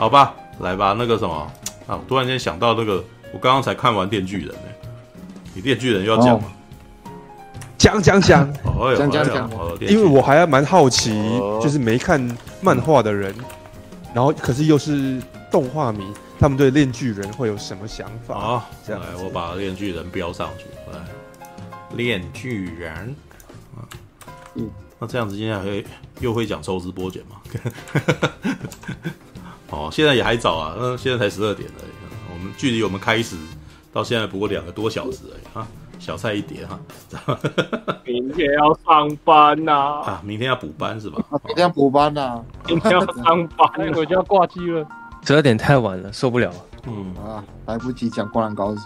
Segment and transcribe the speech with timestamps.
[0.00, 1.34] 好吧，来吧，那个什么
[1.86, 3.04] 啊，我突然间想到那个，
[3.34, 4.62] 我刚刚才看完《电锯人》呢，
[5.52, 6.50] 你《电锯人》又要讲吗？
[7.76, 8.50] 讲讲讲，
[8.96, 9.50] 讲讲讲，
[9.80, 11.12] 因为我还蛮好奇，
[11.62, 12.18] 就是没看
[12.62, 13.34] 漫画的人，
[14.14, 18.34] 然后可是又是动画迷，他们对《链锯人》会有什么想法？
[18.38, 20.98] 好，这样来，我把《链锯人》标上去，来，
[21.96, 23.14] 《链锯人》
[23.78, 23.84] 啊，
[24.54, 24.70] 嗯。
[24.98, 25.84] 那这样子，现在会
[26.20, 27.36] 又会讲抽丝剥茧吗？
[29.70, 31.90] 哦，现在也还早啊，那现在才十二点而已。
[32.32, 33.36] 我们距离我们开始
[33.92, 35.66] 到现在不过两个多小时而已啊，
[35.98, 36.78] 小菜一碟哈。
[38.04, 39.72] 明天要上班呐！
[40.04, 41.22] 啊，明天要补班是吧？
[41.44, 42.40] 明天要补班呐！
[42.66, 44.86] 明天要上班，那我就要挂机了。
[45.24, 46.50] 十二点太晚了，受不了。
[46.86, 48.80] 嗯啊，来不及讲《灌篮高手》。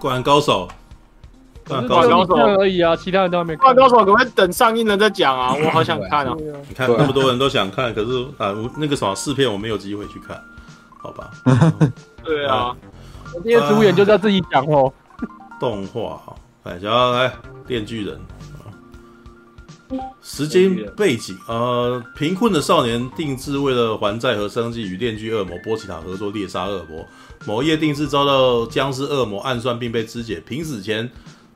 [0.00, 0.66] 灌篮高手。
[1.78, 3.74] 灌篮高手而已啊，其他人都还没看。
[3.74, 5.54] 高手可不可以等上映了再讲啊？
[5.64, 6.34] 我好想看啊！
[6.68, 10.42] 你看那么多人都想看，可是啊，那个什么试片我没有机会去看，
[10.98, 11.30] 好吧？
[12.24, 12.76] 对啊，
[13.34, 14.92] 我今天主演就在自己讲哦。
[15.58, 16.20] 动画，
[16.64, 17.28] 来，想要来
[17.66, 18.18] 《电锯人》
[20.22, 27.04] 时间背景，呃，贫困的少年定制为了还债和生计，与电锯恶魔波奇塔合作猎杀恶魔。
[27.44, 30.42] 某夜，定制遭到僵尸恶魔暗算，并被肢解。
[30.48, 31.10] 临死前。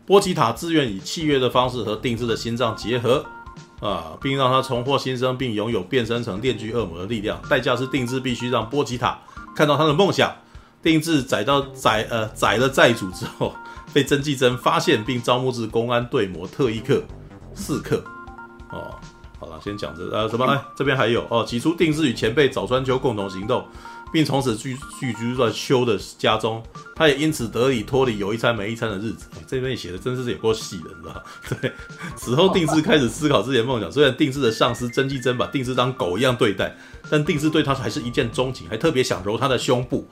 [0.06, 3.24] 波奇塔自愿以契约的方式和定制的心脏结合，
[3.80, 7.41] 啊，并让他重获新生，并拥有变身成电锯恶魔的力量。
[7.48, 9.19] 代价是定制必须让波奇塔
[9.56, 10.30] 看到他的梦想。
[10.83, 13.55] 定制宰到宰呃宰了债主之后，
[13.94, 17.02] 被真纪真发现，并招募至公安队模特一课
[17.55, 18.05] 四课。
[18.70, 18.94] 哦，
[19.41, 20.44] 好了，先讲这呃什么？
[20.44, 21.42] 哎，这边还有哦。
[21.42, 23.64] 起初定制与前辈早川秋共同行动。
[24.14, 26.62] 并从此居居居在秋的家中，
[26.94, 29.26] 他也因此得以脱离有一餐没一餐的日子。
[29.44, 31.22] 这边写的真是有够细的，你知道吗？
[31.60, 31.72] 对，
[32.14, 33.90] 此后定制开始思考自己的梦想。
[33.90, 36.77] 虽然定制的上司真纪真把定制当狗一样对待，
[37.11, 40.06] 但定制对他还是一见钟情，还特别想揉他的胸部。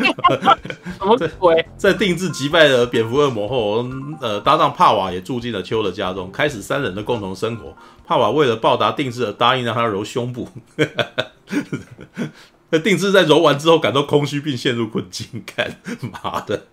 [0.00, 1.66] 什么鬼？
[1.76, 3.86] 在定制击败了蝙蝠恶魔后，
[4.22, 7.76] 呃，搭档帕瓦也住进了秋的家中，开始三人的共同生活。
[8.06, 10.48] 帕瓦为了报答定制而答应让他揉胸部。
[12.78, 16.66] 定制在揉完之后感到空虚并陷入困境，干妈的！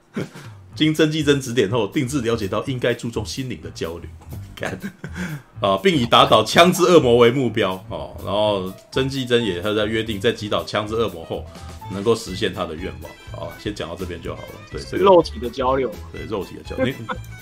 [0.73, 4.09] 经曾纪真指点后，定制了解到应该注重心灵的交流，
[4.55, 4.79] 干
[5.59, 8.15] 啊，并以打倒枪支恶魔为目标哦。
[8.23, 11.45] 然后曾纪真也他在约定，在击倒枪支恶魔后，
[11.91, 13.11] 能够实现他的愿望。
[13.31, 14.49] 啊，先讲到这边就好了。
[14.71, 16.93] 对，这个肉体的交流，对肉体的交流，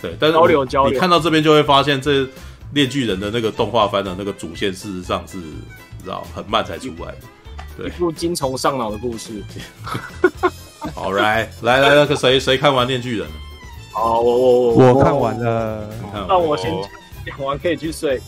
[0.02, 2.28] 对，但是 交流交流，你看到这边就会发现，这
[2.74, 5.40] 猎巨人的那个动画番的那个主线，事实上是
[6.03, 7.22] 知道很慢才出来的。
[7.88, 9.44] 一部精虫上脑的故事。
[10.95, 13.28] 好来来来，那个谁谁看完《电锯人》？
[13.94, 15.89] 好，我我我我看完了。
[16.28, 16.72] 那我先
[17.25, 18.19] 讲完可以去睡？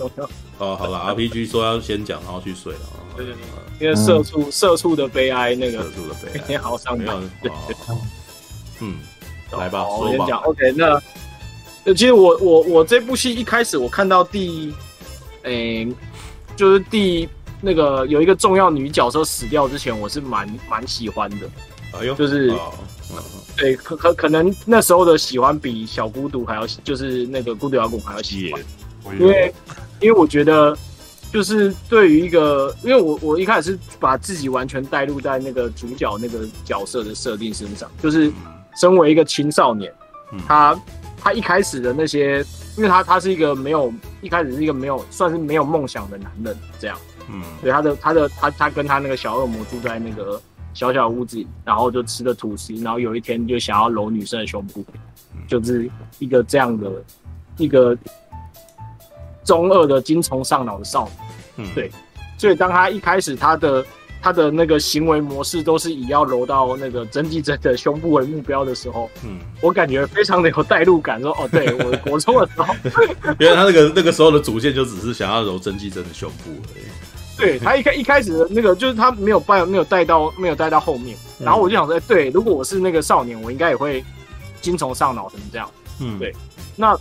[0.57, 2.79] 哦，好了，RPG 说要先讲，然后去睡了。
[3.15, 3.41] 对对对，
[3.79, 7.19] 因为社畜社畜的悲哀，那个社畜的悲哀，你好上脑。
[8.79, 8.97] 嗯，
[9.51, 10.39] 来吧，我先讲。
[10.41, 11.01] OK，那
[11.93, 14.73] 其实我我我这部戏一开始我看到第，
[15.43, 15.87] 诶，
[16.55, 17.27] 就是第。
[17.61, 21.47] 那个有一个重要女角色死掉之前，我是蛮蛮喜欢的。
[21.93, 22.53] 哎呦，就是，
[23.57, 28.61] 对，可可可能那时候的喜欢比小孤独还要，就是那个孤独摇滚还要喜欢，
[29.19, 29.53] 因为
[29.99, 30.75] 因为我觉得，
[31.33, 38.31] 就是对于一个，因为我我一开始是把自己完全带入在那个主角那个角色的设定身上，就是
[38.79, 39.93] 身为一个青少年，
[40.31, 40.81] 嗯、他
[41.17, 42.37] 他一开始的那些，
[42.77, 46.97] 因为他他是一个没有一开始是一个没有算是没有梦想的男人，这样。
[47.29, 50.41] 嗯，对，他的他的他他跟他那个小恶魔住在那个
[50.73, 54.85] 小小屋子里，然后就吃的吐司，然后有一天就想要搂女生的胸部，
[55.47, 55.89] 就是
[56.19, 56.91] 一个这样的
[57.57, 57.97] 一个
[59.43, 61.11] 中二的精虫上脑的少女。
[61.57, 61.91] 嗯，对，
[62.37, 63.85] 所以当他一开始他的
[64.21, 72.73] 他的那个行为模式都是以要揉到那个真纪真的胸部为目标的时候，嗯，我感觉非常的有代入感，说哦，对 我国中的时候，
[73.39, 76.83] 原来他那个那个时候的主线就只是想要揉真纪真的胸部而已。
[77.37, 84.03] 对他一开一开始的那个，就是他没有带没有带到没有带到后面，然后我就想说，对，如果我是那个少年，我应该也会
[84.61, 85.67] 精虫上脑成这样。
[85.99, 86.31] 嗯，对。
[86.75, 86.95] 那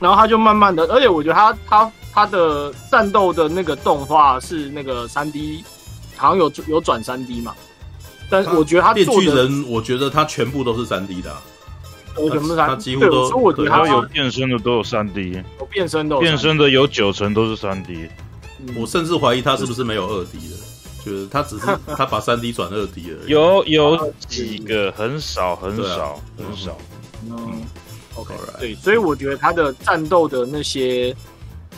[0.00, 5.62] 然后他就慢慢的，而且我觉得他他他的战斗的那个动画是那个三 D，
[6.20, 7.54] 好像有有转三 D 嘛。
[8.28, 11.34] 但是我觉得他电锯人，我觉得他全部都是三 D 的，
[12.30, 13.28] 全部他几乎都。
[13.28, 18.08] 所以我觉得他有变身的都有三 D，有变身的变身的有九成都是三 D。
[18.76, 20.56] 我甚至怀疑他是不是没有二 D 的，
[21.04, 23.30] 就是他只是 他把三 D 转二 D 而已。
[23.30, 26.78] 有有几个很少很少很少。
[27.28, 27.62] 嗯
[28.14, 31.12] ，OK，对，所以我觉得他的战斗的那些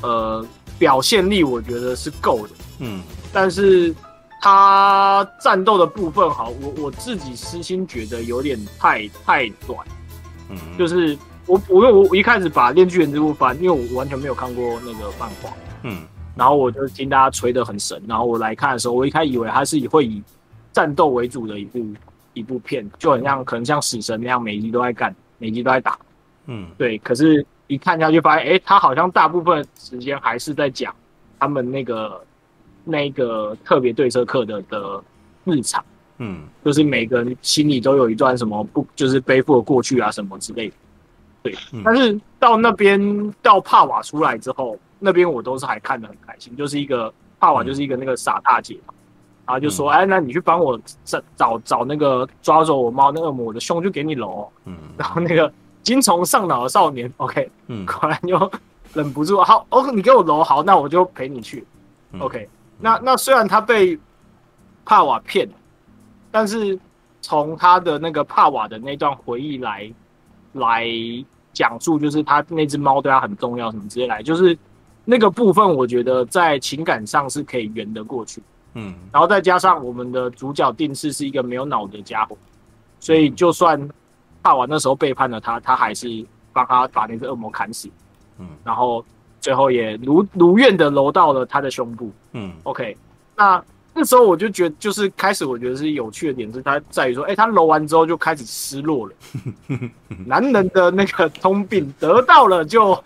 [0.03, 0.45] 呃
[0.79, 2.51] 表现力，我觉得是够的。
[2.81, 3.01] 嗯，
[3.33, 3.95] 但是
[4.43, 9.79] 他战斗的部分好，我我自己私心觉得有点太太短，
[10.51, 11.17] 嗯，就是
[11.47, 15.49] 我我因为我我一开始把《链锯人》这部翻，因为我完全没有看过那个漫画，
[15.85, 16.03] 嗯，
[16.35, 20.21] 然后我就听大家吹得很神，然后我来看的时候，我一开始以为他是以会以
[20.73, 21.87] 战斗为主的一部
[22.35, 25.97] 一部片，就很像可能像死神那样，每一集都在干，每一集都在打，
[26.47, 30.93] 嗯，对，可是一看下去发现，哎，他好像大部分时间还是在讲
[31.39, 32.21] 他们那个。
[32.85, 35.03] 那个特别对策课的的
[35.45, 35.85] 日常，
[36.19, 40.75] 嗯，就是每个人心里都有一段什么不，就是背负的过去啊什么之类的，
[41.43, 41.55] 对。
[41.73, 48.95] 嗯、但是到那边到帕瓦出来之后，那边我都是还看得很开心，就是一个帕瓦就是一个那个傻大姐，嗯、
[49.47, 55.53] 然后就说，哎，那你去帮我找找找那个抓走我猫那恶魔的胸，就给你揉，嗯，然后那个
[55.83, 58.51] 精虫上脑的少年，OK，嗯，果然就
[58.93, 61.65] 忍不住，好，哦，你给我揉，好，那我就陪你去
[62.21, 62.49] ，OK。
[62.83, 63.97] 那那虽然他被
[64.85, 65.49] 帕瓦骗，
[66.33, 66.77] 但是
[67.21, 69.89] 从他的那个帕瓦的那段回忆来
[70.55, 70.85] 来
[71.53, 74.59] 讲述，就是他那只猫对他很重要，什么之类来，就是
[75.05, 78.43] 那个部分，我觉得在情感上是可以圆得过去。
[78.75, 82.37] 嗯，然后再加上我们的主角定式是一个没有脑的家伙，
[82.99, 83.89] 所以就算
[84.43, 87.89] 帕瓦那时候背叛了他，他还是帮他把那只恶魔砍死。
[88.39, 89.05] 嗯，然后。
[89.43, 92.11] 最后也如如愿的揉到了他的胸部。
[92.33, 92.97] 嗯，OK，
[93.37, 93.63] 那
[93.93, 99.13] 那时候我就觉得，就是开始我觉得是有趣的点是，他在于说，哎、欸，他揉完之后就开始失落了。
[100.25, 102.99] 男人的那个通病，得到了就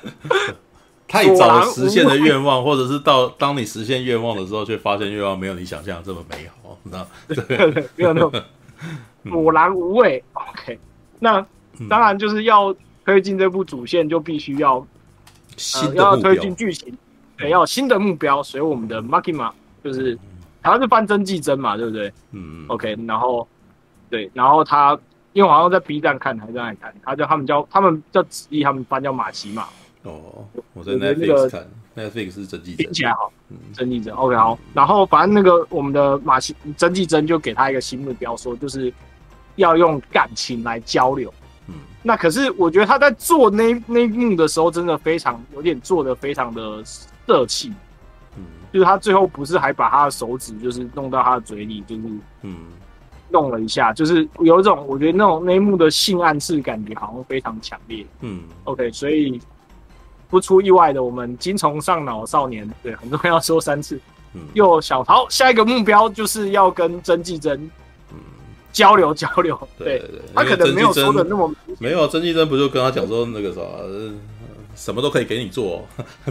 [1.09, 7.09] 太早实现的愿望，或者是到当你实现愿望的时候，却发现愿望没有你想象的这么美好，你知道？
[7.27, 8.31] 对， 对，没有那种
[9.31, 10.23] 果然无味。
[10.35, 10.79] OK，
[11.19, 11.45] 那
[11.89, 12.73] 当然就是要
[13.05, 14.87] 推进这部主线，就必须要。
[15.83, 16.97] 呃、要推进剧情，
[17.37, 19.51] 对，要有新的目标，所以我们的 Makima
[19.83, 20.19] 就是，
[20.63, 22.13] 好像是翻真纪真嘛，对不对？
[22.33, 23.47] 嗯 OK，然后，
[24.11, 24.99] 对，然后他
[25.33, 29.67] 因为好像在 B 站看还是在哪里看，他叫他们叫他们叫子毅，他们班叫马奇马。
[30.03, 31.67] 哦，我在 Netflix 看
[31.97, 33.33] ，Netflix 是真纪真，听起来好，
[33.73, 34.59] 真纪真 OK 好。
[34.73, 38.93] 然后反正那个我们的马奇真纪真就给他一个新目标，说就是
[39.57, 41.33] 要用感情来交流。
[42.07, 47.73] 那可是我觉得他在做那那一幕的时候，真的非常有点做的非常的色气，
[48.37, 52.03] 嗯，就是他最后不是还把他的手指就是弄到他的嘴里，就是
[52.43, 52.59] 嗯，
[53.29, 59.41] 弄了一下，就是有一种我觉得那种那一幕的性暗示感觉好像非常强烈，嗯，OK，所以
[60.31, 64.01] 不出意外的，我们精虫上脑少年对很重要说三次，
[64.35, 67.69] 嗯，又小桃下一个目标就是要跟曾纪真。
[68.77, 72.07] 交流交流，对对对，他可能没有说的那么没有。
[72.07, 73.63] 曾纪真不就跟他讲说那个啥，
[74.77, 75.89] 什么都可以给你做，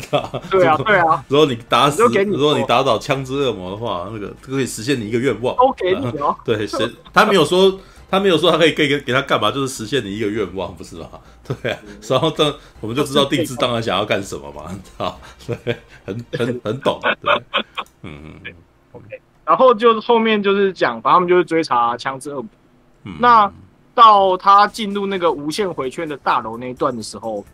[0.51, 1.25] 对啊对啊。
[1.27, 6.37] 如果你打死，如果你打倒枪支恶魔的话，那个可以实现你一个愿望，都给你哦。
[6.45, 6.67] 对，
[7.11, 7.79] 他没有说，
[8.11, 11.09] 他没有说他可以给给给他干嘛，就是实现你一个愿望，不是吗？
[11.63, 11.79] 对啊。
[12.07, 14.69] 然后当我们就知道定制当然想要干什么嘛，
[15.03, 17.33] 啊，对，很很很懂，对，
[18.03, 18.53] 嗯嗯
[18.91, 19.19] ，OK。
[19.45, 22.49] 然后就后面就是讲，反正他们就是追查枪支恶魔。
[23.03, 23.51] 嗯、那
[23.93, 27.45] 到他进入那个无限回圈的大楼那一段的时候，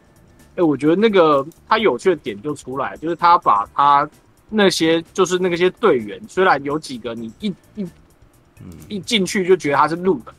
[0.56, 4.10] 哎，我觉得那个他有趣的点就出来，就是他把他
[4.50, 7.86] 那些就是那些队员，虽然有几个你一一
[8.88, 10.34] 一进去就觉得他是路的，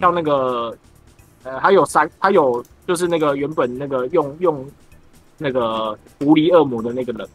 [0.00, 0.74] 像那个
[1.42, 4.66] 呃，他有三，他有就是那个原本那个用用
[5.36, 7.28] 那个狐狸恶魔的那个人。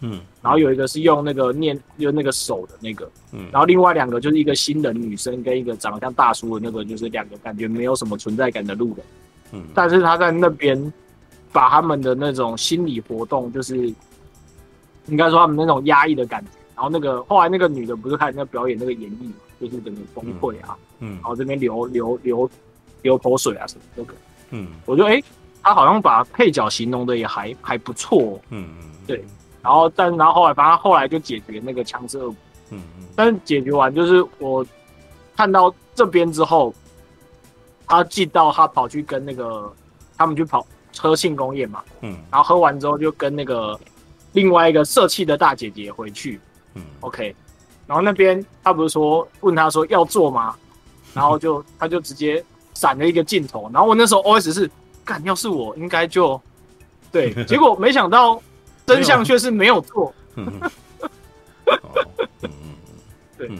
[0.00, 9.04] 嗯，然后有一个是用那个念用那个手的那个，嗯，然后另外两个就是一个新人女生跟一个长得像大叔的那个，就是两个感觉没有什么存在感的路人，
[9.52, 10.92] 嗯，但是他在那边
[11.52, 13.92] 把他们的那种心理活动，就是
[15.06, 22.48] 应该说他们那种压抑的感觉，然后那个后来那个女的不是开始在表演那个演绎嘛，就是整个崩溃啊，嗯，然后这边流流流
[23.02, 24.14] 流口水啊什么都可，
[24.50, 25.20] 嗯，我觉得哎，
[25.60, 29.24] 他好像把配角形容的也还还不错，哦，嗯嗯，对。
[29.68, 32.36] 然后，但然后后来，反正后来就解决那个枪支恶魔。
[32.70, 33.04] 嗯嗯。
[33.14, 34.64] 但是解决完，就是我
[35.36, 36.72] 看到这边之后，
[37.86, 39.70] 他进到他跑去跟那个
[40.16, 41.82] 他们去跑喝庆功宴嘛。
[42.00, 42.16] 嗯。
[42.30, 43.78] 然后喝完之后，就跟那个
[44.32, 46.40] 另外一个社气的大姐姐回去。
[46.72, 46.82] 嗯。
[47.00, 47.36] OK。
[47.86, 50.56] 然后那边他不是说问他说要做吗？
[51.12, 53.68] 然后就 他就直接闪了一个镜头。
[53.70, 54.70] 然后我那时候 OS 是，
[55.04, 56.40] 干，要是我应该就
[57.12, 57.34] 对。
[57.44, 58.40] 结果没想到。
[58.94, 60.14] 真相却是没有做，
[63.36, 63.50] 对，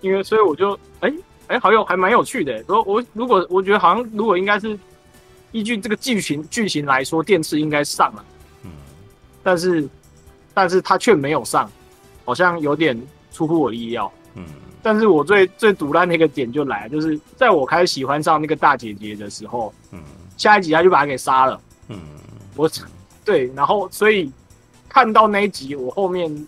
[0.00, 1.10] 因为所以我就哎哎、
[1.48, 2.62] 欸欸，好有还蛮有趣的。
[2.64, 4.78] 说我如果我觉得好像如果应该是
[5.52, 8.24] 依据这个剧情剧情来说，电视应该上了，
[8.62, 8.70] 嗯，
[9.42, 9.88] 但是
[10.54, 11.70] 但是他却没有上，
[12.24, 13.00] 好像有点
[13.32, 14.44] 出乎我意料，嗯，
[14.82, 20.00] 但是我最最毒烂的一个点就来，就是在我开始喜欢上那个大姐姐的时候，嗯，
[20.36, 21.98] 下一集他就把她给杀了，嗯，
[22.54, 22.70] 我
[23.24, 24.30] 对，然后所以
[24.96, 26.46] 看到那一集，我后面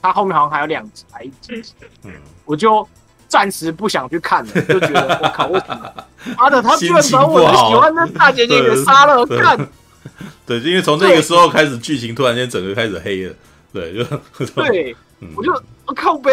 [0.00, 1.60] 他后面好像还有两集还一集，
[2.04, 2.12] 嗯，
[2.44, 2.88] 我就
[3.26, 5.92] 暂时不想去看了，就觉得 我靠，为什么？
[6.38, 9.68] 妈的，他居然把我的喜欢的大姐姐给杀了，干！
[10.46, 13.34] 对，因为从那个时候开始，剧情突然间整个开始黑了，
[13.72, 14.04] 对，就
[14.54, 14.94] 对，
[15.34, 15.52] 我就
[15.84, 16.30] 我靠背，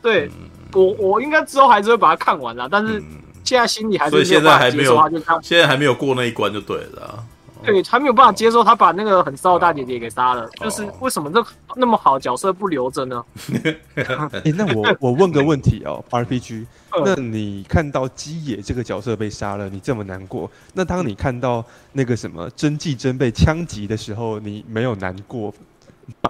[0.00, 0.30] 对
[0.74, 3.02] 我我应该之后还是会把它看完了，但是
[3.42, 5.10] 现在心里还是所以现在还没有，
[5.42, 7.24] 现在还没有过那一关就对了，
[7.64, 11.44] 对，还没有办法接受他把那个很骚的大姐姐给杀了，就是为什么这
[11.76, 13.24] 那么好角色不留着呢？
[13.96, 16.66] 哎，那我我问个问题哦， RPG。
[17.04, 20.48] 那你看到基野这个角色被杀了，你这么难过？
[20.74, 25.52] 那当你看到那个什么真纪真被枪击的时候，你没有难过？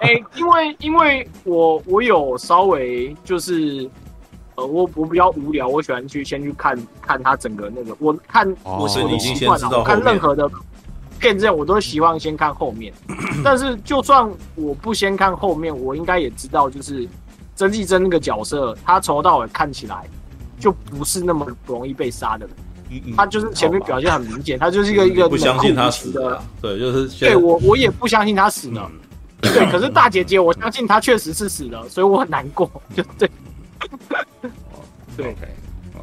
[0.01, 3.87] 哎、欸，因为因为我我有稍微就是，
[4.55, 10.49] 呃，我我比较无聊，我喜欢去先去看看他整个那个，我看我是习惯了，我看任何的
[11.19, 12.93] 片这样，我都希望先看后面。
[13.43, 17.07] 但是就算我不先看后面，我应该也知道，就是
[17.55, 20.03] 曾纪真那个角色，他从头到尾看起来。
[20.57, 22.55] 就不是那么容易被杀的人，
[22.89, 28.89] 嗯嗯，他就是前面表现很明显，他就是一个一个不相信他死的，对，就是对我我也不相信他死了，
[29.43, 33.29] 嗯、对，可是大姐姐我相信他确实是死了，所以我很难过，就对，
[35.17, 35.49] 对，okay,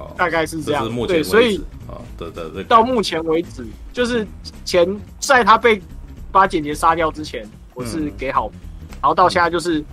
[0.02, 4.26] 哦，大概是这样，这对，所以啊，对对对，到目前为止，就是
[4.64, 5.80] 前在他被
[6.30, 8.58] 把姐姐杀掉之前，我是给好，嗯、
[9.00, 9.84] 然后到现在就是。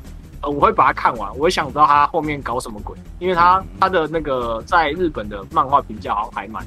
[0.41, 6.65] 呃，我会把它看完，我会想知道他后面搞什么鬼，因为他他的那个在日本的漫画评价好像还蛮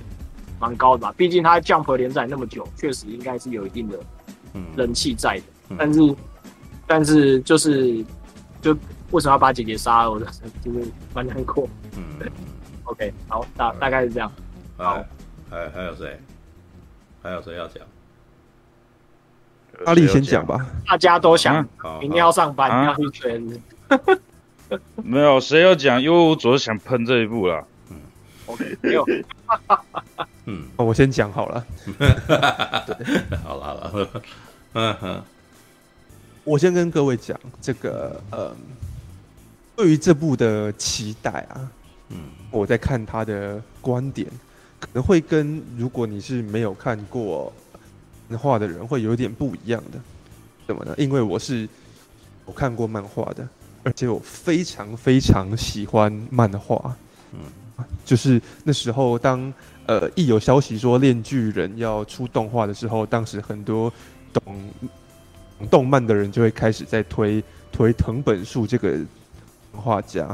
[0.60, 3.98] 蛮高的吧，毕竟他 Jump 连载那么久，确实应该是有一定的
[4.76, 5.76] 人气在的。
[5.78, 6.16] 但是
[6.86, 8.04] 但是就是
[8.60, 8.76] 就
[9.10, 11.66] 为什么要把姐姐杀了，我就是蛮难过。
[11.96, 12.02] 嗯
[12.92, 14.30] ，OK，好，大大概是这样。
[14.76, 15.02] 好，
[15.50, 16.20] 还还有谁？
[17.22, 17.82] 还有谁要讲？
[19.86, 21.66] 阿力先讲吧，大家都想
[21.98, 23.62] 明天要上班，啊、要去圈。
[25.02, 27.64] 没有谁要讲，因为我主要想喷这一部啦。
[27.90, 27.96] 嗯
[28.46, 29.04] ，OK，没有。
[30.44, 31.66] 嗯，我先讲好了。
[33.44, 34.22] 好了好了，
[34.74, 35.22] 嗯哼，
[36.44, 38.54] 我先跟各位讲这个，呃，
[39.76, 41.70] 对于这部的期待啊，
[42.12, 42.18] 嗯，
[42.50, 44.28] 我在看他的观点，
[44.78, 47.52] 可能会跟如果你是没有看过。
[48.38, 50.00] 画的人会有点不一样的，
[50.66, 50.94] 怎么呢？
[50.96, 51.68] 因为我是
[52.46, 53.46] 我看过漫画的，
[53.82, 56.96] 而且我非常非常喜欢漫画。
[57.34, 57.40] 嗯，
[58.06, 59.52] 就是那时候当
[59.84, 63.92] 呃一有消息说《链锯人》要出动画的时候，当时很多
[64.32, 64.70] 懂
[65.70, 68.98] 动漫的人就会开始在推推藤本树这个
[69.72, 70.26] 画家。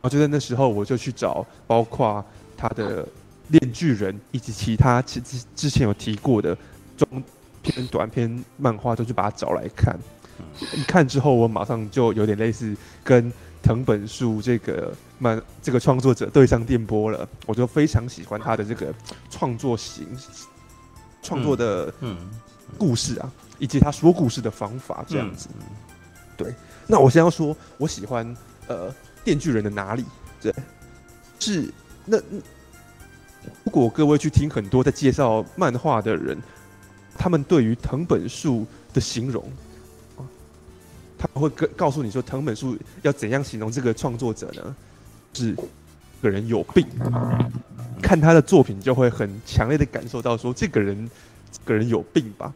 [0.00, 2.24] 然后就在那时候，我就去找包括
[2.56, 3.04] 他的
[3.48, 5.20] 《链锯人》以及其他之
[5.54, 6.56] 之前有提过的。
[6.96, 7.22] 中
[7.60, 9.94] 篇、短篇漫画都去把它找来看，
[10.74, 12.74] 一看之后，我马上就有点类似
[13.04, 13.30] 跟
[13.62, 17.28] 藤本树这个漫这个创作者对上电波了。
[17.44, 18.94] 我就非常喜欢他的这个
[19.28, 20.08] 创作型、
[21.22, 21.92] 创作的
[22.78, 25.50] 故事啊，以及他说故事的方法这样子。
[26.34, 26.54] 对，
[26.86, 28.34] 那我先要说，我喜欢
[28.68, 28.90] 呃
[29.26, 30.04] 《电锯人》的哪里？
[30.40, 30.54] 对，
[31.38, 31.68] 是
[32.04, 32.16] 那
[33.64, 36.38] 如果各位去听很多在介绍漫画的人。
[37.18, 39.42] 他们对于藤本树的形容，
[41.18, 44.76] 他们会告告诉你说，藤本树要怎样形容这个创作者呢？
[45.32, 45.56] 是
[46.20, 46.86] 个人有病。
[48.02, 51.10] 看他的作品，就会很强烈的感受到说，这个人，
[51.50, 52.52] 这个人有病吧。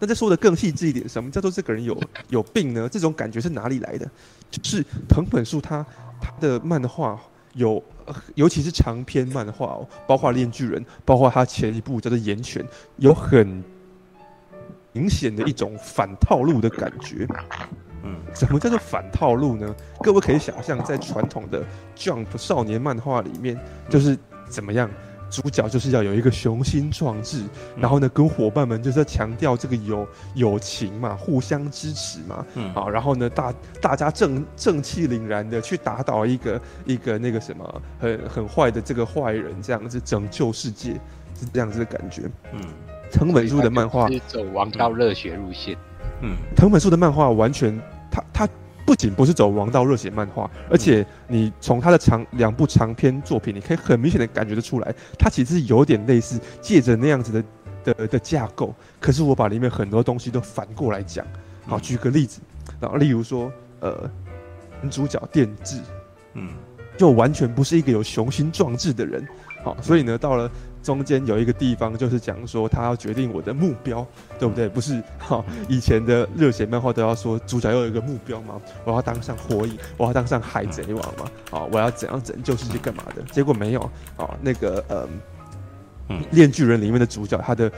[0.00, 1.96] 那再说的更细致一点，什么叫做这个人有
[2.30, 2.88] 有病呢？
[2.88, 4.10] 这种感觉是哪里来的？
[4.62, 5.84] 就是藤本树他
[6.20, 7.18] 他的漫画
[7.54, 7.82] 有。
[8.36, 12.62] 尤其是长篇漫画哦，包括《链巨人》，包括他前一部叫做《岩泉》，
[12.98, 13.64] 有很
[14.92, 17.26] 明显的一种反套路的感觉。
[18.04, 19.74] 嗯，什么叫做反套路呢？
[20.00, 21.64] 各位可以想象，在传统的
[21.96, 23.58] Jump 少年漫画里面，
[23.88, 24.16] 就是
[24.48, 24.88] 怎么样？
[25.42, 27.44] 主角就是要有一个雄心壮志，
[27.76, 33.52] 然后呢，跟伙伴们就是要强调这个友友情嘛，互相支持嘛，嗯，好，然后呢，大
[33.82, 40.94] 大家正正气凛然的去打倒一个一个那个什么很很坏的这个坏人，这样子拯救世界
[41.38, 42.22] 是这样子的感觉。
[42.54, 42.60] 嗯，
[43.12, 45.76] 藤本树的漫画是走王道热血路线。
[46.22, 47.78] 嗯，藤本树的漫画完全
[48.10, 48.48] 他他。
[48.86, 57.44] 不仅不是走王道热血漫画，而且你从他的长两部长篇作品，你可以很明显的感觉得出来，他其实是有点类似借着那样子的
[57.92, 61.26] 的的架构，可是我把里面很多东西都反过来讲。
[61.66, 62.40] 好，举个例子，
[62.80, 64.08] 然后例如说，呃，
[64.80, 65.80] 男主角电治，
[66.34, 66.50] 嗯，
[66.96, 69.26] 就完全不是一个有雄心壮志的人。
[69.64, 70.48] 好，所以呢，到了
[70.86, 74.06] 中间有一个地方，就是讲说他要决定我的目标，
[74.38, 74.68] 对不对？
[74.68, 83.22] 不是，哈，以前的热血漫画都要说主角要有一个目标嘛，我要当上火影，我要当上海贼王嘛，啊，我要怎样拯救世界干嘛的？
[83.32, 83.80] 结果没有，
[84.16, 84.84] 啊，那个，
[86.08, 87.68] 嗯，链巨人里面的主角他的。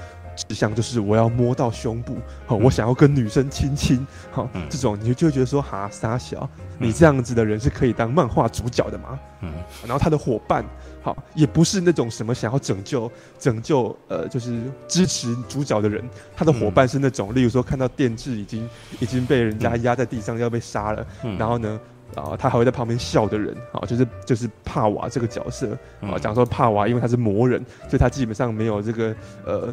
[0.48, 6.48] 志向就是我要摸到胸部，好，我想要跟女生亲亲，好，这种你就会觉得说哈傻小，
[6.78, 9.18] 你这样子的人是可以当漫画主角的吗？
[9.40, 10.64] 嗯，然后他的伙伴，
[11.08, 16.04] 好，也不是那种什么想要拯救拯救呃，就是支持主角的人，
[16.36, 18.68] 他的伙伴是那种，例如说看到电治已经
[19.00, 21.06] 已经被人家压在地上要被杀了，
[21.38, 21.80] 然后呢，
[22.14, 25.72] 啊，他还会在旁边笑的人，啊，就是就是帕瓦这个角色，
[26.02, 29.72] 啊，讲说帕瓦因为他是魔人，所以他基本上没有这个呃。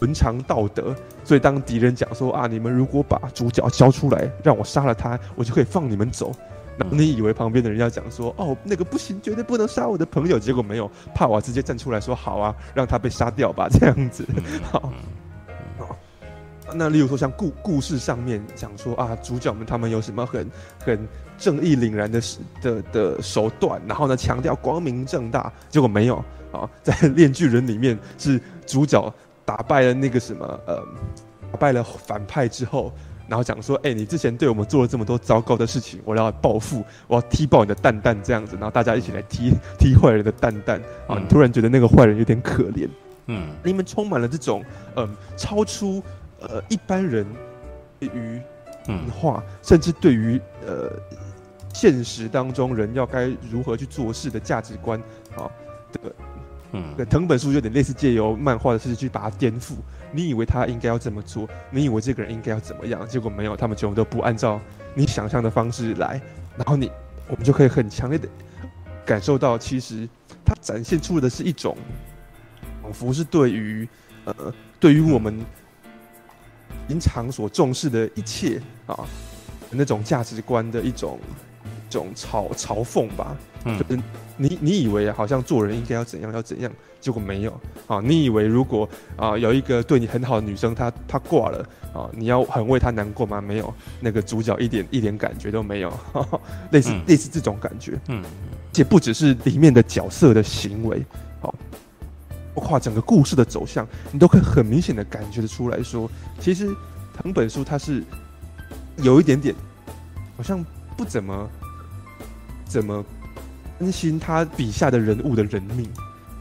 [0.00, 6.32] 伦常道德，所以当敌人讲说啊，你们如果把主角交出来，让我杀了他，我就可以放你们走。
[6.90, 10.38] 那你以为旁边的人要讲说哦，那个不行，绝对不能杀我的朋友。
[10.38, 14.26] 结果没有，帕瓦直接站出来说好啊，让他被杀掉吧， 这样子。
[14.62, 14.92] 好，
[15.78, 15.96] 好。
[16.74, 20.50] 那例如说像故故事上面讲说啊，主角们他们有什么很
[20.84, 22.22] 很正义凛然的
[22.62, 26.16] 的的手段，然后呢强调光明正大，结果没有
[26.52, 29.12] 啊，在链锯人里面是主角。
[29.42, 30.80] 打败了那个什么，呃，
[31.50, 32.92] 打败了反派之后，
[33.30, 42.88] 然后讲说，哎、欸，你之前对我们做了这么多糟糕的事情，我要报复，我要踢爆你的蛋蛋，这样子，然后大家一起来踢踢坏人的蛋蛋，啊，你突然觉得那个坏人有点可怜，
[43.26, 44.64] 嗯，里面充满了这种，
[44.96, 46.02] 嗯、呃，超出
[46.40, 47.24] 呃一般人
[48.00, 48.40] 对于
[48.88, 50.90] 嗯话，甚至对于呃
[51.72, 55.00] 现实当中人要该如何去做事的价值观，
[55.36, 55.46] 啊
[55.92, 56.12] 的。
[56.72, 59.72] 嗯，藤本树有点类似借由漫画的事去把它颠覆。
[60.12, 64.60] 你以为他应该要这么做，你以为这个人应该要怎么样，结果没有，他们全部都不按照
[64.94, 66.20] 你想象的方式来。
[66.56, 66.90] 然后你，
[67.28, 68.28] 我们就可以很强烈的
[69.06, 70.08] 感受到，其实
[70.44, 71.76] 他展现出的是一种，
[72.82, 73.88] 仿佛是对于
[74.24, 75.38] 呃，对于我们
[76.88, 79.06] 平常所重视的一切啊，
[79.70, 81.18] 那种价值观的一种
[81.88, 83.36] 一种嘲嘲讽吧。
[83.64, 84.02] 嗯，
[84.36, 88.00] 你你以为好像做人应该要怎样要怎样，结果没有啊！
[88.04, 93.40] 你以为如果啊有一个对你很好的女生，她她挂了啊，你要很为她难过吗？
[93.40, 97.98] 没有，那个主角一点一点感觉都没有，呵 呵类似、嗯、类似这种感觉。
[98.08, 98.22] 嗯，
[98.72, 101.04] 且不只是里面的角色的行为，
[101.40, 101.54] 好，
[102.54, 106.68] 包括整个故事的走向，你都可以很明显的感觉得出来说，其实
[107.16, 108.04] 藤本树他是
[108.98, 109.54] 有一点点
[110.36, 110.64] 好像
[110.96, 111.50] 不怎么
[112.66, 113.04] 怎么。
[113.80, 115.88] 担心他笔下的人物的人命，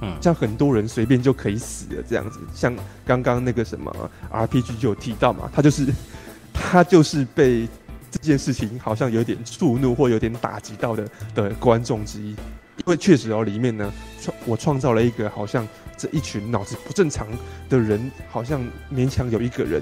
[0.01, 3.93] 嗯，像很多人随便就可以死了这样子，像刚刚那个什么
[4.31, 5.87] RPG 就有提到嘛，他就是
[6.53, 7.67] 他就是被
[8.11, 17.27] 这件事情好像有点触怒或有点打击到的的观众之一，因为确实哦，里面呢创我创造了一个好像这一群脑子不正常
[17.69, 18.61] 的人，好像
[18.93, 19.81] 勉强有一个人。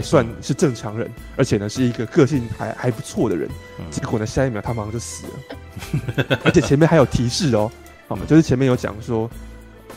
[0.00, 3.48] 算是正常人，而且呢是一个个性还还不错的人，
[3.90, 7.68] 结果呢下一秒他马上就死了，而且前面还有提示哦，
[8.08, 8.24] 好吗？
[8.26, 9.30] 就是前面有讲说，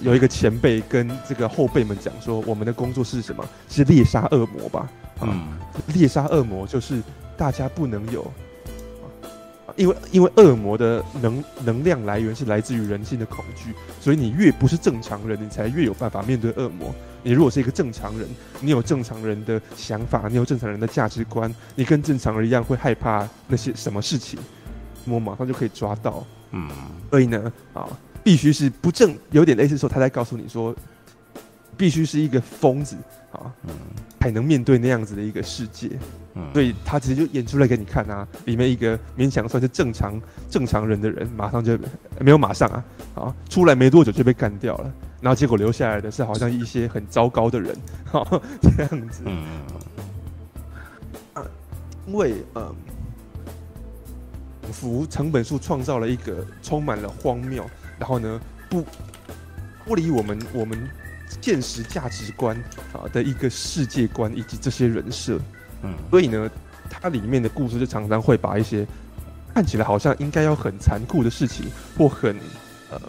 [0.02, 3.44] 有一个前辈跟这个后辈们讲说，我们的工作是什么？
[3.70, 4.90] 是猎杀恶魔吧？
[5.22, 7.02] 嗯，猎杀恶魔就是
[7.38, 8.30] 大家不能有。
[9.78, 16.94] 因为因为恶魔的能能量来源是来自于人性的恐惧，所以你越不是正常人，你才越有办法面对恶魔。
[17.24, 18.28] 你如果是一个正常人，
[18.60, 24.38] 你有正常人的想法，你有正常人的价值观，你跟正常人一样会害怕那些什么事情，
[25.06, 26.22] 我马上就可以抓到。
[26.52, 26.70] 嗯，
[27.10, 27.88] 所以呢，啊，
[28.24, 30.76] 必须是不正，有点类似说他在告诉你说，
[31.78, 32.96] 必须是一个疯子
[33.32, 33.74] 啊，嗯，
[34.20, 35.90] 才能面对那样子的一个世界。
[36.34, 41.78] 嗯，所以他其实就演出来给你看啊，里面一个勉强算是正常正常人的人，马上就
[42.20, 42.86] 没有马上啊，
[43.16, 48.26] 啊，出来没多久就被干掉了，然后结果留下来的是好像一些很糟糕的人，哈，
[48.62, 49.24] 这样子。
[49.26, 49.44] 嗯，
[51.34, 51.44] 啊，
[52.08, 52.74] 因为嗯，
[54.72, 57.66] 福藤本树创造了一个充满了荒谬，
[57.98, 58.86] 然后呢不
[59.86, 60.78] 不离我们我们
[61.42, 62.56] 现实价值观
[62.94, 65.40] 啊的一个世界观以及这些人设。
[65.84, 66.50] 嗯，所以呢，
[66.90, 68.86] 它里面的故事就常常会把一些
[69.54, 71.66] 看起来好像应该要很残酷的事情，
[71.98, 72.36] 或很
[72.92, 73.02] 呃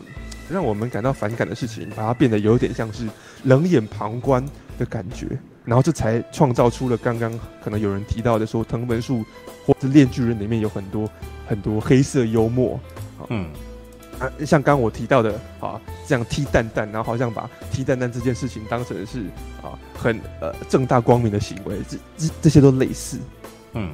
[0.49, 3.07] 让我们感到反感的事情，把它变得有点像是
[3.45, 4.45] 冷眼旁观
[4.79, 5.27] 的感觉，
[5.65, 9.25] 然后这才创造出了刚刚可能有人提到的说藤本树
[9.67, 11.09] 或者链锯人里面有很多
[11.53, 12.81] 很多黑色幽默，
[13.29, 13.47] 嗯。
[14.19, 19.25] 啊，像刚刚我提到的啊，这样踢蛋蛋，然后好像把踢蛋蛋这件事情当成是
[19.63, 23.19] 啊很呃正大光明的行为，这这这些都类似。
[23.75, 23.93] 嗯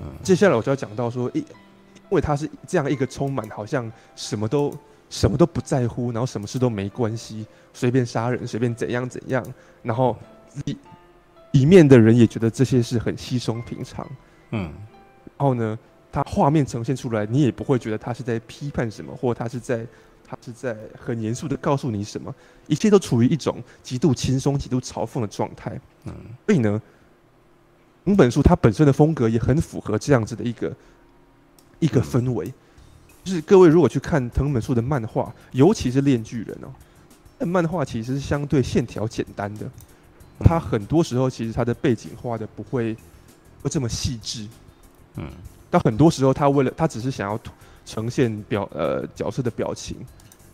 [0.00, 0.06] 嗯。
[0.24, 1.46] 接下来我就要讲到说一因
[2.10, 4.74] 为他是这样一个充满好像什么都
[5.10, 9.44] 什么都不在乎，然后什么事都没关系，随便杀人，随便怎样怎样，
[9.82, 10.16] 然后
[10.64, 10.76] 里
[11.52, 14.08] 里面的人也觉得这些事很稀松平常，
[14.52, 14.72] 嗯，
[15.36, 15.78] 然后呢，
[16.10, 19.86] 他画面呈现出来，你也不会觉得他是在批判什么，或他是在
[20.26, 22.34] 他是在很严肃的告诉你什么，
[22.66, 26.14] 一切都处于一种极度轻松、极度嘲讽的状态，嗯，
[26.46, 26.80] 所以呢，
[28.04, 30.74] 藤本树它本身的风格也很符合这样子的一个。
[31.80, 32.52] 一个氛围，
[33.22, 36.74] 就是各位如果去看藤本树的漫画，尤其是《链锯人》哦，
[37.38, 39.70] 那漫画其实是相对线条简单的，
[40.40, 42.96] 他很多时候其实他的背景画的不会
[43.62, 44.48] 不这么细致，
[45.14, 45.30] 嗯，
[45.70, 47.38] 但很多时候他为了他只是想要
[47.84, 49.96] 呈现表呃角色的表情，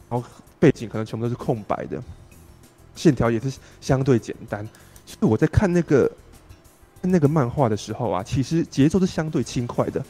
[0.08, 0.26] 然后
[0.58, 2.02] 背景可能全部都是空白的，
[2.94, 4.66] 线条也是相对简单，
[5.04, 6.10] 所以我在看那个
[7.02, 10.04] 那个漫画的时候啊，其实节奏是相对轻快的。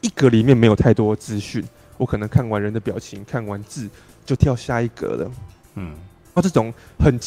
[0.00, 1.64] 一格里面没有太多资讯，
[1.96, 3.88] 我可能看完人的表情，看完字
[4.26, 5.30] 就跳下一格了。
[5.76, 5.94] 嗯，
[6.34, 7.18] 那这种很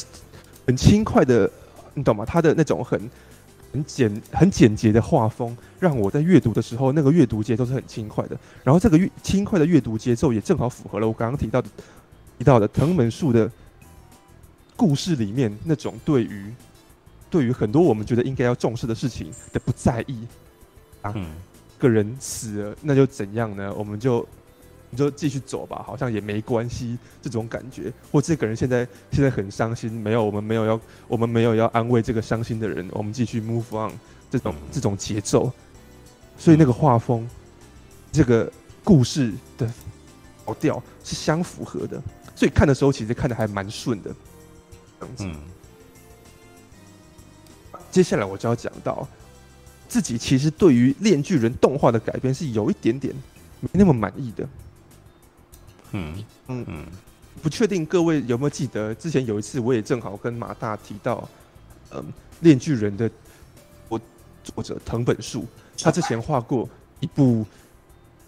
[0.68, 1.50] 很轻快的，
[1.96, 2.24] 你懂吗？
[2.24, 3.10] 他的那种很
[3.72, 8.38] 很简很简洁的画风，让我在阅读的时候，那个阅读节奏是很轻快的。
[8.64, 11.70] 然后这个阅轻快的阅读节奏也正好符合了我刚刚提到的
[12.38, 13.52] 提到的藤本树的
[14.76, 16.54] 故事里面那种对于
[17.30, 20.28] 对于很多我们觉得应该要重视的事情的不在意
[21.02, 21.14] 啊。
[21.16, 21.32] 嗯
[21.80, 23.72] 个人死了，那就怎样呢？
[23.78, 24.28] 我们就
[24.90, 26.98] 你就继续走吧，好像也没关系。
[27.22, 33.92] 这种感觉，或这个人现在现在很伤心，没有，我们没有要，我们没有要安慰这个伤心的人，我们继续 move on。
[34.30, 35.50] 这种这种节奏，
[36.38, 37.26] 所以那个画风，
[38.12, 38.52] 这个
[38.84, 39.66] 故事的
[40.44, 41.98] 调调是相符合的，
[42.36, 44.14] 所以看的时候其实看的还蛮顺的。
[45.00, 45.36] 这样子，嗯，
[47.90, 49.08] 接下来我就要讲到。
[49.88, 53.16] 自己其实对于《链锯人》动画的改编是有一点点
[53.62, 54.46] 没那么满意的。
[55.92, 56.14] 嗯
[56.48, 56.86] 嗯嗯，
[57.42, 61.28] 不确定各位有没有记得，之前有一次我也正好跟马大提到，
[61.92, 62.02] 嗯，
[62.42, 63.10] 《炼巨人》的
[63.90, 64.00] 我
[64.44, 65.46] 作者藤本树，
[65.82, 66.68] 他之前画过
[67.00, 67.46] 一部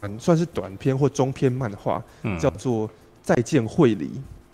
[0.01, 2.03] 嗯算是短篇或中篇漫画，
[2.39, 2.87] 叫做
[3.21, 4.05] 《再见绘梨》。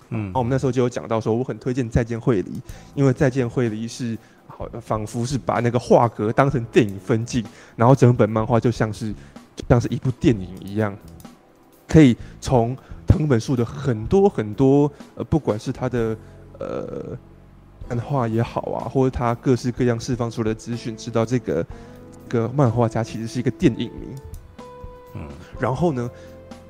[0.09, 2.51] 嗯，然后我们那时候就有讲到说，我很推荐《再见绘梨》，
[2.93, 4.17] 因为《再见绘梨》是。
[4.47, 7.43] 好，仿佛是把那个画格当成电影分镜，
[7.75, 9.11] 然后整本漫画就像是
[9.55, 10.95] 就像是一部电影一样，
[11.87, 16.17] 可以从藤本树的很多很多呃，不管是他的
[16.59, 17.17] 呃
[17.89, 21.65] 漫画也好啊，或者他各式各样释放出来的资讯，知道这个
[22.27, 24.07] 这个漫画家其实是一个电影迷。
[25.15, 25.27] 嗯，
[25.59, 26.09] 然后呢，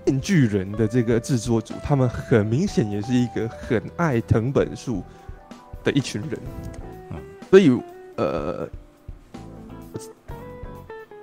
[0.03, 5.01] 电锯人的这个制作组，他们很明显也是一个很爱藤本树
[5.83, 6.39] 的一群人。
[7.49, 7.81] 所以，
[8.17, 8.67] 呃，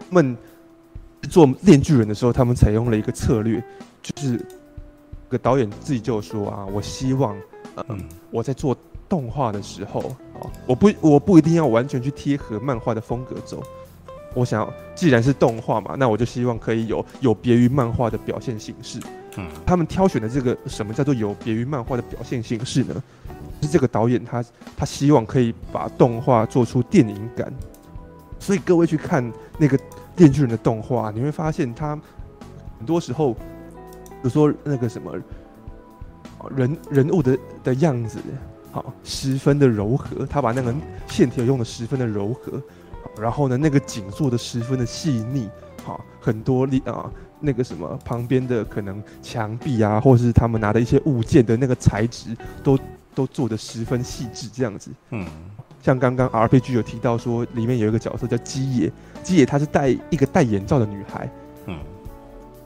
[0.09, 0.37] 他们
[1.29, 3.63] 做《电锯人》的时候，他们采用了一个策略，
[4.01, 4.41] 就是
[5.33, 7.37] 个导演自己就说啊，我希望，
[7.89, 7.99] 嗯，
[8.31, 8.77] 我在做
[9.09, 10.01] 动画的时候
[10.35, 13.63] 啊，我不，我不一定要完全去贴合漫画的风格走。
[14.35, 19.01] 我想要，既然是动画嘛，那我就希望可以有有别于漫画的表现形式。
[19.37, 23.03] 嗯，他们挑选的这个什么叫做有别于漫画的表现形式呢？
[23.63, 24.45] 是这个导演他
[24.77, 27.53] 他希望可以把动画做出电影感，
[28.39, 29.79] 所以各位去看那个
[30.17, 31.97] 《电锯人》的动画，你会发现他
[32.79, 33.41] 很多时候，比
[34.23, 35.15] 如说那个什么
[36.57, 38.19] 人人物的的样子，
[38.71, 40.75] 好十分的柔和，他把那个
[41.07, 42.63] 线条用的十分的柔和，
[43.21, 45.49] 然后呢那个景做的十分的细腻，
[45.85, 52.79] 好很多力啊那个什么旁边的可能墙壁啊，或者是他们拿的一些物件的那个材质都。
[53.15, 54.91] 都做的十分细致，这样子。
[55.11, 55.27] 嗯，
[55.83, 58.91] 像刚刚 RPG 有提到说，里面有一个角色叫基野，
[59.23, 61.31] 基野她是戴一个戴眼罩的女孩。
[61.67, 61.79] 嗯，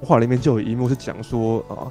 [0.03, 1.91] 画里面就有一幕是讲说啊，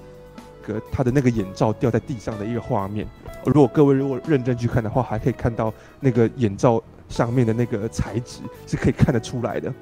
[0.62, 3.08] 个他的那个眼罩掉在地上的一个画面。
[3.46, 9.74] 如果各位如果认真去看的话，还可以看到那个眼罩上面的那个材质是可以看得出来的。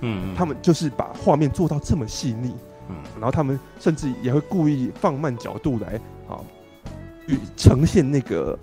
[0.00, 2.54] 嗯， 他们就是把画面做到这么细腻。
[2.88, 6.40] 嗯，然后他们甚至也会故意放慢角度来啊。
[7.56, 8.58] 呈现那个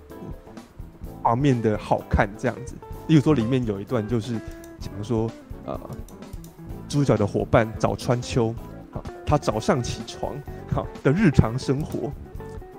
[1.22, 2.74] 画面的好看，这样子。
[3.08, 4.34] 例如说，里面有一段就是
[4.78, 5.28] 讲说，
[5.64, 5.80] 呃，
[6.90, 8.52] 主角的伙伴早川秋，
[8.90, 10.34] 好，他早上起床，
[10.70, 12.10] 好的日常生活。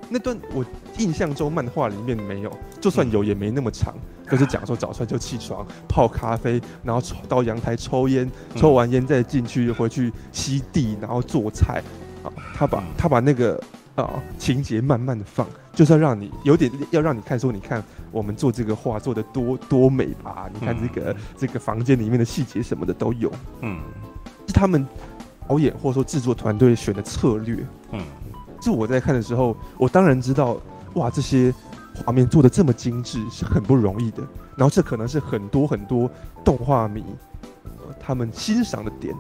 [0.10, 0.66] 那段我
[0.98, 3.96] 印象中漫画里面没有，就算有也没那么长，
[4.30, 11.82] 就是讲说早上就起床泡咖啡，然后到阳台抽烟，抽完烟再进去回去吸地，然后做菜。
[12.22, 13.58] 啊，他把他把那个
[13.96, 15.48] 啊情节慢慢的放。
[15.74, 20.50] 就是要让你有点要让你看说，你看我们做这个画做的多多美吧？
[20.54, 23.32] 你看这个、嗯、这个房间里面的细节什么的都有。
[23.62, 23.80] 嗯，
[24.46, 24.86] 是他们
[25.48, 27.66] 导演或者说制作团队选的策略。
[27.92, 28.02] 嗯，
[28.62, 30.58] 就我在看的时候，我当然知道，
[30.96, 31.54] 哇，这些
[32.06, 34.22] 画面做的这么精致是很不容易的。
[34.58, 36.10] 然后这可能是很多很多
[36.44, 37.04] 动画迷，
[37.64, 39.16] 呃，他们欣赏的点。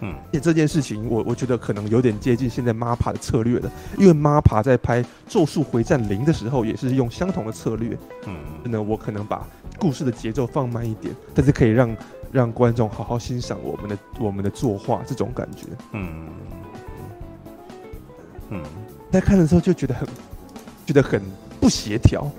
[0.00, 7.96] 嗯，而且这件事情我我觉得可能有点接近现在 MAPPA 的策略了，因为 MAPPA 在拍《咒术回战零》的时候也是用相同的策略。
[8.26, 9.46] 嗯，那我可能把
[9.78, 11.96] 故事的节奏放慢一点，但是可以让
[12.32, 15.66] 让观众好好欣赏我们的我们的作画这种感觉。
[15.92, 16.28] 嗯
[18.50, 18.62] 嗯，
[19.10, 20.08] 在看的时候就觉得很
[20.86, 21.22] 觉得很
[21.60, 22.30] 不协调，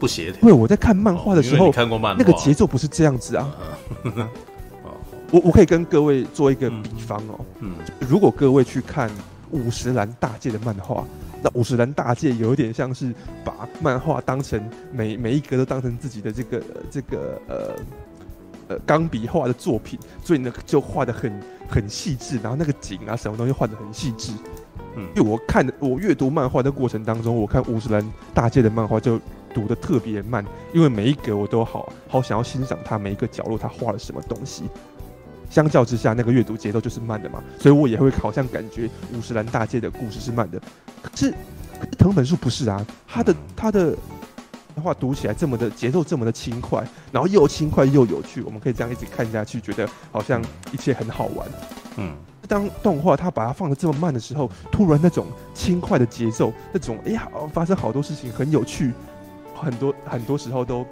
[0.00, 0.40] 不协调。
[0.42, 3.54] 因为我在看漫画的时候，哦、看过漫画那个节奏不是这样子啊。
[5.34, 9.10] 我我可以跟各位做一个比方哦，嗯，如果各位去看
[9.50, 11.04] 五十岚大介的漫画，
[11.42, 13.12] 那五十岚大介有一点像是
[13.44, 17.74] 把漫画当成每每一格都当成自己的这个这个呃
[18.68, 24.30] 呃钢笔画的作品，所以呢就画的很很细致，然后那个景啊什么东西画的很细致，
[24.94, 29.18] 嗯，因为我看我阅读漫画的过程当中，我看五十岚大介的漫画就
[29.52, 34.62] 读的特别慢，因为每一格我都好好想要欣赏他每一个角落他画了什么东西。
[35.50, 40.60] 相较之下，那个阅读节奏就是慢的嘛，所以我也会好像感觉五十岚大介的故事是慢的。
[41.00, 41.30] 可是，
[41.78, 43.96] 可是藤本树不是啊，他的他的
[44.82, 51.46] 话读起来这么的节奏这么的轻快，然后又轻快又有趣，我们可以这样一直看下去，觉得好像一切很好玩。
[51.96, 52.16] 嗯，
[52.48, 58.92] 当动画它把它放的这么慢的时候，突然那种轻快的节奏，那种哎呀发生好多事情很有趣，
[59.54, 60.84] 很多很多时候都。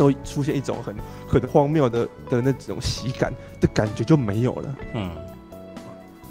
[0.00, 0.96] 都出现一种很
[1.28, 5.10] 很荒谬的的那种喜感的感觉就没有了，嗯，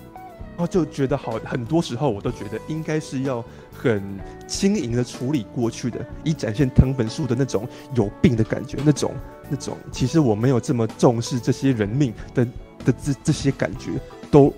[0.10, 4.02] 然后就觉得好，很多时候我都觉得应该是要很
[4.48, 9.14] 轻盈的处理过去的，以展现藤本树的那种有病的感觉，那种
[9.48, 12.44] 那种其实我没有这么重视这些人命的
[12.84, 13.92] 的这这些感觉
[14.32, 14.52] 都，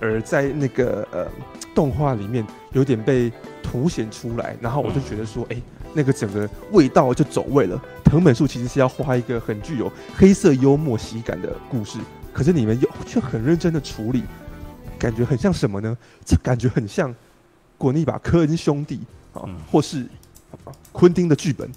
[0.00, 1.28] 而在那个呃
[1.74, 3.30] 动画里面有点被
[3.62, 5.56] 凸显出来，然后我就觉得说，哎、嗯。
[5.56, 5.62] 欸
[5.96, 7.82] 那个整个味道就走味了。
[8.04, 11.98] 藤本树其实是要画一个很具有黑色幽默喜感的故事，
[12.32, 14.22] 可是你们又却很认真的处理，
[14.98, 15.96] 感觉很像什么呢？
[16.24, 17.12] 这感觉很像，
[17.78, 19.00] 果你把科恩兄弟
[19.32, 20.06] 啊，或是
[20.92, 21.68] 昆汀的剧本，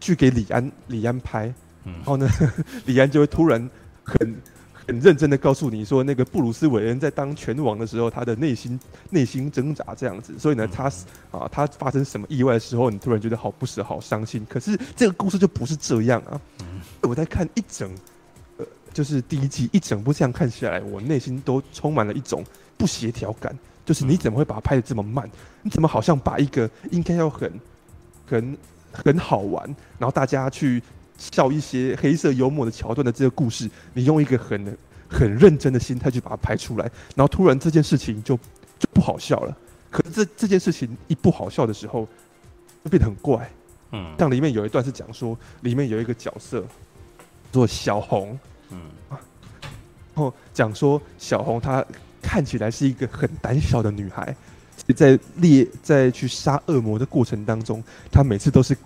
[0.00, 1.52] 去给李安李安拍，
[1.84, 2.28] 然后呢，
[2.86, 3.68] 李安就会突然
[4.04, 4.36] 很。
[4.86, 8.78] 很认真的告诉你说，那个布鲁斯韦恩在当拳王的时候，他的内心
[9.10, 10.38] 内心挣扎这样子。
[10.38, 10.84] 所以呢，他
[11.32, 14.46] 啊，他发生什么意外的时候，你突然觉得好不舍、好伤心。
[14.48, 16.40] 可是这个故事就不是这样啊！
[17.02, 17.90] 我在看一整，
[18.58, 22.44] 呃，就是第一季一整部这样看下来，我内心都充满了一种
[22.78, 23.58] 不协调感。
[23.84, 25.28] 就是你怎么会把它拍的这么慢？
[25.62, 27.52] 你怎么好像把一个应该要很、
[28.24, 28.56] 很、
[28.92, 29.64] 很好玩，
[29.98, 30.80] 然后大家去。
[31.18, 34.76] 笑一些黑色幽默的桥段的这个故事，你用一个很
[35.08, 38.36] 很认真的心态去把它拍出来，然后突然这件事情就
[38.78, 39.56] 就不好笑了。
[39.90, 42.06] 可是这这件事情一不好笑的时候，
[42.84, 43.50] 就变得很怪。
[43.92, 46.62] 嗯，像里面有一段是讲说，里面有一个角色
[47.50, 48.38] 做小红，
[48.70, 49.18] 嗯，然
[50.14, 51.84] 后讲说小红她
[52.20, 54.36] 看起来是一个很胆小的女孩，
[54.94, 58.76] 在猎在去杀恶魔的过程当中，她每次都是。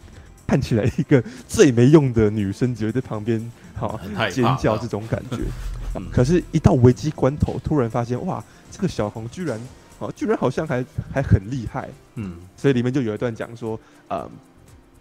[0.51, 3.41] 看起来一个最没用的女生，只会在旁边
[3.77, 4.01] 好
[4.33, 5.39] 尖叫这种感觉。
[6.11, 9.57] 可是，一到危机关头，突然发现哇，这个小红居然
[10.01, 10.85] 啊，居然好像还
[11.15, 11.89] 还很厉害。
[12.17, 14.29] 嗯，所以里面就有一段讲说，啊，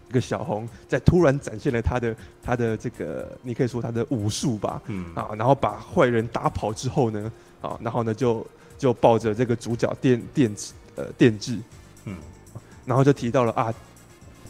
[0.06, 4.80] 这个小红在突然展现了她的她的这个，你可以说她的武术吧。
[4.86, 8.46] 嗯啊，然后把坏人打跑之后呢，啊，然后呢就
[8.78, 10.54] 就抱着这个主角电电
[10.94, 11.58] 呃电治，
[12.04, 12.14] 嗯，
[12.86, 13.74] 然后就提到了啊。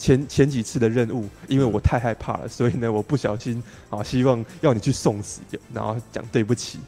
[0.01, 5.43] 前前几次的任务，因为我太害怕了，所以呢，我不小心啊，希望要你去送死，
[5.75, 6.81] 然后讲对不起。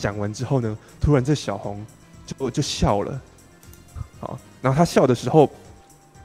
[0.00, 1.84] 讲、嗯、完之后呢，突然这小红
[2.24, 3.20] 就就笑了，
[4.20, 5.50] 好，然后他笑的时候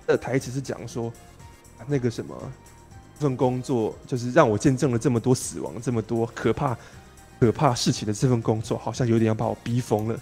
[0.06, 1.12] 的台词是讲说，
[1.88, 2.36] 那个什么，
[3.20, 6.78] 这份工作就是让我见证了这么多死亡，这么多可怕
[7.40, 10.20] 可怕事情的这份工作，好像有点要把我逼疯了。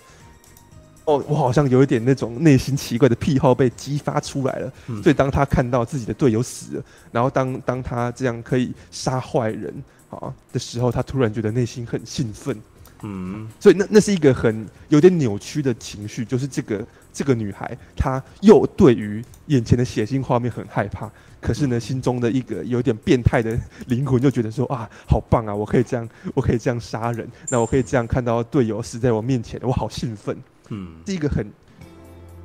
[1.05, 4.71] 哦，我好像有一点那种内心奇怪的癖好被激发出来了。
[4.87, 9.73] 嗯、所以当他看到自己的队友死了，然后当当他这样可以杀坏人
[10.09, 12.55] 啊的时候，他突然觉得内心很兴奋。
[13.03, 21.09] 嗯，所以那那是一个很有点扭曲的情绪，就是这个这个女孩，她又对于眼前的血腥画面很害怕，
[21.41, 30.37] 可是呢，心中的一个有点变态的灵魂就觉得说啊，好棒啊，我可以这样，我可以这样杀人，那我可以这样看到队友死在我面前，我好兴奋。
[30.71, 31.45] 嗯，是一个很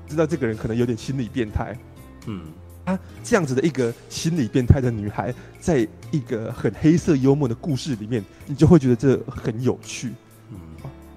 [0.07, 1.77] 知道这个人可能有点心理变态。
[2.27, 2.43] 嗯，
[2.85, 10.13] 啊，这样子的一个心理变态的女孩，在一个很黑色幽默的故事里面，你就会觉得这很有趣。
[10.51, 10.59] 嗯，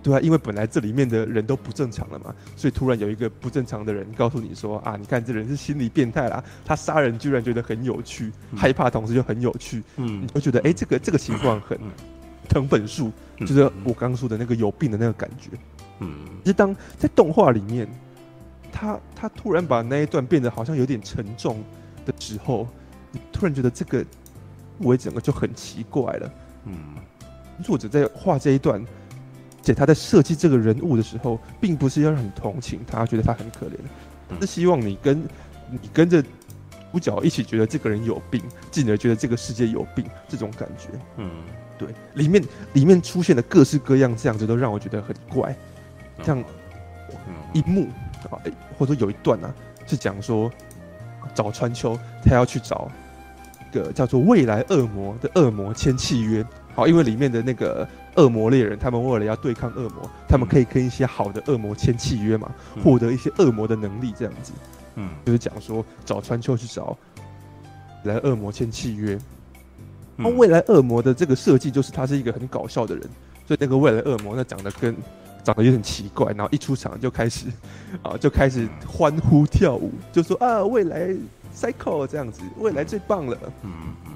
[0.04, 11.78] 对啊，因为本来这里面的人都不正常了嘛，所以突然有一个不正常的人告诉你说啊，你看这人是心理变态啦，他杀人居然觉得很有趣，嗯、害怕同时又很有趣，嗯，你会觉得哎，这个这个情况很
[12.48, 15.50] 藤本树，就是我刚刚说的那个有病的那个感觉，
[16.00, 17.88] 嗯，其实当在动画里面，
[18.72, 21.64] 他他突然把那一段变得好像有点沉重
[22.06, 22.68] 的时候，
[23.12, 24.06] 你突然觉得这个
[24.78, 26.34] 我整个就很奇怪了，
[26.66, 26.96] 嗯，
[27.64, 28.84] 作者在画这一段。
[29.62, 35.22] 且他在设计这个人物的时候，并不是要让你同情他，觉得他很可怜，是希望你跟
[35.70, 36.24] 你跟着
[36.94, 40.88] 主角一起觉得这个人有病，进而觉得这个世界有病，这种感觉。
[41.18, 41.30] 嗯，
[41.78, 45.56] 对，里面里面出现的各式各样这样子，都让我觉得很怪。
[46.24, 46.44] 像
[47.54, 47.88] 一幕
[48.30, 48.38] 啊，
[48.78, 49.54] 或者有一段啊，
[49.86, 50.52] 是讲说
[51.34, 52.92] 找川秋，他要去找
[53.70, 56.46] 一个叫做未来恶魔的恶魔签契约。
[56.76, 57.88] 好，因为里面的那个。
[58.16, 62.52] 恶魔猎人，他们为了要对抗恶魔，他们可以跟一些好的恶魔签契约嘛，
[62.84, 64.52] 获、嗯、得一些恶魔的能力，这样子。
[64.96, 66.98] 嗯，就是讲说找川秋去找
[68.04, 69.18] 来恶魔签契约。
[70.18, 73.04] 那、嗯、未来恶魔的这个设计就是他是一个很搞笑的人，
[73.48, 74.94] 所以那个未来恶魔那长得跟
[75.44, 77.48] 长得有点奇怪，然后一出场就开始
[78.04, 81.10] 啊就开始欢呼跳舞，就说啊未来
[81.56, 83.38] Psycho 这样子，未来最棒了。
[83.64, 84.12] 嗯嗯嗯。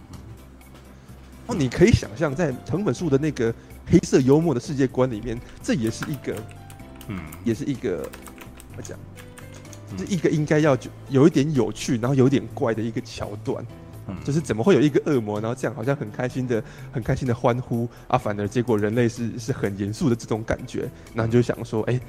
[1.48, 3.54] 哦，你可以想象在藤本树的那个。
[3.86, 6.34] 黑色幽默的世界观里面，这也是一个，
[7.10, 7.98] 嗯，也是一个
[8.70, 8.98] 怎么讲，
[9.98, 10.76] 是一个应该要
[11.10, 13.62] 有一点有趣，然后有点怪的一个桥段，
[14.08, 22.00] 嗯，就是怎么会有一个恶魔，然后这样好像很开心的、很开心的欢呼啊，反而结果人类是是很严肃的这种感觉，然后你就想说，哎，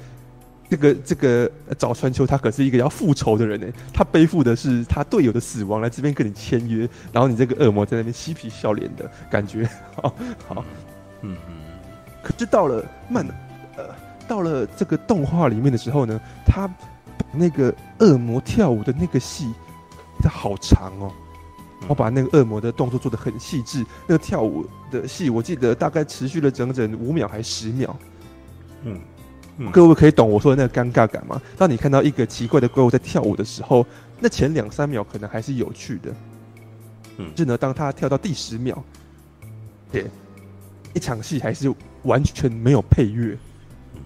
[0.69, 10.13] 这个这个早川秋他可是一个要复仇的人呢，他背负的是他队友的死亡来这边跟你签约，然后你这个恶魔在那边嬉皮笑脸的感觉， 好
[10.47, 10.65] 好，
[11.21, 11.55] 嗯嗯。
[12.21, 13.25] 可是到了慢，
[13.77, 13.85] 呃，
[14.27, 16.67] 到了这个动画里面的时候呢，他
[17.31, 19.53] 那个恶魔跳舞的那个戏，
[20.19, 21.11] 它好长哦。
[21.87, 27.97] 我把那个恶魔的动作做得很细致，那个跳舞的戏，我记得大概持续了整整五秒还十秒。
[28.83, 28.99] 嗯，
[29.57, 31.41] 嗯，各位可以懂我说的那个尴尬感吗？
[31.57, 33.85] 当你看到一个奇怪的怪物在跳舞的时候，
[34.19, 36.13] 那前两三秒可能还是有趣的。
[37.17, 38.83] 嗯，是呢，当他跳到第十秒，
[39.91, 40.05] 对，
[40.93, 41.73] 一场戏还是。
[42.05, 43.35] 完全没有配乐，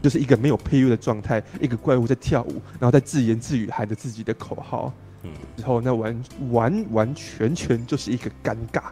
[0.01, 8.84] 就是一个没有配乐的状态，一个怪物在跳舞，然后在自言自语喊着自己的口号，嗯，之后那完完完全全就是一个尴尬。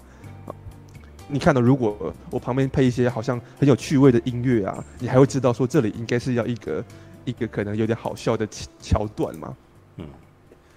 [1.27, 6.85] 你看到，如果我旁边配一些好像很有趣味的音乐啊，你还会知道说这里应该是要一个
[7.25, 8.47] 一个可能有点好笑的
[8.81, 9.55] 桥段嘛，
[9.97, 10.05] 嗯，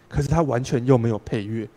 [0.09, 1.69] 可是他完全又没有配乐，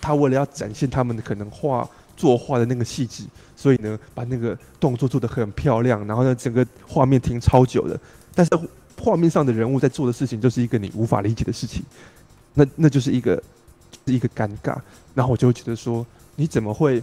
[0.00, 1.88] 他为了要展现他们的可能画。
[2.14, 3.24] 作画的那个细致，
[3.56, 7.98] 所以呢，把那个动作做得很漂亮，然后呢，整个画面停超久的，
[8.34, 8.52] 但是
[9.00, 11.82] 画面上的人物在做的事情，就是一个你无法理解的事情，
[12.54, 14.76] 那那就是一个，就是一个尴尬。
[15.14, 17.02] 然后我就会觉得说，你怎么会，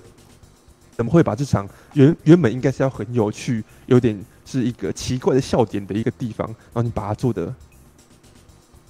[0.96, 7.54] 怎么会把这场原原本应该是要很有趣，有点是一个奇怪的笑点的一个地方，然后你把它做的，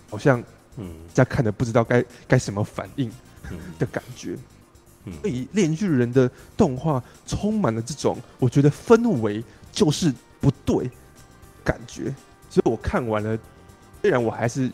[0.09, 0.43] 好像
[0.77, 3.11] 嗯，在看的不知道该该什么反应
[3.77, 4.37] 的感觉。
[5.21, 10.89] 所以《链锯人》的动画充满了这种，我觉得氛围就是不对
[11.63, 12.13] 感觉，
[12.49, 13.35] 所以我看完了，
[14.01, 14.71] 虽然我还是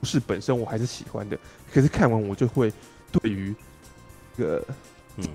[0.00, 1.38] 不是本身我还是喜欢的，
[1.72, 2.72] 可是看完我就会
[3.12, 3.54] 对于
[4.36, 4.64] 这个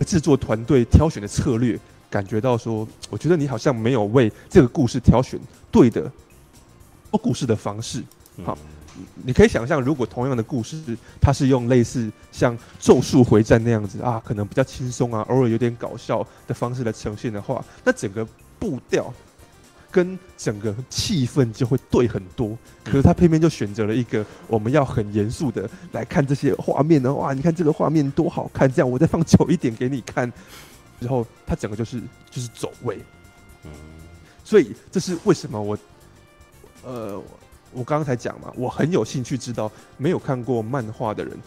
[0.05, 5.39] 制作团队挑选的策略感觉到说，我觉得你好像没有为这个故事挑选
[5.71, 6.11] 对的
[7.11, 8.03] 说故事的方式，
[8.43, 8.57] 好。
[9.25, 10.81] 你可以想象，如果同样的故事，
[11.19, 18.25] 它是用类似像《咒术回战》那样子啊，可能比较轻松啊，偶尔有点搞笑的方式来呈现的话，那整个
[18.57, 19.13] 步调
[19.95, 22.57] 跟整个气氛就会对很多。
[22.83, 30.29] 可是他偏偏就选择了一个我们要很严肃的来看这些画面呢，哇，你看这个画面多好看，这样我再放久一点给你看，
[30.99, 32.99] 然后他整个就是就是走位。
[33.63, 33.71] 嗯，
[34.43, 35.77] 所以这是为什么我，
[36.83, 37.23] 呃。
[37.71, 41.37] 我刚刚才讲嘛，我很有兴趣知道没有看过漫画的人，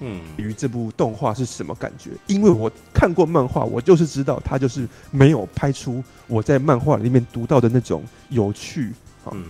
[0.00, 2.10] 嗯，对于这部动画是什么感觉？
[2.26, 8.92] 因为我看过漫画，我就是知道它就是没有拍出我在漫画里面读到的那种有趣，
[9.30, 9.44] 嗯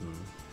[0.00, 0.06] 嗯，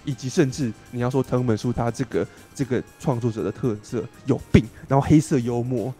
[0.05, 5.93] 以及甚至你要说藤本树他这个这个创作者的特色有病，然后黑色幽默，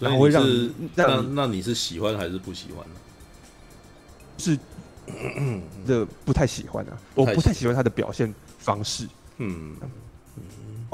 [0.00, 2.94] 然后会让你那你是喜欢还是不喜欢呢？
[4.38, 4.58] 是。
[5.86, 9.06] 的不太喜欢啊，我不太喜欢他的表现方式。
[9.36, 9.76] 嗯，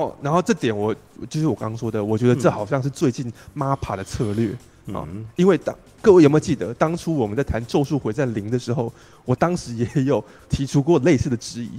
[0.01, 0.94] 哦，然后这点我
[1.28, 4.51] 就是我刚刚说的，我觉得这好像是最近 MAPPA 的策略，
[4.94, 8.90] 啊，嗯因为当各位有没有记得，当初我们在谈《咒术回战零》的时候，
[9.26, 11.70] 我当时也有提出过类似的质疑，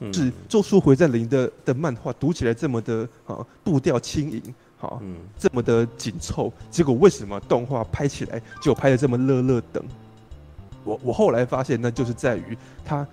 [0.00, 0.14] 嗯。
[0.14, 4.40] 是《咒术回战零》的的漫画读起来这么的啊步调轻盈，
[4.78, 5.16] 好、嗯。
[5.36, 9.82] 这么的紧凑，结果为什么动画拍起来就拍的这么乐乐等？
[10.84, 13.06] 我我后来发现，那就是在于他漫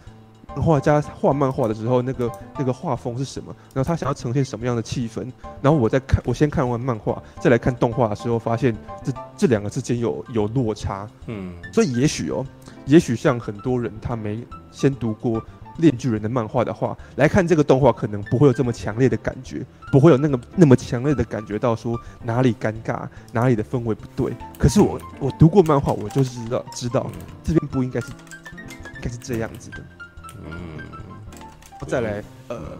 [0.61, 5.25] 画家画漫画的时候，那个那个画风是什么，然后他想要呈现什么样的气氛，
[5.61, 11.53] 然后我在看，我先看完漫画，再来看动画的时候，发现这这两个之间有有落差，嗯。
[11.71, 12.45] 所以也许哦，
[12.85, 15.41] 也许像很多人他没先读过
[15.77, 24.31] 《链巨人》的漫画的话，来看这个动画，可能不会有这么强烈的感觉，不会有那个那么强烈的感觉到说哪里尴尬，哪里的氛围不对。
[24.59, 27.09] 可是我我读过漫画，我就是知道知道
[27.43, 29.77] 这边不应该是应该是这样子的。
[30.45, 30.79] 嗯
[31.87, 32.77] 再来，呃，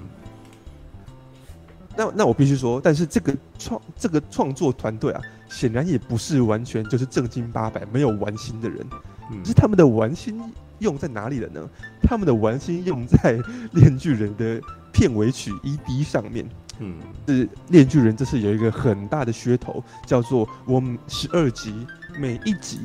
[1.95, 8.85] 那那我必须说，但是这个创这个创作团队啊，显然也不是完全就是正经八百没有玩心的人。
[9.31, 10.41] 嗯是他们的玩心
[10.79, 11.69] 用在哪里了呢？
[12.01, 13.37] 他们的玩心用在
[13.71, 14.61] 《炼巨人》的
[14.91, 16.47] 片尾曲 ED 上面。
[16.79, 16.97] 嗯
[17.27, 21.85] 是《炼巨人》这次有一个很大的噱头，叫做我们十二集
[22.17, 22.79] 每一集，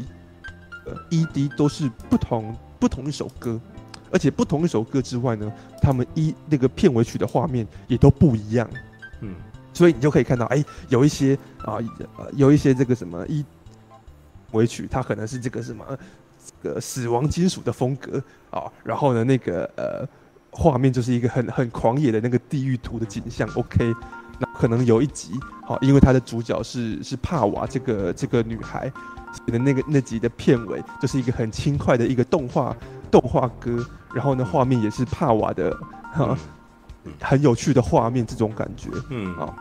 [0.85, 3.61] 呃，ED 都是不同不同一首歌，
[4.11, 8.69] 而且不同一首歌之外呢，他们一那个片尾曲的画面也都不一样。
[9.21, 9.35] 嗯
[9.75, 11.79] 所以你就可以看到，哎、有一些啊、
[12.17, 13.45] 呃，有一些这个什么一
[14.51, 15.85] 尾曲，它可能是这个什么
[16.63, 20.09] 这个死亡金属的风格啊、然后呢，那个呃
[20.51, 23.49] 画面就是一个很很狂野的那个地狱图的景象。
[23.55, 23.93] OK，
[24.41, 28.91] 那可能有一集，好、因为它的主角是是帕瓦这个这个女孩，
[29.33, 32.77] 所以呢那个那集的片尾就是一个很轻快的一个动画
[33.11, 33.85] 动画歌，
[34.15, 35.77] 然后呢画面也是帕瓦的
[36.13, 36.37] 哈、
[37.21, 38.91] 很有趣的画面，这种感觉。
[39.11, 39.35] 嗯。
[39.37, 39.55] 啊。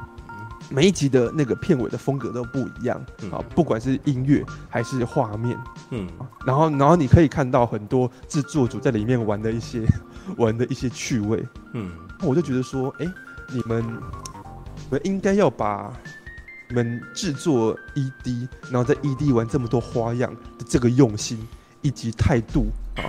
[0.69, 3.31] 每一集的那个片尾的风格都不一样嗯。
[3.31, 5.57] 啊，不管是音乐还是画面，
[5.91, 6.05] 嗯。
[6.45, 9.85] 然后然后你可以看到很多制作组在里面玩的一些
[10.37, 11.41] 玩的一些趣味，
[11.73, 11.89] 嗯。
[12.21, 13.05] 我就觉得说，哎，
[13.49, 15.93] 你们你们应该要把
[16.67, 21.47] 你们制作 ED，然后在 ED 玩这么多花样的这个用心
[21.81, 22.65] 以及态度
[22.97, 23.07] 啊，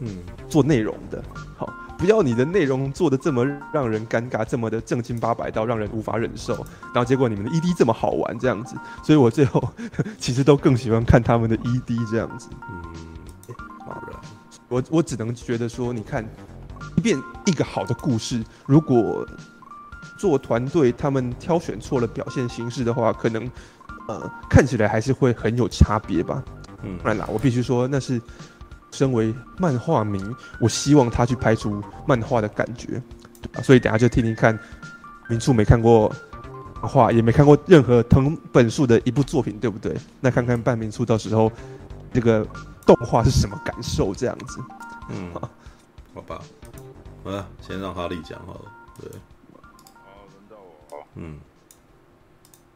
[0.00, 0.08] 嗯
[0.48, 1.22] 做内容的，
[1.56, 6.54] 好，不要你的内容做的这么让人尴尬，这么的正经八百到让人无法忍受，
[6.92, 9.62] 然后结果你们的 ED 这么好玩这样子，所以我最后
[10.18, 12.48] 其实都更喜欢看他们的 ED 这样子。
[12.70, 14.20] 嗯，好了，
[14.68, 16.24] 我我只能觉得说，你看，
[16.96, 19.26] 即便一个好的故事，如果
[20.18, 23.50] 做团队他们挑选错了表现形式的话，可能
[24.08, 26.42] 呃看起来还是会很有差别吧。
[26.82, 28.20] 嗯当然啦，我必须说，那是
[28.96, 30.22] 身为漫画迷，
[30.58, 33.02] 我希望他去拍出漫画的感觉，
[33.42, 33.60] 对吧？
[33.62, 34.58] 所以等下就听听看，
[35.28, 36.10] 明处没看过
[36.80, 39.94] 漫画，也没看过任何藤本树的一部作品，对不对？
[40.20, 41.52] 那看看半明处到时候
[42.12, 42.46] 这个
[42.86, 44.14] 动画是什么感受？
[44.14, 44.60] 这样子，
[45.10, 45.30] 嗯，
[46.14, 46.40] 好吧，
[47.22, 48.72] 好了，先让哈利讲好了。
[48.98, 49.10] 对，
[49.92, 50.56] 好，轮到
[50.90, 51.04] 我。
[51.16, 51.38] 嗯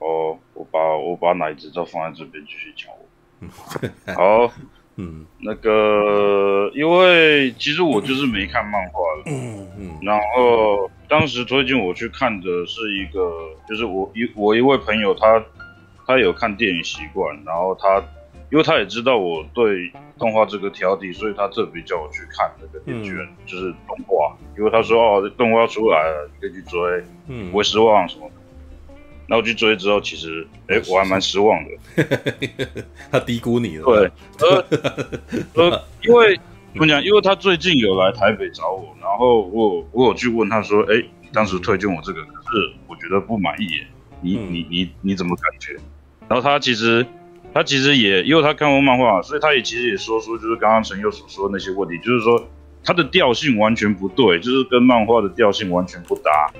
[0.01, 3.07] 哦，我把我把奶子都放在这边继续讲我。
[3.41, 3.49] 嗯
[4.15, 4.53] 好，
[5.01, 5.27] 嗯。
[5.43, 9.99] 那个，因为其实我就是没看漫画的，嗯嗯。
[10.03, 13.33] 然后当时推荐我去看的是一个，
[13.69, 15.43] 就是我一我一位朋友他
[16.07, 18.03] 他有看电影习惯，然后他
[18.51, 27.51] 因为他也知道我对动画这个挑剔，所以他特别叫我去看那个《电锯人》就是动画，因为他说哦，动画出来了，你可以去追，嗯。
[27.51, 28.35] 不会失望什么的。
[29.31, 32.05] 然后我去追之后，其实哎，我还蛮失望的。
[33.13, 33.85] 他低估你了。
[33.85, 34.11] 对，
[34.41, 34.67] 呃
[35.71, 36.35] 呃， 因为
[36.75, 37.01] 怎么讲？
[37.01, 43.87] 因为他最近有来台北找我，然后我有我有去问他说：“哎，你当时推荐我这个，可是我觉得不满意耶，
[44.21, 45.77] 你嗯你你你怎么感觉？”
[46.27, 47.07] 然后他其实
[47.55, 52.49] 他其实也因为他看过漫画，所以他也其实也说出就是刚刚陈佑所说的那些问题，就是说
[52.83, 56.53] 他的调性完全不对，就是跟漫画的调性完全不搭。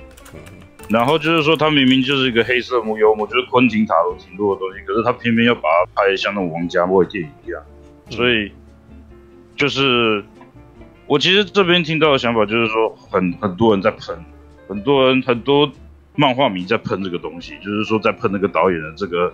[0.91, 7.61] 然后就是说，他明明就是一个黑色幽默，就是昆汀塔罗挺多的东西，可是他偏偏要把它拍得像那种王家卫电影一样，
[8.09, 8.51] 所以
[9.55, 10.21] 就是
[11.07, 14.25] 我其实这边听到的想法就是说很，很很多人在喷，
[14.67, 15.71] 很多人很多
[16.15, 19.33] 漫画迷在喷这个东西，就是说在喷那个导演的这个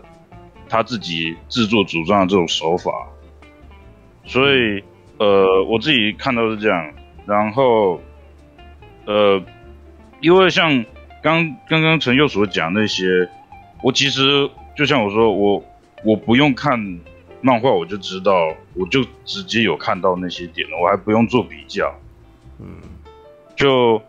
[0.69, 2.91] 他自己自作主张的这种手法，
[4.25, 4.83] 所以
[5.17, 6.93] 呃，我自己看到是这样，
[7.25, 7.99] 然后
[9.05, 9.41] 呃，
[10.21, 10.85] 因为像。
[11.21, 13.29] 刚刚刚陈佑所讲那些，
[13.81, 15.63] 我其实就像我说，我
[16.03, 16.79] 我不用看
[17.41, 18.33] 漫画，我就知道，
[18.75, 21.93] 我就直接有看到那些点了，我还不用做比较，
[22.59, 22.67] 嗯，
[23.55, 24.01] 就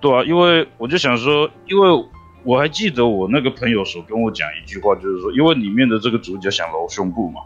[0.00, 2.04] 对啊，因为我就想说，因为
[2.44, 7.40] 我还记得我那个朋友所跟我讲一句话，就是说，因为里面的这个主角想揉胸部嘛，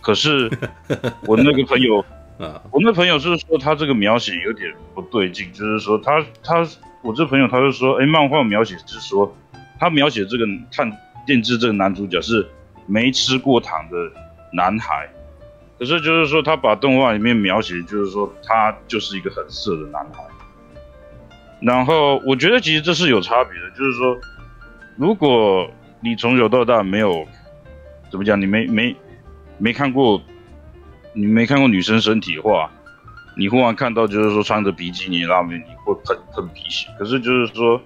[0.00, 0.50] 可是
[1.26, 1.98] 我那个朋友，
[2.38, 6.66] 啊，我那朋友是说他这个描写有点不对劲，就是说他他
[7.02, 9.36] 我这朋友他就说，哎，漫画描写是说
[9.78, 10.90] 他描写这个炭
[11.26, 12.48] 电治这个男主角是
[12.86, 13.96] 没吃过糖的
[14.52, 15.08] 男孩，
[15.78, 20.22] 可是就是说他把动画里面描写就是说他就是一个很色的男孩。
[21.60, 24.18] 然后我觉得其实这是有差别的，就是说，
[24.96, 27.26] 如果你从小到大没有
[28.10, 28.96] 怎么讲，你没没
[29.58, 30.20] 没看过，
[31.12, 32.68] 你没看过女生身体的话，
[33.36, 36.88] 你忽然看到就是说穿着比基尼拉面，你会喷喷鼻血。
[36.98, 37.80] 可是就是说，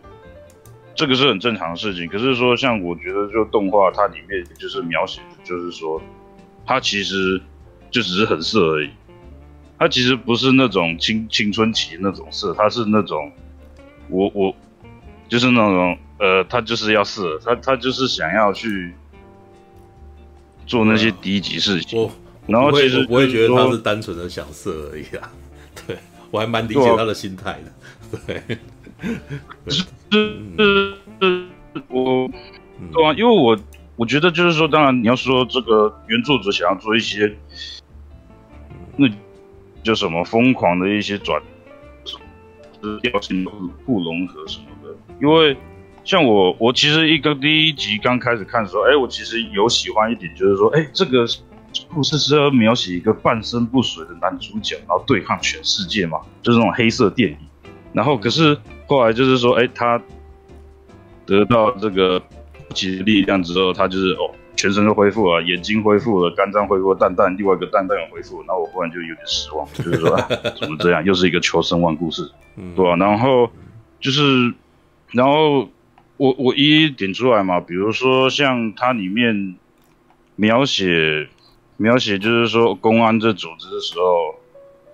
[0.95, 2.09] 这个是很正常的事情。
[2.09, 6.01] 可是说像我觉得就动画它里面就是描写，就是说，
[6.65, 7.41] 它其实
[7.91, 8.91] 就只是很色而已，
[9.79, 13.33] 它其实不是那种青青春期那种色，它是那种。
[14.09, 14.55] 我我
[15.29, 18.95] 就是那种呃，他就是要色，他他就是想要去
[20.65, 22.01] 做那些低级事情。
[22.01, 22.09] 我
[22.47, 25.31] 然后其实我不会觉得他是单纯的想色而已啊。
[25.87, 25.97] 对，
[26.31, 28.19] 我还蛮理解他的心态的。
[28.27, 28.43] 对，
[29.69, 31.47] 是是是，
[31.89, 32.31] 我
[32.93, 33.59] 对啊，因为我
[33.97, 37.37] 我觉得就是说，当然你要说这个原作者想要做一些，
[38.97, 39.09] 那
[39.83, 41.43] 就什么疯狂的一些转。
[43.03, 43.51] 调性不
[43.85, 45.57] 不融合什么的，因为
[46.05, 51.27] 像我，我其实一个第一集刚开始看的时候，哎，我其实有喜欢一点，就是说，哎，这个
[51.93, 57.37] 故事是要描写一个半身不遂的男主角，然后对抗全世界嘛，就是那种黑色电影。
[57.93, 58.57] 然后可是
[58.87, 60.01] 后来就是说，哎，他
[61.25, 62.23] 得到这个
[62.75, 64.31] 其力量之后，他就是哦。
[64.59, 70.17] 全身都恢复了，眼睛恢复了，肝脏恢复了，蛋蛋另外一个蛋蛋也恢复了，然后我忽然就有点失望，就是说
[70.59, 72.31] 怎么这样，又是一个求生万故事，
[72.75, 72.97] 对吧、啊？
[72.97, 73.51] 然后
[74.01, 74.55] 就是，
[75.13, 75.69] 然后
[76.17, 79.57] 我我一一点出来嘛，比如说像它里面
[80.37, 81.29] 描写
[81.77, 84.35] 描写，就是说公安这组织的时候，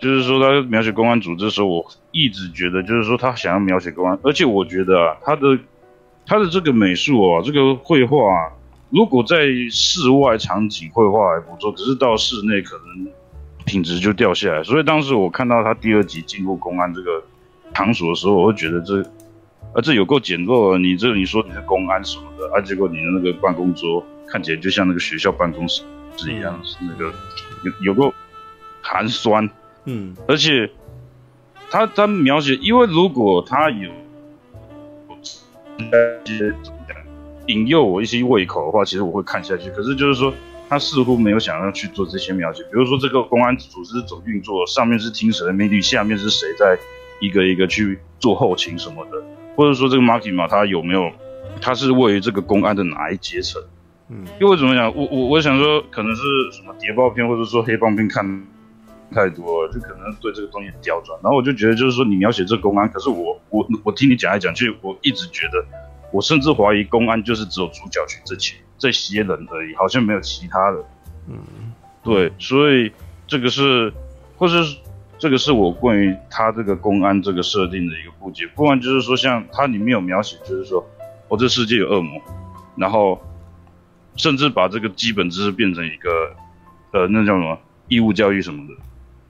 [0.01, 5.59] 就是说他描写公安组织的时候，我一直觉得就是说他想要描写公安，而且我觉得啊，他的
[6.26, 8.53] 他的这个美术啊，这个绘画啊。
[8.91, 13.11] 如果在室外场景绘画还不错，只是到室内可能
[13.64, 14.62] 品质就掉下来。
[14.62, 17.24] 所以当时我看到他第二集进入公安这个
[17.72, 19.01] 场所的时候，我会觉得这，
[19.72, 20.76] 啊这有够简陋。
[20.76, 25.83] 你这你说你是公安什么的，啊结果你的那个办公桌看起来就像那个学校办公室
[26.16, 27.12] 是一样，是那个
[27.64, 28.12] 有有个
[28.80, 29.48] 寒酸。
[29.84, 30.70] 嗯，而且
[31.70, 33.90] 他他描写，因为如果他有
[35.78, 36.54] 一些。
[37.48, 39.68] 引诱我一些胃口的话，其实我会看下去。
[39.70, 40.32] 可是就是说，
[40.68, 42.62] 他似乎没有想要去做这些描写。
[42.62, 46.78] 比如说，这个公安组织怎么运作，上面是听谁的命令，下面是谁在
[47.20, 49.20] 一个一个去做后勤什么的，
[49.56, 51.10] 或者说这个 Maki 嘛，他有没有，
[51.60, 53.60] 他是位于这个公安的哪一阶层？
[54.12, 58.46] 嗯，因为怎么讲，我我我想说，可能是什么谍报片，或者说黑帮片看
[59.10, 61.18] 太多了，就可能对这个东西刁钻。
[61.22, 65.64] 然后我就觉得，就是说你描写这个公安，可是我我我听你讲来讲去，我一直觉得。
[66.12, 70.84] 我甚至怀疑公安就是只有主角群这些这些人而已，好像没有其他的。
[71.26, 71.38] 嗯，
[72.04, 72.92] 对，所以
[73.26, 73.90] 这个是，
[74.36, 74.76] 或是
[75.18, 78.46] 这个是我关于他这个公安这个设定的一个不解。
[78.54, 80.86] 不然就是说，像它里面有描写，就是说，
[81.28, 82.20] 我、哦、这世界有恶魔，
[82.76, 83.18] 然后
[84.16, 86.10] 甚至把这个基本知识变成一个，
[86.92, 87.58] 呃，那叫什么
[87.88, 88.74] 义务教育什么的。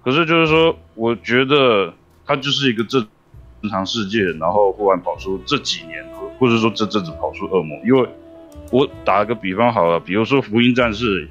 [0.04, 1.92] 可是就是说，我觉得
[2.26, 3.06] 它就是一个正
[3.60, 6.04] 正常世界，然后忽然跑出这几年。
[6.38, 8.08] 或者说这阵子跑出恶魔，因为
[8.72, 11.28] 我打个比方好了，比如说福音战士，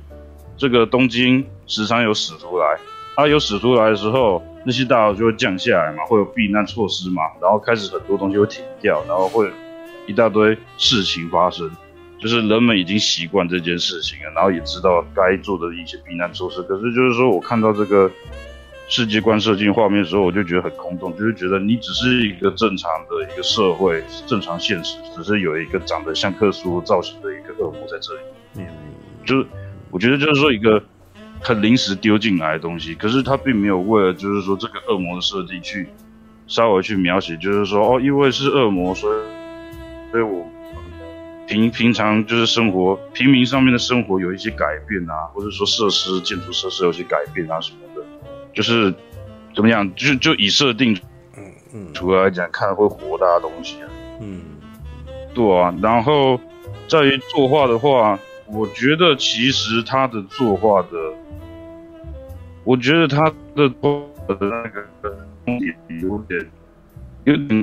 [0.56, 2.78] 这个东京时常有使徒来，
[3.18, 9.52] 他有使徒来的时候，那些大佬就会降下来嘛，会有避难措施嘛，然后开始很多东西会停掉，然后会
[10.08, 11.70] 一大堆事情发生，
[12.22, 16.62] 就是人们已经习惯这件事情了，然后也知道该做的一些避难措施。
[16.64, 18.10] 可是就是说我看到这个。
[18.94, 28.20] 世界观设计画面的时候，我就觉得很空洞，就是觉得你只是一个正常的一个社会，正常现实，只是有一个长得像克苏造型的一个恶魔在这里。
[28.58, 28.68] 嗯，
[29.26, 29.48] 就是
[29.92, 30.84] 我觉得就是说一个
[31.40, 35.88] 很临时丢进来的东西，可是他并没有为了就是说这个恶魔的设计去
[36.48, 39.20] 稍微去描写，就是说哦，因为是恶魔，所以
[40.12, 40.46] 所以我
[41.52, 48.02] 平平常就是生活平民上面的生活有一些改变啊，或者说设施建筑设施有些改变啊什么的。
[48.54, 48.94] 就是
[49.54, 50.98] 怎么样，就就以设定，
[51.36, 51.44] 嗯
[51.74, 53.90] 嗯，主要来讲看会活大的东西啊，
[54.22, 54.42] 嗯，
[55.34, 56.40] 对啊，然后
[56.88, 60.90] 在于作画的话，我觉得其实他的作画的，
[62.64, 63.26] 我觉得他
[63.56, 64.86] 的的那个
[65.48, 66.50] 有点有点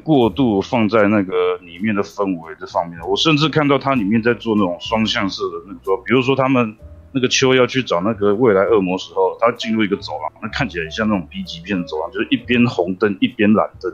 [0.05, 2.99] 过度放在那个里面的氛围这方面。
[3.09, 6.77] 我甚至看到它里面在做那种双向式的那种，比如说他们
[7.11, 13.93] 那个秋要去找那个未来恶魔时候，他进入一个走廊，那看起来很像那种 B 级片的走廊，就是一边红灯一边蓝灯。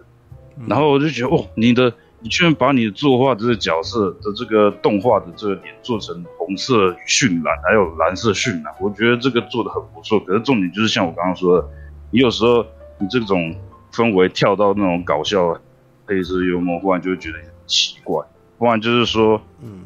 [0.68, 1.90] 然后我就觉得，哦，你的
[2.20, 10.20] 你居然把你的作画这个角色的这个动画的这个脸做成红色渲染，还有蓝色渲染，我觉得这个做的很不错。
[10.20, 11.68] 可是重点就是像我刚刚说的，
[12.10, 12.66] 你有时候
[12.98, 13.54] 你这种。
[13.94, 15.56] 氛围跳到那种搞笑、
[16.04, 18.20] 黑色幽默，忽然就会觉得很奇怪。
[18.58, 19.84] 不然就是说，嗯，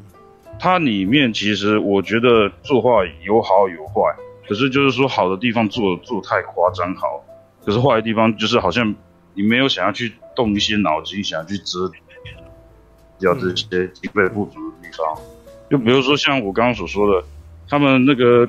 [0.58, 4.00] 它里面其实我觉得作画有好有坏，
[4.48, 7.22] 可是就是说好的地方做做太夸张好，
[7.64, 8.94] 可是坏的地方就是好像
[9.34, 11.90] 你没有想要去动一些脑筋，想要去遮
[13.18, 15.22] 掉这些经费不足的地方。
[15.70, 17.26] 就比如说像我刚刚所说的，
[17.68, 18.48] 他们那个。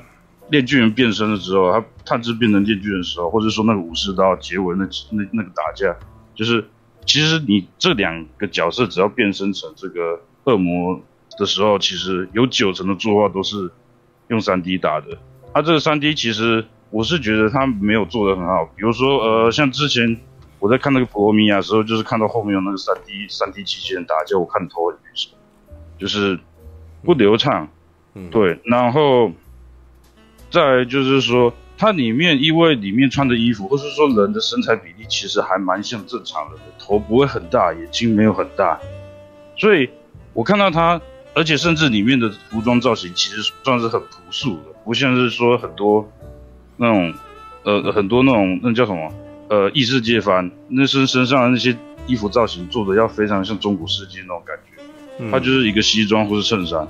[0.50, 5.95] 链锯人变身的时候，他探知变成链锯人的时候，或者说那个武士刀结尾那那那个打架，
[6.34, 6.66] 就是
[7.06, 11.00] 其实你这两个角色只要变身成这个恶魔
[11.38, 13.70] 的时候，其实有九成的作画都是
[14.30, 15.18] 用三 D 打的。
[15.54, 18.66] 他、啊、这个三 D 其实我是觉得他没有做得很好。
[18.76, 20.20] 比如说呃，像之前
[20.60, 25.32] 我在看那个普罗米亚的时候，就是看到后面有那个三 D 三 D 机器人打架，我看头很晕，
[26.00, 26.39] 就是
[27.04, 27.68] 不流畅。
[28.16, 29.32] 嗯，对，然后。
[30.50, 38.80] 再来就是说，它里面因为里面穿的衣服，或是说人的身材比例，其实还蛮像正常人的，头不会很大，眼睛没有很大，
[39.56, 39.88] 所以
[40.34, 41.00] 我看到它，
[41.36, 46.12] 而且甚至里面的服装造型其实算是很朴素的，不像是说很多
[46.78, 47.14] 那种
[47.64, 49.14] 呃很多那种那叫什么
[49.50, 51.78] 呃异世界番，那身身上的那些
[52.08, 56.88] 衣服造型做的要非常像中古世纪那种感觉，它就是一个西装或是衬衫，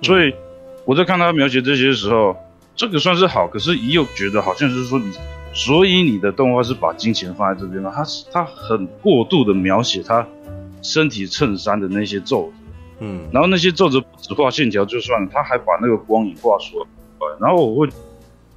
[0.00, 0.32] 所以
[0.84, 2.36] 我在看他描写这些的时候。
[2.80, 5.12] 这个算是好，可是也有觉得好像就是说你，
[5.52, 7.92] 所以你的动画是把金钱放在这边吗？
[7.94, 8.02] 他
[8.32, 10.26] 他很过度的描写他
[10.80, 12.52] 身体衬衫的那些皱褶，
[13.00, 16.86] 嗯，然后那些皱褶不只画线条就算了，他还把那个光影画出来，
[17.38, 17.86] 然后我会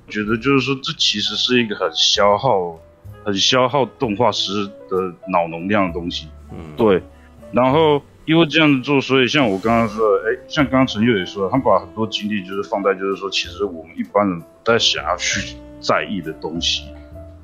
[0.08, 2.80] 觉得就是说这其实是一个很消耗、
[3.26, 7.04] 很消耗动画师的脑容量的东西，嗯，对，
[7.52, 8.02] 然后。
[8.26, 16.84] 因为这样子做，所以像我刚刚说的，哎，像刚刚陈佑也说了，他把很多精力就是放在，就是说，其实我们一般人不太想要去在意的东西，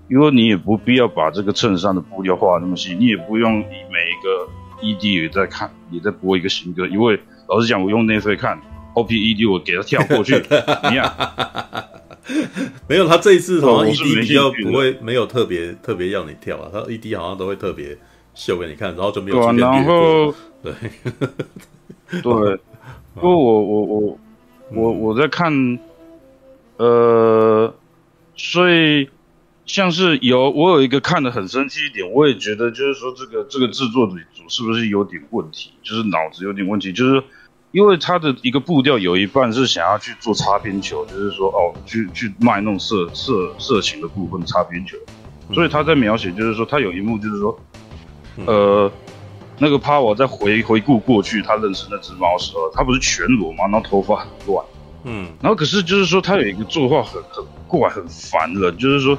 [0.09, 4.47] 因为你也不必要把这个衬衫的布料画得那么细，你也不用以每一个
[4.81, 8.57] ED 也在看，也在播一个新歌，因为老实讲，我用内飞看
[8.93, 11.13] OP ED，我给他跳过去，你看，
[12.87, 17.97] 没有，他这一次好像 ED 比较不会，没有特别特别要你跳啊，他 ED 好像都会特别
[18.33, 19.51] 秀给你看，然后就没有。
[19.51, 20.33] 对，然后。
[20.61, 20.73] 对，
[22.21, 22.21] 对，
[23.15, 24.19] 不过我我我
[24.71, 25.79] 我我在看，
[26.75, 27.73] 呃，
[28.35, 29.09] 所以
[29.65, 34.17] 像是有我有一个看得很生气一点，我也觉得就是说这个这个制作组
[34.49, 37.23] 是不是有点问题，就是脑子有点问题，就是
[37.71, 44.97] 因为他的一个步调有一半是想要去做擦边球，就是说哦，去去卖弄色色色情的部分擦边球，
[45.53, 47.57] 所以他在描写就是说他有一幕就是说，
[48.45, 48.91] 呃。
[49.61, 53.65] 那个帕瓦在回回顾过去，他认识那只猫的时候，他不是全裸吗？
[53.65, 54.65] 然后头发很乱，
[55.03, 59.17] 嗯，然后可是就是说他有一个作画很很怪很烦人，就是说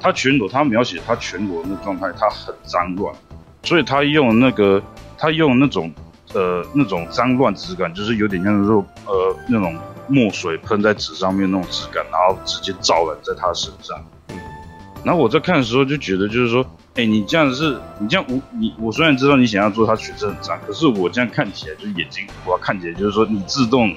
[0.00, 3.12] 他全裸，他描写他全裸的那个状态，他很脏乱，
[3.64, 4.80] 所以他用那个
[5.18, 5.92] 他用那种
[6.32, 8.76] 呃那种脏乱质感，就是有点像说
[9.06, 9.76] 呃那种
[10.06, 14.19] 墨水喷在纸上面那种质感，然后直接照染在他身上，嗯，
[15.04, 16.64] 然后我在看的时候就觉得就是说。
[16.94, 23.94] 哎、欸，你这样是，你这样我你，我虽然知道你想要做他曲子很脏，可是我这样看起来就是眼睛，我看起来就是说你自动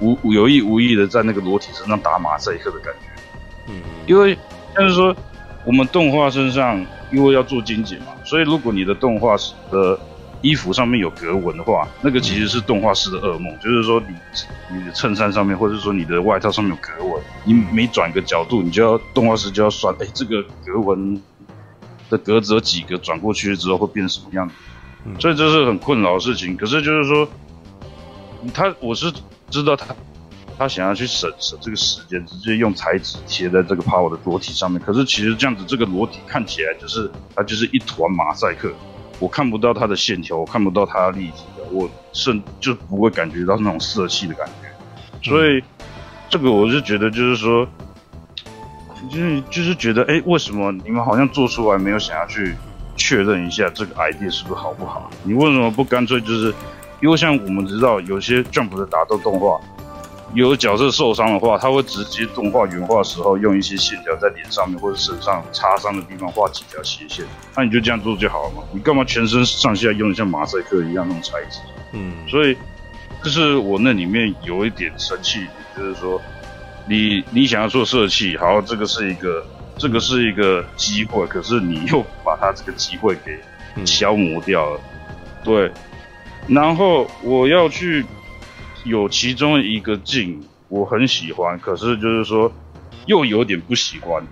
[0.00, 3.22] 无有意无意的在那个裸体身上打马赛克的感觉。
[3.68, 4.38] 嗯，因为
[4.72, 5.14] 但是说
[5.66, 9.98] 我们动画身上因为要做精简嘛，所以如果你的动画师的
[10.42, 21.20] 衣服上面有格纹的话，那个其实是动画师的噩梦，嗯、就是说你你的衬衫上面或者说你的外套上面有格纹，你每转个角度，你就要动画师就要算，哎、欸，这个格纹。
[22.08, 24.54] 的格子有几个转过去之后会变什么样子，
[25.06, 26.56] 嗯、所以这是很困扰的事情。
[26.56, 27.28] 可是就是说，
[28.54, 29.12] 他我是
[29.50, 29.92] 知道他
[30.56, 34.80] 他想要去省省这个时间，直接用彩纸贴在这个 Power 的裸体上面。
[34.80, 38.72] 可是其实这样子，这个裸体看起来就是它就是一团马赛克，
[39.18, 45.30] 我看不到它的线条，我看不到它的立体的，我甚就不会感觉到那种色系的感觉。
[45.30, 45.62] 所以、
[46.28, 47.66] 这个我是觉得就是说。
[49.08, 52.56] 就是就是觉得，哎、为什么你们好像做出来没有想要去
[52.96, 55.08] 确认一下这个 idea 是不是好不好？
[55.22, 56.52] 你为什么不干脆就是，
[57.00, 59.60] 因为像我们知道有些 Jump 的打斗动画，
[60.36, 67.24] 有角色受伤的话，他会直接动画原画的时候用一些线条在脸上面或者身上擦伤的地方画几条斜线，
[67.56, 68.62] 那你就这样做就好了嘛。
[68.70, 71.60] 你干嘛全身上下用像马赛克一样那种材质？
[71.92, 72.54] 嗯，所以
[73.24, 76.20] 就是我那里面有一点生气，就是说
[76.86, 79.46] 你你想要做设计，好，这个是一个
[79.78, 85.72] 这个是一个机会，可是你又把它这个机会给消磨掉了，嗯、对。
[86.46, 88.04] 然后我要去。
[88.86, 92.52] 有其中一个镜我很喜欢，可是就是说
[93.06, 94.24] 又有点不喜欢。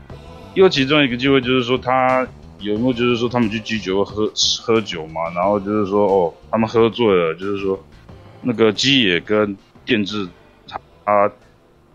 [0.54, 2.26] 因为其中一个机会就是说他
[2.60, 4.32] 有没有就是说他们去居酒屋喝
[4.62, 7.78] 喝酒嘛，然后就是说哦他们喝醉了，就是说
[8.40, 10.28] 那个基野跟电治
[10.68, 11.32] 他他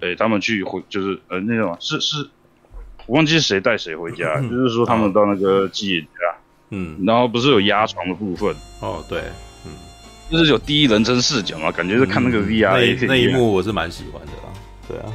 [0.02, 2.30] 诶他们去回就是呃那种是是
[3.06, 6.08] 我忘记是谁带谁回家，嗯、就是说他们到那个基野家，
[6.72, 9.24] 嗯，然后不是有压床的部分哦对。
[10.30, 14.54] 就是有第一人称视角嘛，感觉是看那个 VR、嗯、那那一幕我是蛮喜欢的啦。
[14.88, 15.12] 对啊，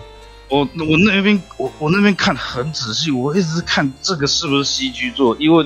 [0.49, 5.65] 我我那边我我那边看很仔细，我一直看这个是不是 CG 做，因为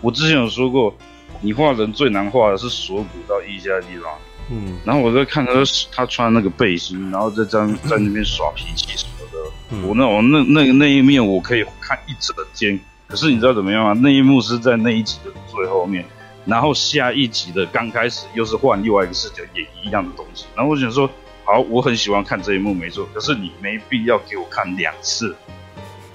[0.00, 0.94] 我之前有说过，
[1.40, 4.12] 你画人最难画的是锁骨到腋下的地方。
[4.48, 5.52] 嗯，然后我在看他
[5.90, 9.38] 他穿那个背心，然后在在在那边耍脾气什么的。
[9.72, 12.78] 嗯、我那我那那个那一面我可以看一整天，
[13.08, 14.00] 可是你知道怎么样吗？
[14.00, 16.04] 那一幕是在那一集的最后面。
[16.46, 20.46] 然后下一集的刚开始又是换另外一个视角，也一样的东西。
[20.54, 21.10] 然后我想说，
[21.44, 23.04] 好，我很喜欢看这一幕，没错。
[23.12, 25.34] 可是你没必要给我看两次，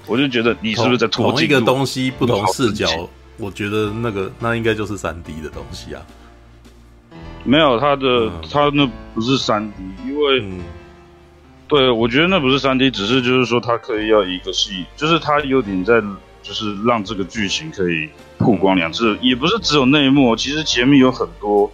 [0.07, 2.87] 我就觉得你是不是在同一个东西不同视角？
[3.37, 6.01] 我觉得那个那应该就是三 D 的东西啊。
[7.43, 10.61] 没有，他的、嗯、他那不是三 D，因为、嗯、
[11.67, 16.01] 对，我觉得那不是三 D，只是就是说他可以要一个戏，就是他有点在。
[16.41, 21.71] 就是让这个剧情可以曝光两次，也不是只有内幕，其实前面有很多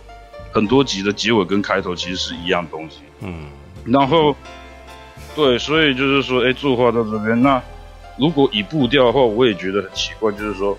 [0.51, 2.97] 很多集的结尾跟开头其实是一样东西。
[3.21, 3.47] 嗯，
[3.85, 4.35] 然后
[5.35, 7.61] 对，所以就是说，哎，作画到这边，那
[8.17, 10.77] 如果以步调的话，我也觉得很奇怪，就是说，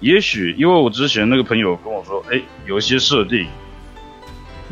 [0.00, 3.46] 也许因为我之前那个朋友跟我说，哎，有一些设定，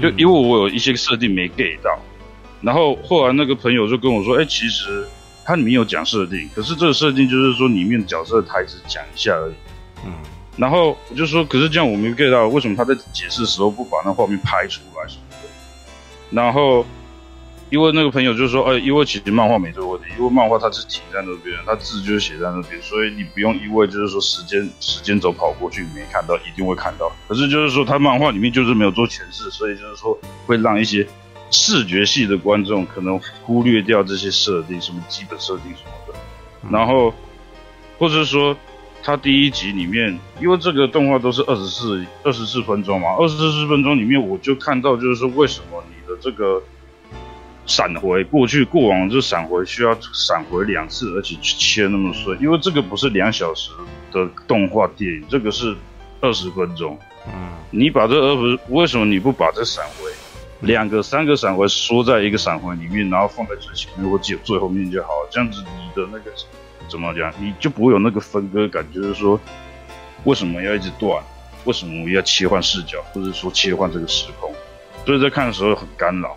[0.00, 1.98] 就因为我有一些设定没 get 到，
[2.62, 5.06] 然后后来那个朋友就跟我说，哎，其实。
[5.44, 9.54] 它里面有讲设定，可是这个设定就是说里面的角色的台词讲一下而已。
[10.06, 10.12] 嗯，
[10.56, 15.48] 然后我就说，可是这样我没 get 到，为什么他在解释的时候不把那画面拍出来什么的？
[16.30, 16.86] 然后，
[17.68, 27.12] 因为那个朋友就说，哎，因为其实漫画没这个问题，因为漫画它是停在那边，它字就是写在那边，所以你不用因为就是说时间时间轴跑过去没看到，一定会看到。
[27.28, 31.06] 可是就是说，他漫画里面就是没有做诠释，所以就是说会让一些。
[31.54, 36.18] 视觉系的观众可能忽略掉这些设定，什么基本设定什么的，
[36.68, 37.14] 然后，
[37.96, 38.56] 或者是说，
[39.02, 46.60] 他第一集里面，因为这个动画都是二十四二十四分钟嘛，二十四分钟里面，我就看到就是说，为什么你的这个
[47.66, 52.36] 闪回过去过往这闪回需要闪回两次，而且切那么碎？
[52.40, 53.70] 因为这个不是两小时
[54.10, 55.74] 的动画电影，这个是
[56.20, 56.98] 二十分钟。
[57.26, 60.10] 嗯，你把这二十，为什么你不把这闪回？
[60.64, 65.08] 两个、三个闪回缩在一个闪回里面，然后放在最前面或最最后面就好。
[65.30, 66.30] 这样子你的那个
[66.88, 69.38] 怎么讲，你就不会有那个分割感，就是说
[70.24, 71.22] 为什么要一直断，
[71.64, 74.52] 为什么要切换视角，或者说切换这个时空，
[75.06, 76.36] 所以在看的时候很干扰。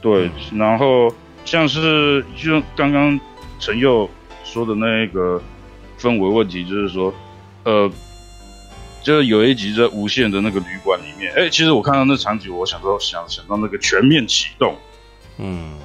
[0.00, 1.12] 对，然后
[1.44, 3.18] 像是就刚刚
[3.58, 4.08] 陈佑
[4.44, 5.42] 说的那个
[5.98, 7.14] 氛围问题，就是说，
[7.64, 7.90] 呃。
[9.06, 14.74] 就是有一集在无限的那个旅馆里面，哎、欸，其实我看到那场景，我想到想想到那个全面启动，
[15.38, 15.78] 嗯，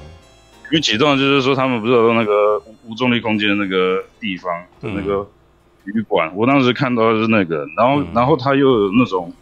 [0.64, 5.24] 因为启动就是说他们不是有那个无无重力空间那个地方的那个
[5.84, 9.32] 旅馆，嗯、我当时看到的是那个，然后、嗯、然后他又有那种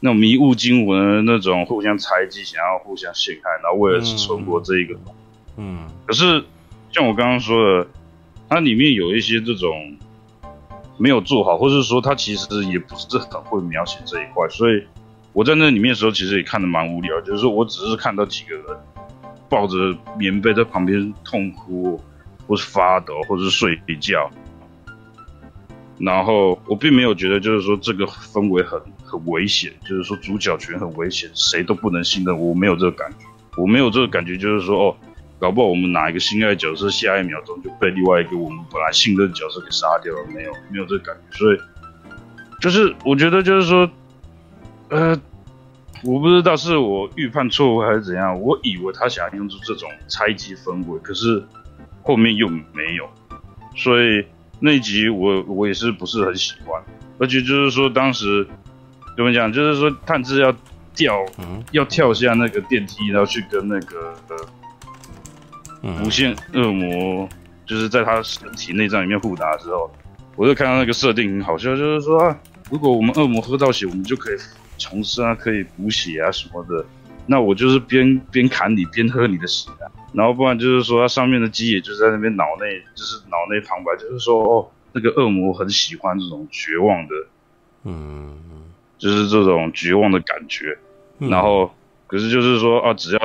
[0.00, 4.94] 那种迷雾惊魂的那种互相猜忌，想要互相陷害，然后为了存活这一个，
[5.56, 6.44] 嗯，可是
[6.92, 7.88] 像我刚刚说的，
[8.50, 9.96] 它里面有一些这种。
[10.98, 14.84] 没有做好，或者说他其实也不是很会描写这一块，所以
[15.32, 17.20] 我在那里面的时候，其实也看得蛮无聊。
[17.20, 18.64] 就是说我只是看到几个人
[19.48, 19.76] 抱着
[20.18, 22.00] 棉被在旁边痛哭，
[22.46, 24.28] 或是发抖，或是睡觉，
[25.98, 32.38] 然后我并没有觉得就是说这个氛围很很危险，就是说主角群很危险，谁都不能信任。
[32.38, 33.26] 我没有这个感觉，
[33.56, 34.96] 我没有这个感觉，就是说哦。
[35.40, 40.26] 搞不好我们哪一个心爱的角色，下一秒钟就被另外一个我们本来信任的角色给杀掉了？
[40.34, 41.38] 没有，没有这个感觉。
[41.38, 41.58] 所以，
[42.60, 43.88] 就是我觉得，就是说，
[44.88, 45.16] 呃，
[46.02, 48.36] 我不知道是我预判错误还是怎样。
[48.40, 51.40] 我以为他想要用出这种猜忌氛围，可是
[52.02, 53.08] 后面又没有。
[53.76, 54.26] 所以
[54.58, 56.82] 那一集我我也是不是很喜欢。
[57.20, 58.44] 而且就是说，当时
[59.16, 59.52] 怎么讲？
[59.52, 60.52] 就是说，炭治要
[60.96, 61.24] 掉，
[61.70, 64.36] 要跳下那个电梯，然后去跟那个呃。
[66.02, 67.28] 无限恶魔
[67.66, 69.90] 就是在他身体内脏里面互打的时候，
[70.36, 72.38] 我就看到那个设定很好笑，就是说啊，
[72.70, 74.36] 如果我们恶魔喝到血，我们就可以
[74.78, 76.84] 重生啊，可以补血啊什么的。
[77.26, 79.84] 那我就是边边砍你边喝你的血啊，
[80.14, 87.14] 然后不然就是说它上面的鸡也就是在那边脑内就是脑内旁白，就是说哦，那个恶魔很喜欢这种绝望的，
[87.84, 88.34] 嗯，
[88.96, 90.78] 就是这种绝望的感觉。
[91.18, 91.70] 嗯、然后
[92.06, 93.20] 可是就是说啊，只要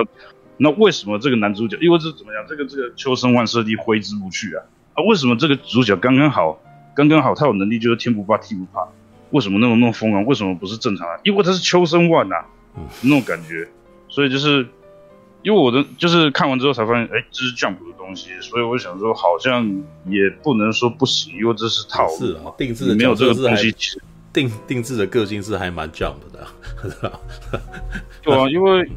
[0.63, 6.57] 那为什么这个男主角，因为这怎么样，这个这个秋生万设定挥之不去啊啊，为什么这个主角刚刚好
[6.95, 8.87] 刚刚好他有能力就是天不怕地不怕，
[9.31, 10.25] 为什么那么那么疯狂？
[10.25, 11.19] 为什么不是正常啊？
[11.23, 12.35] 因为他是秋生万呐、
[13.01, 13.67] 那种感觉。
[14.07, 14.65] 所以就是，
[15.41, 19.65] 因为我的就是看完之后才发现，哎，这是 Jump 的东西，所以我想说，好像
[20.05, 22.07] 也不能说不行，因为这是套
[22.55, 23.73] 定制的没有这个东西，
[24.31, 26.47] 定定制的个性是还蛮 Jump 的，
[26.83, 27.19] 是吧？
[28.21, 28.87] 对啊，因为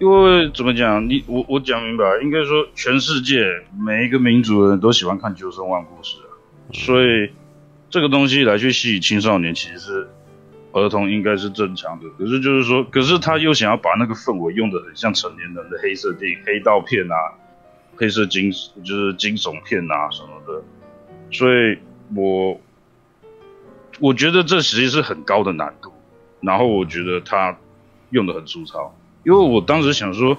[0.00, 3.44] 因为怎么讲，你我我讲明白，应该说全世界
[3.78, 6.32] 每一个民族的人都喜欢看秋生万故事啊，
[6.72, 7.30] 所以
[7.90, 10.08] 这个东西来去吸引青少年，其实是。
[10.72, 17.16] 儿童应该是正常的，可是就是说，可是他又想要把那个氛围用得很像成年人的黑色电影、黑道片啊、
[17.96, 18.52] 黑色惊
[18.84, 20.62] 就是惊悚片啊什么的，
[21.32, 21.76] 所以
[22.14, 22.60] 我
[23.98, 25.92] 我觉得这其实是很高的难度，
[26.40, 27.58] 然后我觉得他
[28.10, 28.94] 用得很粗糙，
[29.24, 30.36] 因为我当时想说。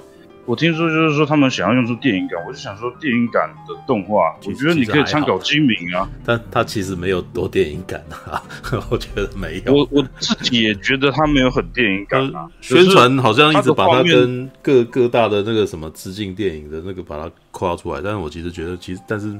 [0.47, 8.41] 我听说就是说他们想要用出电影感，我就想说电影感的动画，我觉得你可以参考精明啊，但它其实没有多电影感啊，
[8.89, 9.71] 我觉得没有。
[9.71, 19.39] 我我自己也觉得它没有很电影感啊，宣传好像一直把它跟各各大的那个什么致敬电影的那个把它夸出来，但是我其实觉得其实但是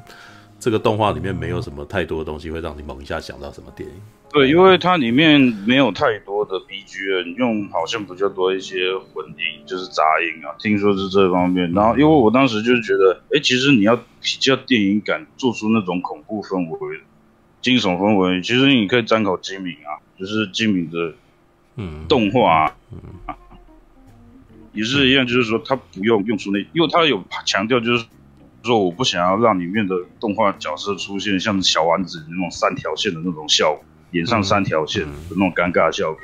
[0.62, 3.96] 这个动画里面没有什么太多的东西会让你猛一下想到什么电影。
[4.32, 10.54] 对，因为它里面没有太多的 BGM，用好像比较多一些混音，就是杂音啊。
[10.60, 11.70] 听说是这方面。
[11.74, 17.00] 然后，因为我当时就是觉得，哎，其实你要比较电影感，做出那种恐怖氛围、
[17.60, 21.14] 惊悚氛围，其实你可以参考金敏啊，就是金敏的
[21.78, 22.74] 嗯动画
[24.74, 28.06] 也是一样，就是说他不用用出那，因为他有强调，就是
[28.64, 33.84] 说我不想要让里面的动画角色出现像小丸子那种三条线的那种效果。
[34.12, 36.20] 脸上三条线的那种尴尬的效果，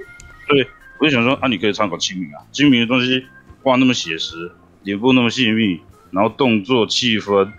[0.49, 0.67] 对
[0.99, 3.23] 我就想说啊，你可以参考清明啊，清明的东西
[3.63, 4.51] 画那么写实，
[4.83, 5.79] 脸部那么细腻，
[6.11, 7.49] 然后动作、气氛、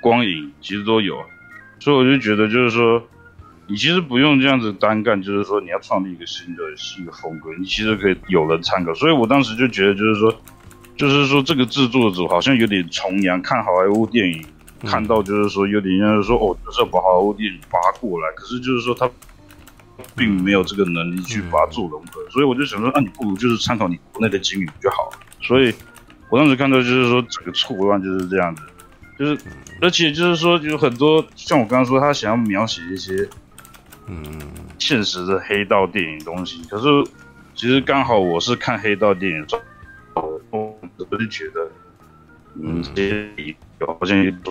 [0.00, 1.22] 光影其实都有，
[1.80, 3.06] 所以我就觉得就是说，
[3.66, 8.94] 你其实不用这样子单干，就是说你要创立一个新的新的风格，你其实可以有人参考。
[8.94, 10.34] 所以我当时就觉得就是说，
[10.98, 14.44] 就是说这个制作组好像有点崇洋，看好莱坞电影，
[14.84, 19.10] 看到就是说有点像是说哦，就是要把好莱坞电影扒过来，可是就是说他。
[20.14, 25.18] 并没有这个能力去把它做融合，所以我就想说，那、啊、你不如就是参考你国内的经历就好了。
[25.42, 25.74] 所以
[26.30, 28.62] 我当时看到就是说，整个错乱就是这样子，
[29.18, 29.36] 就是
[29.80, 33.28] 而且就是说，有很多像我刚刚说，他想要描写一些
[34.06, 34.22] 嗯
[34.78, 36.86] 现实的黑道电影东西，可是
[37.56, 39.44] 其实刚好我是看黑道电影，
[41.10, 41.70] 我就觉得
[42.60, 43.56] 嗯这些
[43.86, 44.42] 好像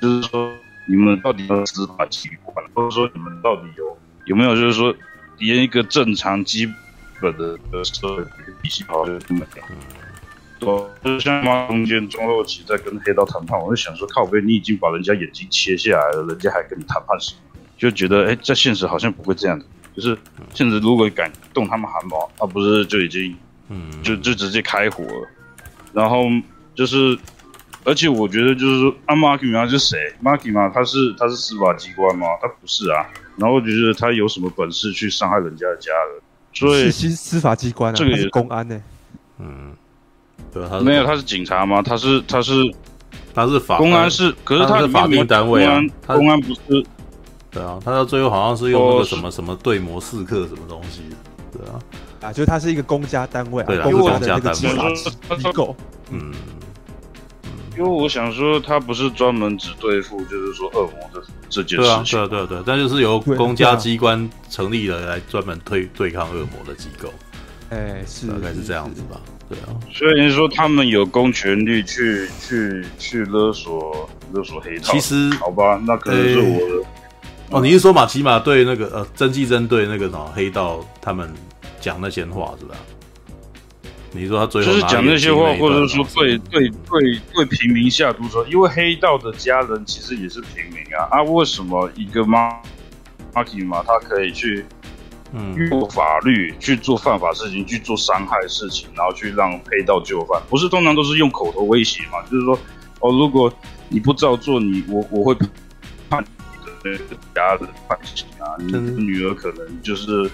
[0.00, 0.52] 就是说
[0.86, 3.98] 你们到底要司法机关，或者说你们到底有。
[4.26, 4.94] 有没有就是说，
[5.38, 6.70] 连一个正常基
[7.20, 8.22] 本的的社会
[8.62, 9.64] 体系好像都没有？
[10.60, 17.40] 对，就是像嘛中间中后期在跟黑道谈判，我就想说，靠北，你已经把人家眼睛切下来了，人家还跟你谈判什么？
[17.76, 19.64] 就觉得哎，在现实好像不会这样的，
[19.96, 20.16] 就是
[20.54, 23.34] 现实如果敢动他们汗毛，啊不是就已经，
[23.68, 25.28] 嗯，就就直接开火了，
[25.92, 26.24] 然后
[26.74, 27.18] 就是。
[27.82, 29.96] 而且我觉得就是说，阿马基马是谁？
[30.20, 32.26] 马基马他是他是司法机关吗？
[32.42, 33.06] 他不是啊。
[33.36, 36.20] 然后我觉得他有什么本事去伤害人家的家人？
[36.52, 38.82] 所以是司法机关啊，这个也是公安呢、欸。
[39.38, 39.74] 嗯，
[40.52, 41.80] 对，他没有，他是警察吗？
[41.80, 42.52] 他是他是
[43.34, 45.80] 他是法公安是，可是他，他是法定单位啊。
[46.06, 46.84] 公安，公安不是？
[47.50, 51.00] 对啊，他到最后好像是用那个什么什么对模式客什么东西？
[51.50, 51.80] 对啊，
[52.20, 55.74] 啊，就是它是一个公家单位啊，对啊，公家的那个机构。
[56.10, 56.32] 嗯。
[57.78, 62.18] 因为我想说，他不是专门只对付，就是说恶魔的这件事情。
[62.18, 67.08] 对啊，对啊对对，但就是由公家机关成立了来专门对对抗恶魔的机构。
[67.70, 69.18] 哎，是大概是这样子吧？
[69.48, 69.72] 对啊。
[69.94, 74.92] 所以你说他们有公权力去去去勒索勒索黑道？
[74.92, 76.86] 其实好吧，那可能是我的。
[77.50, 81.32] 哦，你是说马奇马对那个呃曾纪针对那个什么黑道他们
[81.80, 82.74] 讲那些话是吧？
[84.12, 91.22] 你说他最后就是讲那些话，或者说对对对对平民下毒手，因为黑道的家人其实也是平民啊啊！
[91.22, 92.50] 为什么一个妈
[93.32, 94.64] 马基嘛，他可以去
[95.32, 100.42] 嗯用法律去做犯法事情，去做伤害事情，然后去让黑道就范？
[100.48, 102.20] 不是通常都是用口头威胁嘛？
[102.28, 102.58] 就是说
[102.98, 103.52] 哦，如果
[103.88, 105.34] 你不照做，你我我会
[106.08, 110.28] 判你的那个家人判刑啊，你的女儿可能就是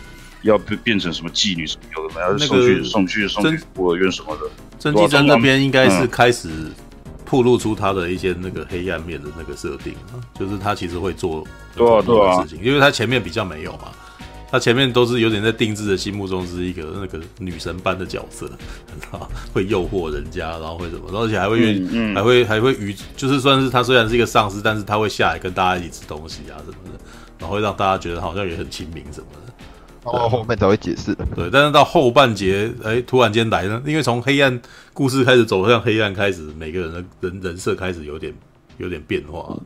[0.46, 4.42] 要变变成什么妓女什么有的没有，要送去送去送去孤儿院什么的。
[4.78, 6.48] 曾纪珍那边应该是开始
[7.24, 9.94] 暴露出他的一些那个黑暗面的那个设定，
[10.38, 11.44] 就是他其实会做
[11.74, 13.92] 很多的事情，因为他前面比较没有嘛。
[14.48, 18.48] 他前面都是有点在定制的心目中是一个那个女神般的角色，
[19.52, 27.00] 会诱惑人家，然后会什么，而且还会愿意、嗯嗯，还会还会与，就是算是他虽然是一个丧尸，但是他会下来跟大家一起吃东西啊什么的，
[27.40, 29.45] 然后会让大家觉得好像也很亲民什么的。
[30.06, 31.26] 哦，后面才会解释的。
[31.34, 34.60] 对，但是到后半节，哎、欸，突然间来了，因为从黑暗
[34.92, 38.32] 故事开始走向黑暗开始，每个人的人人设开始有点
[38.78, 39.56] 有点变化。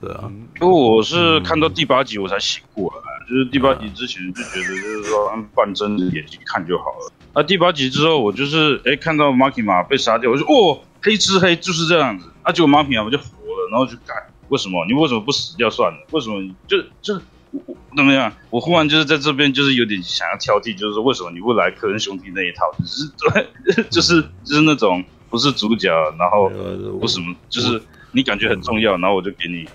[0.00, 3.12] 对啊，因为我是看到第八集我才醒过来。
[3.28, 7.12] 就是第八集之前就觉得，就是说按半睁着眼睛看就好了。
[7.34, 12.26] 那第八集之后，我就是哎、欸、看到马奇马被杀掉，我就哦黑吃黑就是这样子。
[12.42, 14.14] 啊，结果马奇马就活了，然后就改
[14.48, 14.84] 为什么？
[14.86, 15.98] 你为什么不死掉算了？
[16.10, 17.18] 为什么你就就
[17.96, 18.32] 怎么样？
[18.50, 22.64] 我忽然就是在这边就是有点想要挑剔，就是说为什么你不来科恩兄弟那一套？
[22.78, 26.48] 就是对，就是就是那种不是主角，然后
[26.98, 27.80] 不什么，就是
[28.12, 29.66] 你感觉很重要，然后我就给你。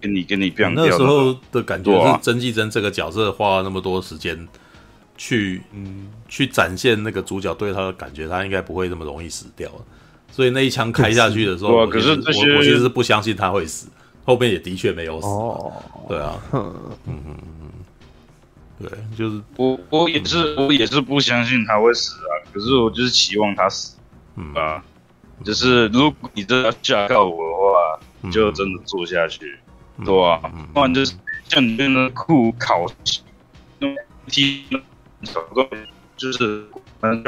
[0.00, 4.46] 给你给你变、掉、那时候的感觉是曾纪真这个角色花了那么多时间
[5.16, 9.66] 去嗯去展现那个主角对他的感觉，他应该不会那么容易死掉。
[10.30, 13.88] 所以那一枪开下去的时候，可是我我其实是不相信他会死，
[14.24, 15.26] 后面也的确没有死。
[15.26, 15.72] 哦，
[16.08, 16.74] 对啊， 嗯
[17.06, 17.70] 嗯嗯嗯，
[18.80, 23.96] 对，就是我我也是我也是不相信他会死啊，可是我就是期望他死，
[24.36, 24.52] 嗯。
[24.54, 24.82] 啊，
[25.44, 29.58] 就是如果你真的要架告我的话，你就真的做下去。
[30.04, 30.38] 对啊，
[30.72, 31.14] 不然就是
[31.48, 32.86] 像里面的酷考
[33.80, 33.96] 用
[34.26, 34.64] 踢
[35.22, 35.68] 小个，
[36.16, 36.64] 就是
[37.00, 37.24] 嗯，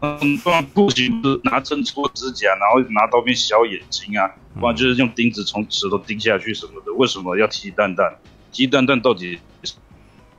[0.00, 6.92] 嗯，不然不行，就是拿针戳指甲，然后拿刀片削眼睛啊，不然就是用钉子从舌头钉下去什么的。
[6.94, 8.14] 为什么要踢蛋蛋？
[8.52, 9.38] 踢蛋蛋到底？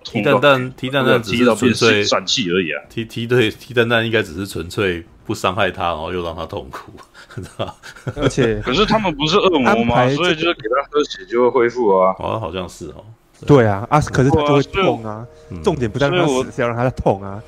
[0.04, 2.84] 踢蛋蛋，踢蛋蛋只是纯粹散气而已啊！
[2.88, 6.94] 踢踢对，踢蛋蛋应该只是纯粹不伤害他，然后又让他痛苦，
[8.16, 10.08] 而且，可是他们不是恶魔吗？
[10.10, 12.14] 所以就是给他喝血就会恢复啊！
[12.20, 13.04] 好像好像是哦。
[13.46, 15.28] 对啊，啊，可是他就会痛啊。
[15.64, 17.42] 重点不在他死，是要让他痛啊。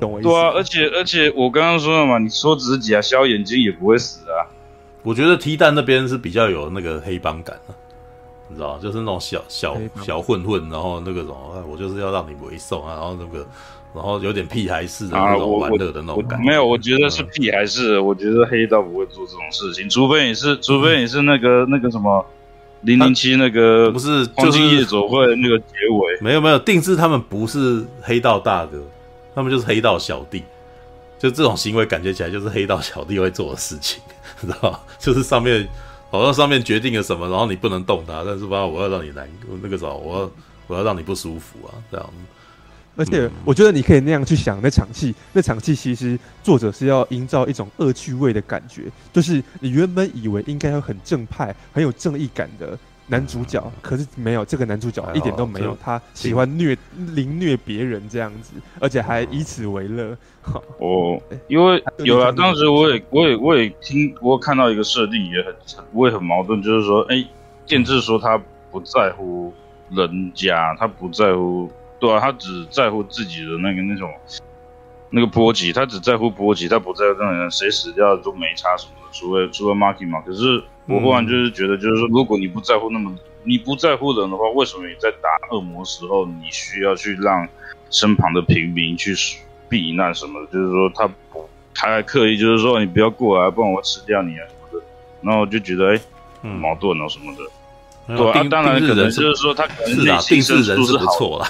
[0.00, 0.28] 懂我意思？
[0.28, 4.48] 对啊，而且而且我刚刚说了嘛，你说指甲、削眼睛也不会死啊。
[5.02, 7.74] 我觉得踢蛋那边是比较有那个黑帮感的。
[8.48, 13.46] 你知道，就是那种小小小混混，然后那个什么，我就是要让你为首啊，然后那个，
[13.94, 16.46] 然后有点屁孩式的那种玩乐的那种感觉。
[16.46, 17.98] 没有，我觉得是屁孩式。
[17.98, 22.24] 我觉得黑道不会做这种事情，除非你是，除非你是那个那个什么
[22.84, 26.20] 零零七那个不是黄金夜总会那个结尾。
[26.20, 28.82] 没有没有，定制他们不是黑道大哥，
[29.34, 30.42] 他们就是黑道小弟。
[31.18, 34.02] 就这种行为感觉起来就是黑道小弟会做的事情，
[34.40, 35.68] 知道吧就是上面。
[36.10, 39.28] 好像上面决定了什么，然后你不能动他，但是吧，我要让你难，
[39.60, 40.30] 那个时候我要
[40.68, 42.10] 我要让你不舒服啊，这样。
[42.96, 52.78] 而且我觉得你可以那样去想那场戏，那场戏其实作者是要营造一种恶趣味的感觉，就是你原本以为应该要很正派、很有正义感的。
[53.06, 60.16] 男主角可是没有，这个男主角一点都没有，他喜欢虐凌虐别人这样子，而且还以此为乐。
[60.78, 65.54] 哦， 因为有啊，当时我也我也我也听，我看到一个设定也很
[65.92, 67.22] 我也很矛盾，就是说，哎，
[67.66, 68.40] 建志说他
[68.70, 69.52] 不在乎
[69.90, 74.12] 人家，他不在乎，对啊，他只在乎自己的那个那种
[75.10, 80.62] 那个波及，他只在乎波及，他不在乎那人谁死掉都没差什么的，除了除了 Maki 嘛，可是。
[80.86, 83.10] 我忽然就是觉得，就是说，如果你不在乎那么，
[83.42, 87.48] 你不在乎人的话，为什么你在打恶魔时候，你需要去让
[87.88, 89.16] 身旁的平民去
[89.66, 90.46] 避难什么的？
[90.52, 91.10] 就是说，他
[91.74, 94.86] 他还刻意就是说，你不要过来，不然我吃掉你啊什么的。
[95.22, 95.96] 然后我就觉得，哎、
[96.42, 97.42] 欸，矛盾啊什么的。
[98.08, 101.42] 嗯、对啊，当然可能就是说，他可能是啊，定制人是不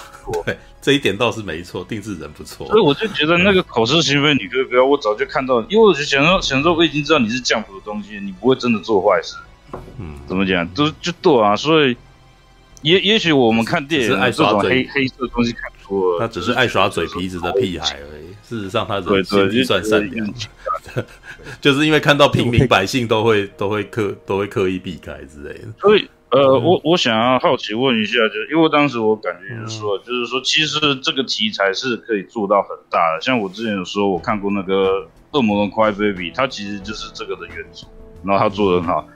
[0.45, 2.67] 对， 这一点倒是没错，定制人不错。
[2.69, 4.85] 所以我就觉得那个口是心非，你可以不要。
[4.85, 9.37] 我早就看到，因为我就想说，想说我已经知道你是降服的东西，你不会真的做坏事。
[9.99, 10.67] 嗯，怎么讲？
[10.69, 11.57] 都就对啊。
[11.57, 11.97] 所以
[12.83, 18.25] 也也许我们看电影是爱耍黑黑色的东西看多了，他只是爱耍嘴皮子的屁孩而已。
[18.49, 20.35] 事实上，他人心地算善良，
[21.61, 26.09] 就是因为看到平民百姓都会都会刻都会刻意避开之类的，所以。
[26.35, 33.21] 呃，我我想要好奇问一下，就是因为当时我感觉就是说，就是说，其实这个题材是可以做到很大的。
[33.21, 34.89] 像我之前有说，我看过那个
[35.31, 37.89] 《恶魔的 Cry Baby》，它其实就是这个的原作，
[38.25, 39.07] 然后它做的很好。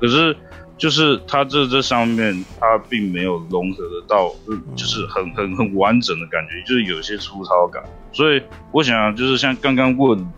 [0.00, 0.36] 可是，
[0.78, 4.32] 就是它这这上面，它并没有融合得到，
[4.76, 7.82] 就是很很很完整的感觉，就是有些粗糙感。
[8.12, 8.40] 所以，
[8.70, 10.32] 我想就是像刚刚问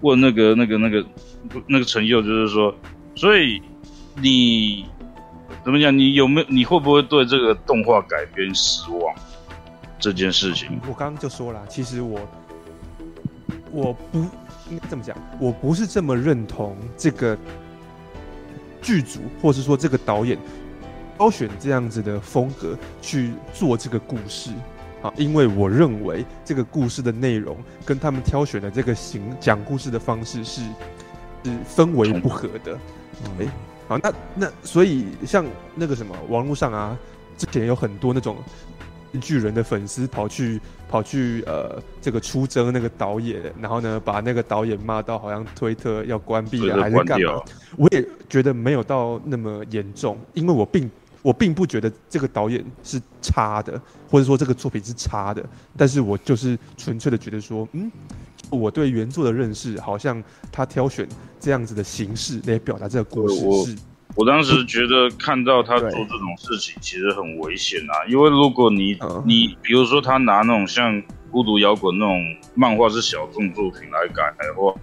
[0.00, 1.04] 问那个那个那个
[1.68, 2.74] 那个陈佑就是说，
[3.14, 3.62] 所以
[4.20, 4.84] 你
[5.64, 5.96] 怎么讲？
[5.96, 6.46] 你有没有？
[6.48, 9.14] 你会不会对这个动画改编失望？
[9.98, 12.20] 这件事情，我刚刚就说了，其实我
[13.70, 14.18] 我不
[14.70, 17.36] 应该这么讲，我不是这么认同这个
[18.80, 20.38] 剧组，或是说这个导演
[21.18, 24.52] 挑选这样子的风格去做这个故事。
[25.02, 30.62] 啊，因为我认为这个故事的内容跟他们挑选的这个形讲故事的方式是
[31.44, 32.78] 是分为不合的。
[33.38, 33.50] 哎、欸，
[33.90, 36.96] 好，那那所以像那个什么网络上啊，
[37.36, 38.36] 之前有很多那种
[39.20, 47.42] 巨人的粉丝跑去跑去呃这个出征那个导演，然后呢把那个导演骂到好像推特要关闭了，还是干嘛？
[47.76, 50.88] 我也觉得没有到那么严重，因为我并。
[51.22, 53.78] 我并不觉得这个导演是差的，
[54.10, 55.44] 或者说这个作品是差的，
[55.76, 57.92] 但是我就是纯粹的觉得说，嗯，
[58.50, 63.78] 我对原作的认识，好像他挑选这样子的形式来表达这个故事是。
[64.16, 72.20] 我当时觉得看到他做这种事情其实很危险啊，因为如果你你比如说他拿那种像孤独摇滚那种
[72.54, 74.74] 漫画是小众作品来改的话。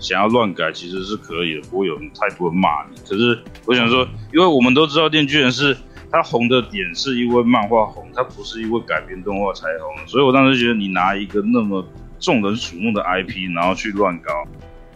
[0.00, 2.96] 想要乱改其实是可以的，不会有太多人骂你。
[3.08, 5.74] 可是我想说，因为我们都知道《电锯人》是
[6.10, 10.08] 他红的点是因为漫画红，他不是因为改编动画才红。
[10.08, 11.80] 所以我当时觉得你拿一个那么
[12.24, 14.32] 众人瞩目的 IP，然后去乱搞，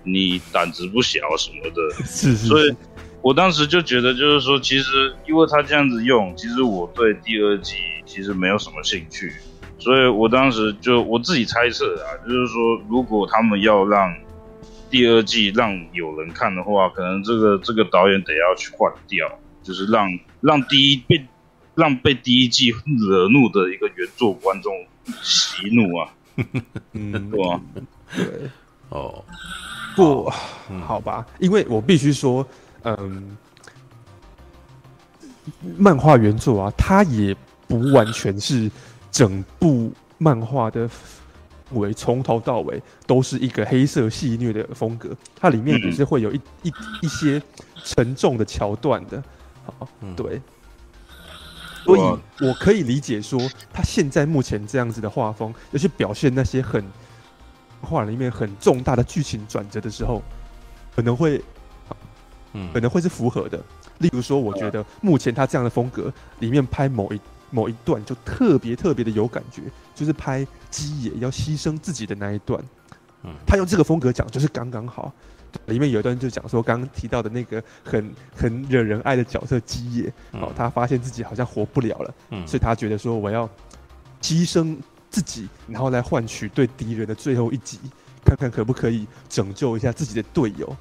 [0.02, 1.94] 你胆子不小什么的。
[2.04, 2.46] 是是是。
[2.46, 2.74] 所以
[3.20, 7.74] 我当时就觉得，就是说，其实因为他这样子用，其实我对第二集
[8.06, 9.32] 其实没有什么兴趣。
[9.78, 14.12] 所以我当时就我自己猜测啊，就是说，如果他们要让
[14.90, 19.28] 第二季让有人看的话，可能这个这个导演得要去换掉，
[19.62, 20.08] 就是让
[20.40, 21.24] 让第一被
[21.74, 24.72] 让被第一季惹怒的一个原作观众
[25.22, 26.10] 息怒啊，
[26.92, 27.30] 嗯，
[28.16, 28.50] 对
[28.88, 29.24] 哦，
[29.96, 30.30] 不，
[30.86, 32.46] 好吧，因为我必须说，
[32.82, 33.36] 嗯，
[35.76, 37.36] 漫画原作啊，它也
[37.66, 38.70] 不完全是
[39.10, 40.88] 整部漫画的。
[41.72, 46.72] 为从头到尾都是一个黑色戏虐的风格，它里面也是会有一一
[47.02, 47.42] 一些
[47.84, 49.22] 沉重的桥段的，
[49.66, 49.86] 好，
[50.16, 50.40] 对，
[51.84, 52.00] 所以
[52.46, 53.40] 我可以理解说，
[53.72, 56.84] 他现在目前这样子的画风，要去表现那些很
[57.80, 60.22] 画里面很重大的剧情转折的时候，
[60.94, 61.42] 可能会，
[62.52, 63.58] 嗯，可能会是符合的。
[63.98, 67.20] 例如说，我觉得目前他这样的风格里面拍某一。
[67.50, 69.62] 某一段就特别特别的有感觉，
[69.94, 72.62] 就是拍基野要牺牲自己的那一段，
[73.28, 75.12] 嗯，他用这个风格讲就是刚刚好。
[75.64, 83.48] 里面有一段就讲说，刚刚提到的那个很很惹人爱的角色基野，哦，他发现自己好像活不了了，嗯，所以他觉得说我要
[84.20, 84.76] 牺牲
[85.08, 87.78] 自己，然后来换取对敌人的最后一击，
[88.22, 90.76] 看看可不可以拯救一下自己的队友。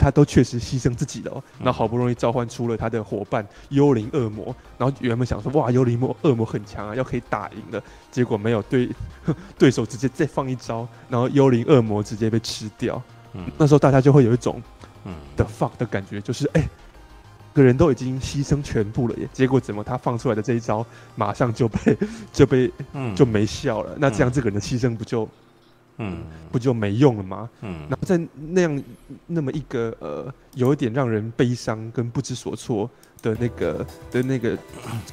[0.00, 8.88] 他都确实牺牲自己了，那好不容易召唤出了他的伙伴幽灵恶魔，然后原本想说哇，幽灵魔恶魔很强啊，要可以打赢的，结果没有对
[9.58, 13.00] 对手直接再放一招，然后幽灵恶魔直接被吃掉。
[13.34, 14.60] 嗯，那时候大家就会有一种
[15.04, 16.68] 嗯的 fuck 的感觉，就是哎，
[17.52, 20.84] 个人都已经牺牲全部了耶，结果怎么他放出来的这一招
[21.14, 21.98] 马上就被
[22.32, 22.72] 就被
[23.14, 23.94] 就没效了？
[23.98, 25.28] 那这样这个人的牺牲不就？
[26.02, 27.48] 嗯，不就没用了吗？
[27.60, 28.82] 嗯，然后在那样
[29.26, 34.56] 那么一个呃，有一点让人悲伤跟不知所措的那个的那个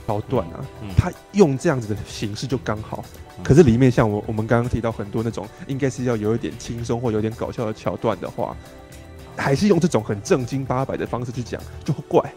[0.05, 0.63] 桥段啊，
[0.95, 3.03] 他用这样子的形式就刚好。
[3.43, 8.55] 可是里面像我我们刚刚提到很多那种应该是要有一点轻松或有点搞笑的桥段的话，
[9.35, 12.33] 还是用这种很正经八百的方式去讲，就会怪。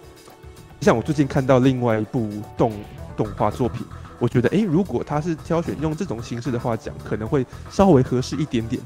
[0.81, 2.73] 像我最近看到另外一部动
[3.17, 3.87] 动画作品。
[4.21, 8.81] 我觉得，哎，如果他是挑选用这种形式的话讲，可能会稍微合适一点点。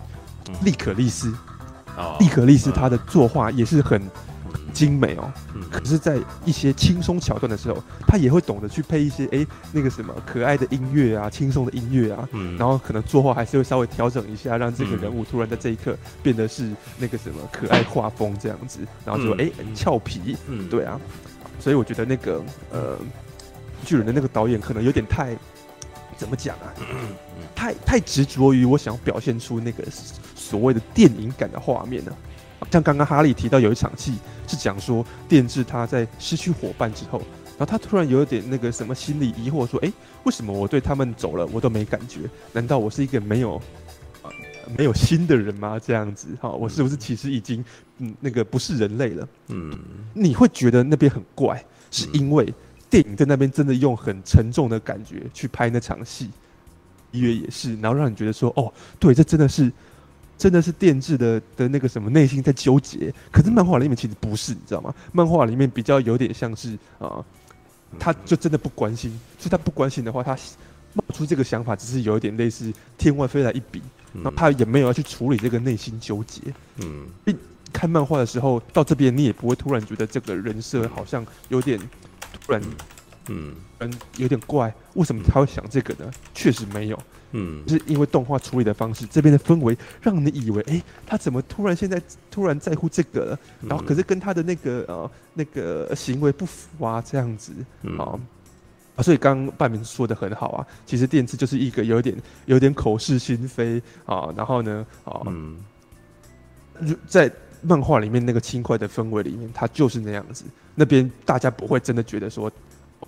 [0.62, 1.35] 利可利斯，
[1.97, 3.98] 哦，利可利斯他的作画也是很
[4.74, 5.32] 精美哦。
[5.70, 12.28] 可是，在一些轻松桥段的时候，他也会懂得去配一些哎那个什么可爱的音乐啊，轻松的音乐啊。
[12.59, 18.81] 然后可能作画还是会稍微调整一下，让这个人物突然在这一刻变得是那个什么可爱画风这样子。
[19.02, 21.01] 然后就哎很俏皮，嗯，对啊。
[21.59, 22.98] 所以我觉得那个呃。
[23.85, 25.36] 巨人的那个导演可能有点太，
[26.16, 26.73] 怎么讲啊？
[27.55, 29.85] 太太执着于我想要表现出那个
[30.35, 32.12] 所谓的电影感的画面呢、
[32.59, 32.66] 啊。
[32.70, 34.15] 像刚刚哈利提到有一场戏
[34.48, 37.19] 是讲说，电治他在失去伙伴之后，
[37.56, 39.93] 然后他突然有一点那个什么心理疑惑，说：“哎，
[40.24, 42.20] 为什么我对他们走了我都没感觉？
[42.52, 43.61] 难道我是一个没有、
[44.23, 44.31] 呃、
[44.77, 45.78] 没有心的人吗？
[45.78, 47.65] 这样子，哈，我是不是其实已经
[47.98, 49.28] 嗯那个不是人类了？
[49.48, 49.73] 嗯，
[50.12, 52.52] 你会觉得那边很怪，是因为。
[52.94, 56.30] 电影在那边真的用很沉重的感觉去拍那场戏，
[57.10, 59.72] 音乐也是，然后让你觉得说，哦，对，这真的是
[60.38, 64.94] 真的是电制的的那个什么内心在纠结，可是漫画里面其实不是，你知道吗？
[65.10, 67.24] 漫画里面比较有点像是啊、呃，
[67.98, 69.10] 他就真的不关心，
[69.40, 70.38] 所以他不关心的话，他
[70.92, 76.40] 冒出这个想法，只是有一点类似天外飞来一笔，然后他也没有要去处理这个内心纠结。
[76.76, 77.36] 嗯，并
[77.72, 81.76] 看漫画的时候到这边，你也不会突然觉得这个人设好像有点
[82.44, 82.62] 突然，
[83.28, 83.54] 嗯。
[83.80, 86.10] 嗯，有点怪，为什么他会想这个呢？
[86.32, 86.98] 确实没有。
[87.32, 92.00] 嗯，是因为动画处理的方式，这边的氛围让你以为，哎、欸，他怎么突然现在
[92.30, 93.38] 突然在乎这个了？
[93.62, 97.52] 然后可是跟他的那个呃那个行为不符啊，这样子。
[97.98, 98.16] 啊
[98.94, 102.16] 啊，所以刚刚半明说的很好啊，其实电次就是一个有点
[102.46, 105.58] 有点口是心非啊，然后呢啊，嗯，
[107.08, 107.28] 在
[107.66, 112.50] 漫画里面那个轻快的氛围里面，他就是那样子，那边大家不会真的觉得说。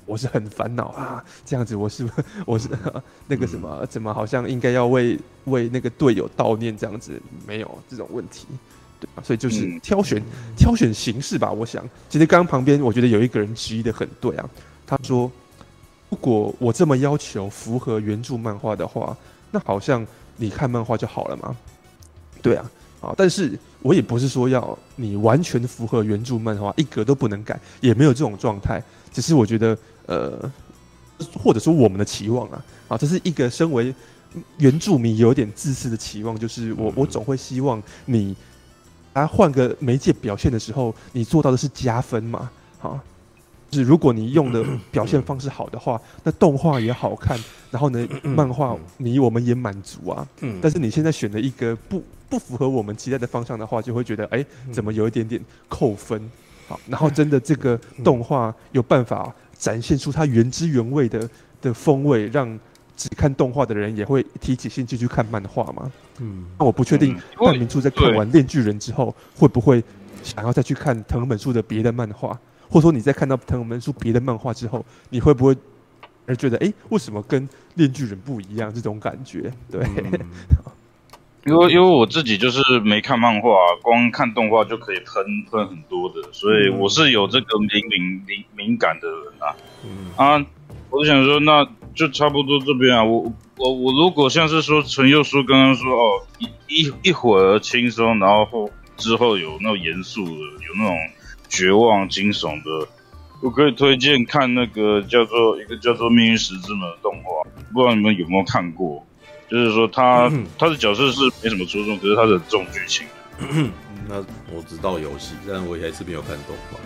[0.05, 2.07] 我是很烦恼啊， 这样子我是
[2.47, 2.69] 我是
[3.27, 8.47] 那个什么，怎么好像应该要为为那个队友悼念这样子，没有这种问题，
[9.01, 9.23] 对吧？
[9.25, 10.23] 所以就是挑选
[10.55, 11.51] 挑选形式吧。
[11.51, 14.49] 我想，其实刚刚旁边我觉得有一个人质疑的很对啊，
[14.87, 15.33] 他说，
[16.11, 19.17] 如果我这么要求符合原著漫画的话，
[19.51, 20.07] 那好像
[20.37, 21.57] 你看漫画就好了嘛？
[22.43, 22.71] 对啊，
[23.01, 28.83] 啊，但是我也不是说要你完全符合原著漫画，一格都不能改，也没有这种状态，
[29.13, 29.77] 只是我觉得。
[30.09, 30.53] 呃，
[31.37, 33.93] 或者说我们的期望啊，啊，这是一个身为
[34.59, 38.37] 原著迷有点自私的期望，就是我我总会希望你，
[39.13, 42.49] 啊，换个媒介表现的时候，你做到的是加分嘛，
[42.81, 43.03] 啊，
[43.71, 47.39] 就是如果你用的表现方式好的话， 那动画也好看，
[47.71, 50.27] 然后呢，漫画你我们也满足啊，
[50.61, 56.31] 但是你现在选了一个不不符合我们期待的方向的话，就会觉得哎，怎么有一点点扣分，
[56.69, 59.35] 好，然后真的这个动画有办法。
[59.59, 61.27] 展现出它原汁原味的
[61.63, 62.47] 的风味，让
[62.95, 65.91] 只看动画的人也会提起兴趣去看漫画吗？
[66.19, 69.83] 嗯，那我不确定半明处在看完《链锯人》之后，会不会
[70.23, 72.39] 想要再去看藤本树的别的漫画，
[72.69, 75.57] 或者说你在看到藤本树别的漫画之后，你会不会
[76.27, 78.73] 而觉得，哎、欸，为什么跟《链锯人》不一样？
[78.75, 79.81] 这种感觉，对。
[79.83, 80.21] 嗯
[81.47, 89.55] 因为因为我自己就是没看漫画，光看动画就可以喷喷很多的，所以我是有这个敏敏敏敏感的人啊。
[89.85, 90.47] 嗯啊，
[90.91, 91.65] 我就想说，那
[91.95, 93.05] 就差不多这边啊。
[93.05, 100.97] 我我我如果像是说陈佑书刚刚说哦，一一一会儿轻松，然后之后有那种严肃的，有那种
[101.49, 102.89] 绝望惊悚的，
[103.43, 109.05] 我可以推荐看那个叫做一个叫做《命运石之门》的动画，不知道你们有没有看过？
[109.49, 113.07] 就是说他，他、嗯、他的角色是没什么出众，可是他的重剧情。
[114.09, 114.17] 那
[114.53, 116.79] 我知道游戏，但我还是没有看动画。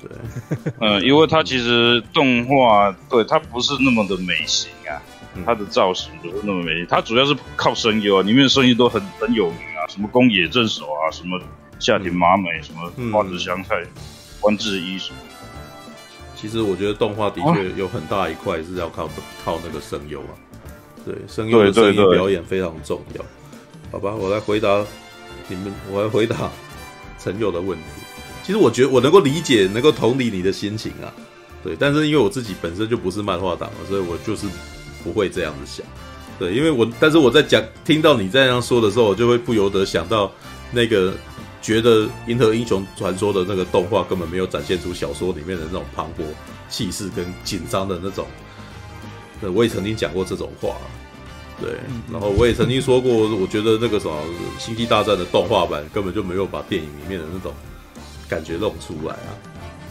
[0.00, 0.10] 对，
[0.80, 5.00] 嗯， 因为他其实动画，对他不是那么的美型啊，
[5.44, 11.38] 他的造型不是那么美型，他主要是靠声优啊，里面的声优都很很有名啊，什么宫野正守啊，什么
[11.82, 13.84] 夏田麻美，什么花泽香菜、
[14.38, 15.16] 关智一什么。
[16.36, 19.08] 其实我觉得动画的确有很大一块是要靠
[19.44, 20.32] 靠那个声优啊。
[21.04, 23.24] 对，声优的声音表演非常重要。
[23.90, 24.84] 好吧，我来回答
[25.48, 26.48] 你们，我来回答
[27.18, 27.84] 陈友的问题。
[28.44, 31.12] 其实我觉得我能够理解，能够同理你的心情啊。
[31.64, 34.46] 对，但是因为我自己本身就不是漫画党了，所以我就是
[35.02, 35.84] 不会这样子想。
[36.38, 40.32] 对，因为我，但是我在讲听到你这样说的时候，我就会不由得想到
[40.72, 41.12] 那个
[41.62, 46.24] 觉得《银河英雄传说》的那个动画根本没有展现出小说里面的那种磅礴
[46.68, 48.26] 气势跟紧张的那种。
[49.40, 50.76] 对，我也曾经讲过这种话，
[51.60, 51.74] 对，
[52.12, 54.16] 然后我也曾经说过，我觉得那个什么
[54.62, 57.52] 《星际大战》的动画版根本就没有把电影里面的那种
[58.28, 59.30] 感觉弄出来啊，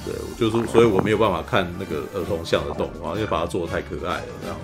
[0.06, 4.58] 对，就是所以我没有办法看那个儿童像的动画，因为把它做的太可爱了，这样，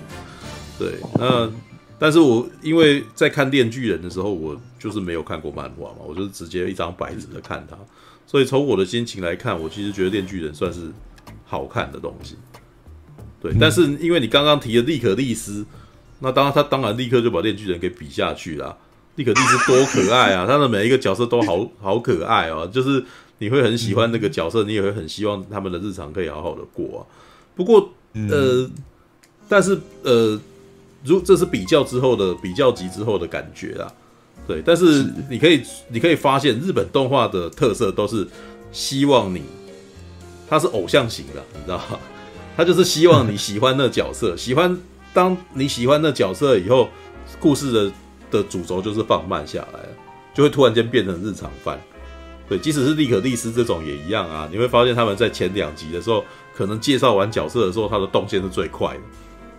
[0.80, 1.52] 对，那
[2.00, 7.78] 但是我因为在看《电锯人》的时候，我就是没有看过漫画嘛，我就是直接一张白纸的看它，
[8.26, 10.92] 所以从我的心情来看，我其实觉得《电锯人》算是
[11.46, 12.36] 好看的东西。
[13.42, 15.66] 对，但是因为你刚刚提的利可利斯，
[16.20, 18.78] 那当然他当然立刻就把电锯人给比下去了。
[19.16, 23.04] 利可利斯多可爱啊， 他的每一个角色都好好可爱啊，就是
[23.40, 27.02] 你会很喜欢那个角色，你也会很希望他们的日常可以好好的过啊。
[27.56, 28.70] 不过呃，
[29.50, 30.40] 但是呃，
[31.08, 33.92] 如这是比较之后的比较级之后的感觉啊。
[34.48, 38.26] 对，但是你可以你可以发现日本动画的特色都是
[38.72, 39.42] 希望你，
[40.48, 42.00] 它是偶像型的，你知道吗？
[42.56, 44.76] 他就是希望你喜欢那角色， 喜欢
[45.14, 46.90] 当你喜欢那角色以后，
[47.40, 47.92] 故事的
[48.32, 49.80] 的主轴就是放慢下来，
[50.34, 51.80] 就会突然间变成日常番。
[52.50, 54.48] 对，即使是利可利斯这种也一样啊。
[54.50, 56.24] 你会发现他们在前两集的时候，
[56.56, 59.02] 可能介绍完角色的时候，他的动线是最快的，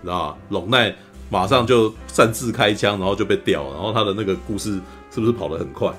[0.02, 0.36] 知道吗？
[0.48, 0.96] 龙奈
[1.30, 4.80] 马上就擅自开枪，然后就被吊，然后他的那个故事
[5.12, 5.92] 是不是跑得很快？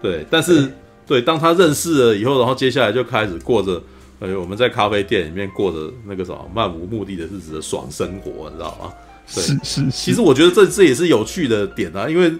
[0.00, 0.72] 对，但是
[1.06, 3.82] 对，当他认识了以后，然后接下来就开始过着，
[4.20, 8.92] 呃，我们在咖啡店里面过着那个什么漫无目的的日子的爽生活，你知道吗？
[9.34, 12.32] 对，是是是，其实我觉得这这也是有趣的点啊，因为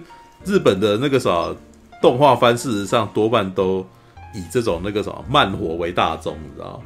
[0.45, 1.53] 日本的那个啥
[2.01, 3.85] 动画番，事实上多半都
[4.33, 6.83] 以这种那个什么慢火为大宗，你知道吗？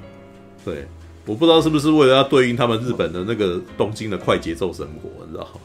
[0.66, 0.88] 对。
[1.26, 5.62] 我不知道是不是为了要对应他们日本的那个东京的快节奏生活，你知道吗？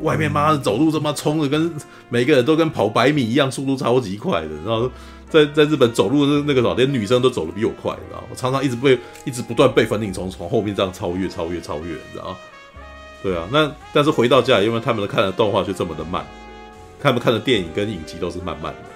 [0.00, 1.72] 外面妈的走路这么冲的，跟
[2.08, 4.48] 每个人都跟跑百米一样，速度超级快的。
[4.64, 4.90] 然后
[5.28, 8.26] 在在日本走路那那个老，连女生都走的比我快，你知道吗？
[8.30, 12.36] 我常常一直被一直不断被粉岭从从后面这样超越、超越、超越，你知道吗？
[13.22, 16.26] 对啊，那但是回到家，因为他们看的动画却这么的慢，
[17.00, 18.88] 他们看的电影跟影集都是慢慢的。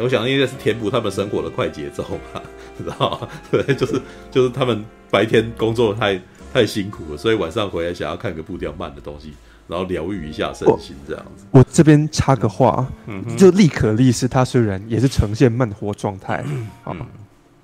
[0.00, 2.02] 我想应该是填补他们生活的快节奏
[2.32, 2.42] 吧。
[2.78, 4.00] 知道 对，就是
[4.30, 6.18] 就是他们白天工作太
[6.52, 9.34] 太辛苦了，所以晚上回来想要看个步调慢的东西，
[9.68, 11.44] 然后疗愈一下身心，这样子。
[11.50, 16.68] 我，我这边插个话，嗯，就利可利斯他虽然也是呈现慢活状态，嗯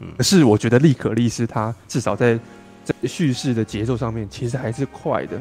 [0.01, 2.39] 嗯，可是我觉得利可利斯他至少在
[2.85, 5.41] 在叙事的节奏上面，其实还是快的。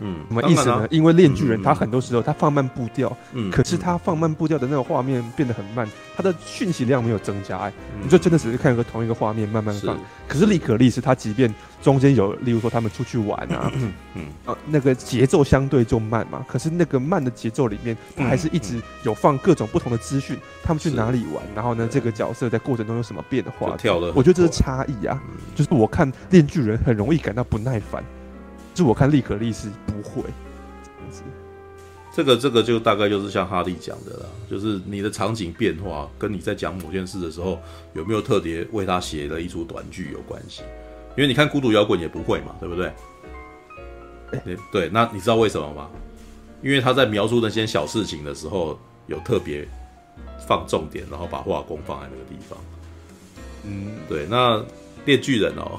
[0.00, 0.74] 嗯，什么意思呢？
[0.74, 5.86] 啊、因为链锯人他很多时候他放慢步调，嗯，可是他放慢步调的那个画面变得很慢，
[6.16, 7.72] 他的讯息量没有增加，哎，
[8.02, 9.98] 你就真的只是看个同一个画面慢慢放。
[10.26, 11.52] 可是利可利是他即便
[11.82, 25.20] 中间有，例如说他们出去玩啊，嗯嗯，啊，那个节奏相对就慢嘛，可是那个慢的节奏里面，他还是一直有放各种不同的资讯，他们去哪里玩，然后呢，这个角色在过程中有什么变化，跳了，我觉得这是差异啊，
[25.54, 28.02] 就是我看链锯人很容易感到不耐烦。
[28.74, 30.22] 是我看利可利是不会
[30.82, 31.22] 这样子，
[32.14, 37.60] 这个这个就大概就是像哈利讲的啦，就是你的场景变化跟你在讲某件事的时候
[37.92, 40.62] 有没有特别为他写了一出短剧有关系。
[41.16, 42.92] 因为你看孤独摇滚也不会嘛，对不对？
[44.44, 45.90] 对对，那你知道为什么吗？
[46.62, 48.78] 因为他在描述那些小事情的时候
[49.08, 49.68] 有特别
[50.46, 52.58] 放重点，然后把画工放在那个地方。
[53.64, 54.26] 嗯，对。
[54.30, 54.64] 那
[55.04, 55.78] 猎巨人哦，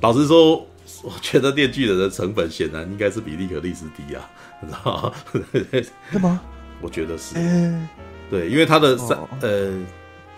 [0.00, 0.64] 老实说。
[1.04, 4.30] 我觉得电锯人的成本显然应该是比利可利斯低啊，
[4.60, 5.12] 你知道吗？
[6.10, 6.40] 是吗？
[6.80, 7.34] 我觉得是。
[7.36, 7.88] 欸、
[8.30, 9.72] 对，因为它的三、哦、呃，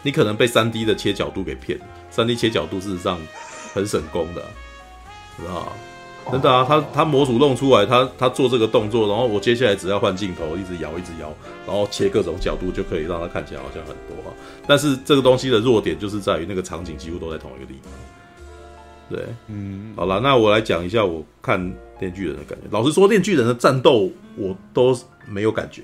[0.03, 1.79] 你可能被三 D 的切角度给骗，
[2.11, 3.19] 三 D 切角度事实上
[3.75, 4.43] 很省工的，
[5.39, 5.73] 知道吗？
[6.33, 11.31] 真的啊，他他模组弄出来，他他做这个动作，然后我接下来只要换镜头，一直摇一直摇，
[11.67, 14.33] 然后切各种角度就可以让它看起来好像很多啊。
[14.67, 17.93] 但是这个东西的弱点就是在于那个场景几乎都在同一个地方。
[19.11, 21.61] 对，嗯，好了，那我来讲一下我看
[22.01, 22.65] 《链锯人》的感觉。
[22.71, 24.99] 老实说，《链锯人》的战斗我都
[25.29, 25.83] 没有感觉。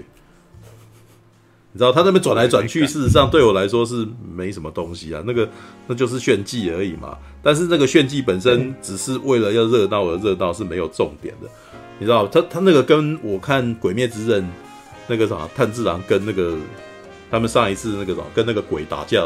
[1.73, 5.23] 你知道，他那边转来转去，事实上对我来说是没什么东西啊。
[5.25, 5.49] 那个，
[5.87, 7.17] 那就是炫技而已嘛。
[7.43, 11.49] 但是那个炫技本身只是为了要热闹而热闹，是没有重点的。
[11.99, 14.43] 你知道，他他那个跟我看《鬼灭之刃》
[15.07, 16.57] 那个啥炭治郎跟那个
[17.31, 19.23] 他们上一次那个啥跟那个鬼打架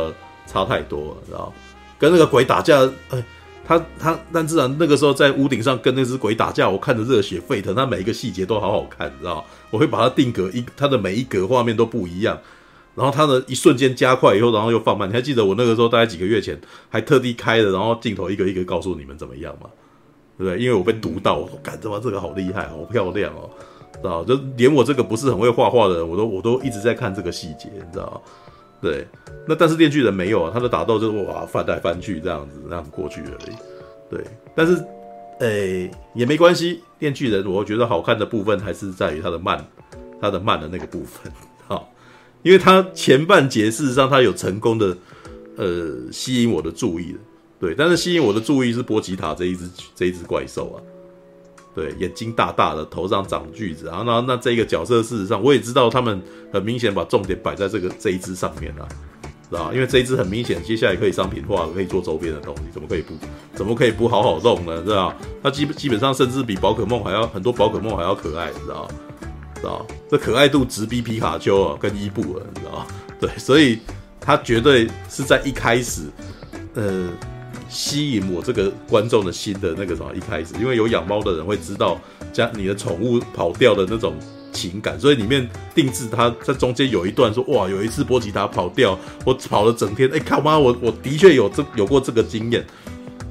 [0.47, 1.51] 差太多了，知道？
[1.99, 3.25] 跟那个鬼打架，哎。
[3.67, 9.45] 他他，但自然那个时候在屋顶上跟那只鬼打架，我看着热血沸腾，他每一个细节都好好看，你知道？
[9.71, 12.39] 我会把它定格一，他的每一格画面都不一样，
[12.95, 15.09] 然后他的一瞬间加快以后，然后又放慢。
[15.09, 16.61] 你还记得我那个时候大概几个月前
[16.91, 19.71] 还特地开了，然后镜头一个一个告诉你们怎么样吗？
[20.37, 20.63] 对不对？
[20.63, 23.49] 因为我被读到，我说干这这个好厉害，好漂亮哦，
[23.95, 24.23] 知道？
[24.25, 28.21] 就连我这个不是很会画画的人，我都我都一直在看这个细节，你知道？
[28.85, 29.07] 对，
[29.49, 33.57] 那但是电锯人没有啊，他的打斗就是哇翻来翻去这样子，这样过去而已。
[34.11, 34.23] 对，
[34.55, 34.85] 但是，
[35.41, 36.83] 诶、也没关系。
[36.99, 39.67] 电锯人我觉得好看的部分还是在于他的慢，
[40.21, 41.33] 他的慢的那个部分，
[41.67, 41.91] 好，
[42.43, 44.95] 因为他前半节事实上他有成功的
[45.57, 47.19] 呃吸引我的注意的，
[47.59, 50.77] 对，但是吸引我的注意是波吉塔这一只这一只怪兽啊。
[51.75, 56.23] 对，眼睛大大的，头上长锯子，然后那那这个角色，事实上我也知道，他们
[56.53, 58.87] 很明显把重点摆在这个这一只上面了，
[59.51, 63.15] 知道因为这一只很明显，接下来可以商品化，可以做周边的东西，怎么可以不
[63.55, 64.81] 怎么可以不好好弄呢？
[64.83, 68.89] 知道它基基本上甚至比宝可梦还要很多宝可梦还要可爱，知道
[69.57, 72.87] 知道这可爱度直逼皮卡丘啊，跟伊布了，你知道
[73.19, 73.81] 对，所以
[74.21, 76.03] 它绝对是在一开始，
[76.75, 77.09] 呃。
[77.75, 82.01] 吸引我这个观众的心的那个什么，一开始，因为有养猫的人会知道，
[82.33, 84.15] 家你的宠物跑掉的那种
[84.53, 88.97] 情感，所以里面定制它在中间有一段说，哇，有一次波吉塔跑掉，
[89.27, 92.65] 我跑了整天，哎、欸，靠妈，我我的确有这有过这个经验，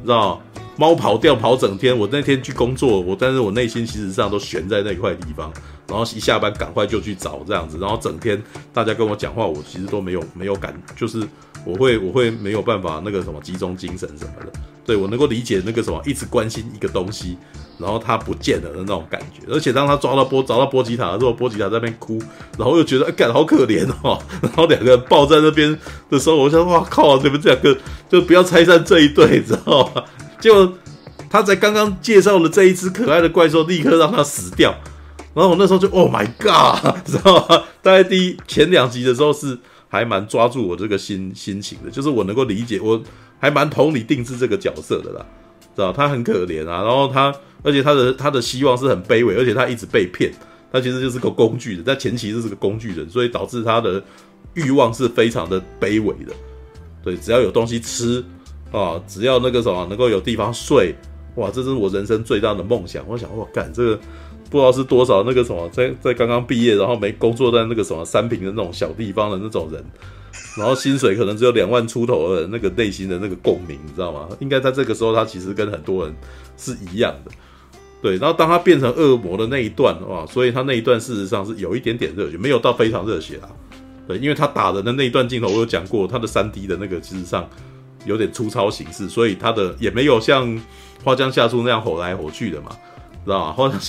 [0.04, 0.42] 知道
[0.76, 5.50] 猫跑掉跑整天，我那天去工作，我但是我内心其实上都悬在那块地方，
[5.88, 8.42] 然后一下班赶快就去找这样子，然后整天
[8.74, 11.26] 大家跟我讲话，我其实都没有没有感，就是
[11.66, 14.52] 我会我会没有办法那个什么集中精神什么的。
[14.86, 17.38] 对，我能够理解那个什么一直关心一个东西，
[17.78, 19.42] 然后他不见了的那种感觉。
[19.50, 22.22] 而且当他抓到波找到波吉塔的时候，波吉塔在那边哭，
[22.58, 24.22] 然后又觉得哎，干好可怜哦。
[24.44, 25.80] 然后两个人抱在那边
[26.10, 27.78] 的时候，我想哇靠，你们这两个
[28.10, 30.04] 就不要拆散这一对，知道吗？
[30.42, 30.74] 结果
[31.30, 34.76] 他在刚刚介绍的这一只可爱的怪兽，立刻让他死掉。
[35.34, 37.64] 然后我那时候就 Oh my God，知道吗？
[37.82, 39.58] 大概第一前两集的时候是
[39.94, 43.02] 还蛮抓住我这个心心情的，就是我能够理解我。
[43.40, 45.26] 还蛮同理定制这个角色的啦，
[45.76, 50.32] 知道他很可怜啊，然后他，而且他的他的希望是很卑微，而且他一直被骗，
[50.72, 54.02] 他其实就是个工具人，在前期就是个工具人，所以导致他的
[54.54, 56.34] 欲望是非常的卑微的。
[57.04, 58.24] 对，只要有东西吃
[58.72, 60.96] 啊，只要那个什么能够有地方睡，
[61.36, 63.04] 哇，这是我人生最大的梦想。
[63.10, 64.00] 我想，我，干这个
[64.54, 69.84] 不知道是多少那个什么，在在刚刚毕业，然后没工作在那个什么三平的那种小地方的那种人。
[70.56, 74.30] 然后薪水可能只有两万出头的那个内心的那个共鸣，你知道吗？
[74.40, 76.16] 应该在这个时候，他其实跟很多人
[76.56, 77.32] 是一样的，
[78.00, 78.18] 对。
[78.18, 83.50] 然后当他变成恶魔的那一段，哇，所以他那一段事实上是有一点点热血，没有到非常热血啊。
[84.08, 87.50] 对，因为他打人的那一段镜头，我有讲过，他的三 D 的那个其实上
[88.06, 90.62] 有点粗糙形式，所以他的也没有像
[91.04, 92.70] 花江夏树那样吼来吼去的嘛，
[93.26, 93.54] 知道吗？
[93.54, 93.80] 花江，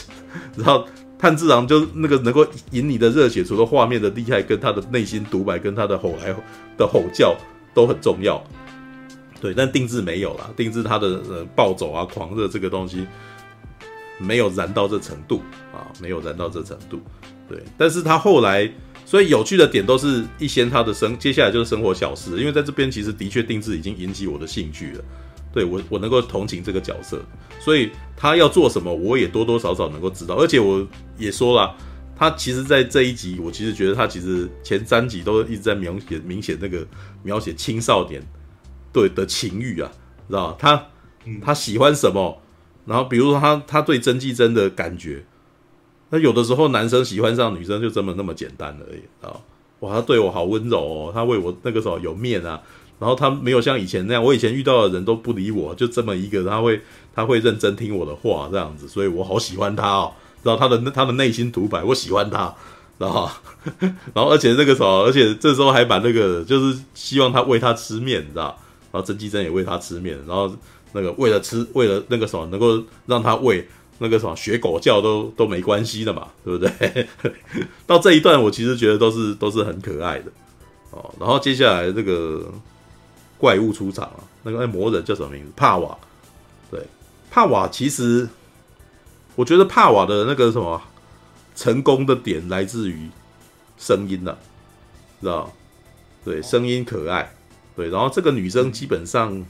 [0.56, 0.86] 然后。
[1.16, 6.34] 炭治郎就那个能够引你的热血，除了画面的厉害，跟他的内心独白，跟他的吼来
[6.76, 7.34] 的吼叫
[7.72, 8.42] 都很重要。
[9.40, 13.06] 对，但定制没有啦，定制他的暴走啊、狂热这个东西
[14.18, 15.40] 没有燃到这程度
[15.72, 17.00] 啊，没有燃到这程度。
[17.48, 18.70] 对，但是他后来，
[19.06, 25.04] 所以有趣的点都是一些他的生，接下来就是生活小事，因为在这边其实的确定制已经引起我的兴趣了。
[25.54, 27.22] 对我，我能够同情这个角色，
[27.60, 30.34] 所以他要做什么，我也多多少少能够知道。
[30.34, 30.84] 而且我
[31.16, 31.72] 也说了，
[32.16, 36.84] 他其实，在这一集，我其实觉得他其实前三集都一直在描写明显那个
[37.22, 38.20] 描写青少年
[38.92, 39.88] 对的情欲啊，
[40.26, 40.88] 知道他
[41.40, 42.42] 他喜欢什么？
[42.84, 45.24] 然后比如说他他对真纪真的感觉，
[46.10, 49.40] 那有的时候男生喜欢上女生就这么那么简单而已啊！
[49.80, 52.60] 哇，他对我好温柔哦，他为我那个时候有面啊。
[52.98, 56.80] 然后他没有像以前那样，我以前遇到的人都不理我，就这么一个，他会
[57.14, 60.12] 他会认真听我的话这样子，所以我好喜欢他哦。
[60.42, 62.54] 然后他的 他的内心独白，我喜欢他，
[62.98, 63.28] 然后
[64.12, 68.56] 然后而且那个时候，而且这时候还把那个就是希望他喂他吃面，你知道？
[68.92, 70.54] 然后真纪真也喂他吃面，然后
[70.92, 73.66] 那个为了吃为了那个什么能够让他喂
[73.98, 77.08] 那个什么学狗叫都都没关系的嘛，对不对？
[77.86, 80.30] 到这一段我其实觉得都是都是很可爱的
[80.90, 81.12] 哦。
[81.18, 82.44] 然后接下来这个。
[83.44, 85.52] 怪物出场了，那个那魔人叫什么名字？
[85.54, 85.98] 帕瓦，
[86.70, 86.80] 对，
[87.30, 88.26] 帕瓦其实，
[89.36, 90.80] 我觉得帕瓦的那个什么
[91.54, 93.10] 成功的点来自于
[93.76, 94.38] 声音了，
[95.20, 95.52] 知道？
[96.24, 97.34] 对，声音可爱，
[97.76, 99.44] 对，然后这个女生基本上，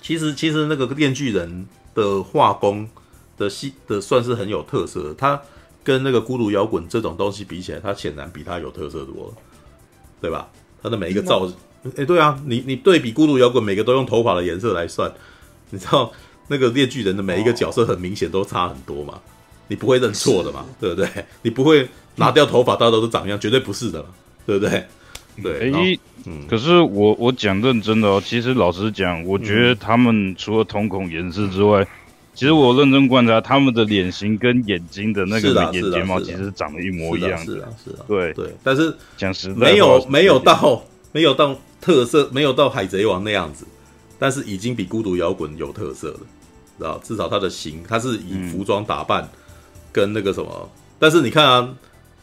[0.00, 1.66] 其实其实那个电锯人
[1.96, 2.88] 的画工
[3.36, 5.42] 的戏的算是很有特色的，她
[5.82, 9.34] 跟那个孤独摇滚这种东西比起来，她显然比她有特色多了，
[10.20, 10.48] 对吧？
[10.80, 11.56] 她的每一个造型。
[11.84, 15.12] 哎、欸，对啊，你你对比孤独摇滚，每个都用头发的颜色来算，
[15.70, 16.10] 你知道
[16.48, 19.20] 那个猎巨人的每一个角色很明显都差很多嘛？
[19.68, 20.64] 你不会认错的嘛？
[20.80, 21.08] 对不对？
[21.42, 21.86] 你不会
[22.16, 24.08] 拿掉头发，大家都长一样，绝对不是的嘛？
[24.46, 24.84] 对不对？
[25.42, 25.72] 对。
[25.72, 31.86] 哎、欸，嗯，可是我我讲认真的哦，其实老实讲，我觉得他们除了瞳孔颜色之外，嗯、
[32.34, 37.52] 其实我认真观察他们的脸型跟眼睛的那个眼睫毛，其实长得一模一样的。
[37.52, 38.54] 是啊，是啊，对对。
[38.62, 40.82] 但是讲实在，没有没有到
[41.12, 41.54] 没有到。
[41.84, 43.66] 特色没有到海贼王那样子，
[44.18, 46.20] 但是已经比孤独摇滚有特色了，
[46.78, 46.98] 知道？
[47.04, 49.28] 至少他的型，他是以服装打扮
[49.92, 51.74] 跟那个什么，但是你看啊，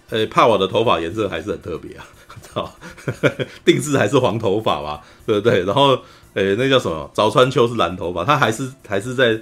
[0.10, 2.08] 呃、帕瓦的头发颜色还是很特别啊，
[2.42, 2.74] 知道？
[3.64, 5.64] 定制还是黄头发吧，对不对？
[5.64, 5.90] 然后，
[6.34, 7.12] 呃、那叫什么？
[7.14, 9.40] 早川秋是蓝头发，他还是还是在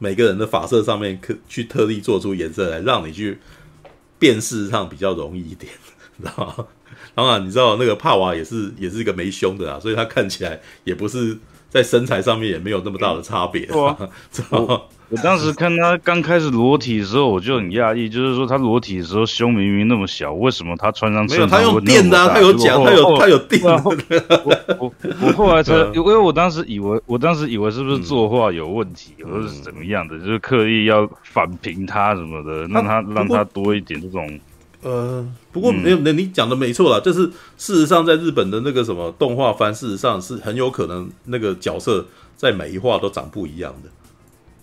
[0.00, 3.38] 每个人的发色上面去特地做出颜色来，让你去
[4.18, 5.72] 辨识上比较容易一点，
[6.20, 6.66] 知道？
[7.14, 11.36] 当然，你知道那个帕瓦也是也是一个没胸的啊，所以他看起来也不是
[11.68, 13.66] 在身材上面也没有那么大的差别。
[14.30, 14.80] 知道吗？
[15.10, 21.46] 我当时看他刚开始裸体的时候，我就很讶异，就是说他裸体的时候胸明明那么小，为什么他穿上没有？
[21.48, 23.60] 他用垫的啊，他有讲，他有他有垫。
[23.64, 23.96] 我
[24.78, 34.38] 我我后来才， 因为我当时以为，我当时以为是不是作画有问题，或者是怎么样的，就是刻意要反平他什么的，让他让他多一点这种。
[34.82, 37.26] 呃，不过没有，那、嗯、你讲的没错啦，就是
[37.58, 43.90] 事实上，在日本的那个什么动画番，事实上是很有可能那个角色在每一话都长不一样的，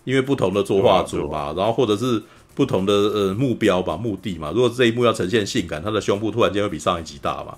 [0.04, 2.22] 因为不同的作画组嘛，然后或者是
[2.56, 4.52] 不同的呃目标吧、目的嘛。
[4.52, 7.56] 如果这一幕要呈现性感，他的胸部突然间会比上一集大嘛，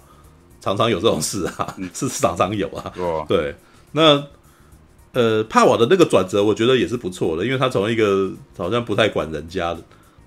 [0.60, 1.90] 常常有这种事啊，嗯。
[1.96, 2.92] 是常常有啊。
[3.28, 3.56] 对，
[3.94, 4.22] 那
[5.14, 9.80] 呃，帕瓦的那个转折，我觉得也是不错的，因为他从一个好像不太管人家的，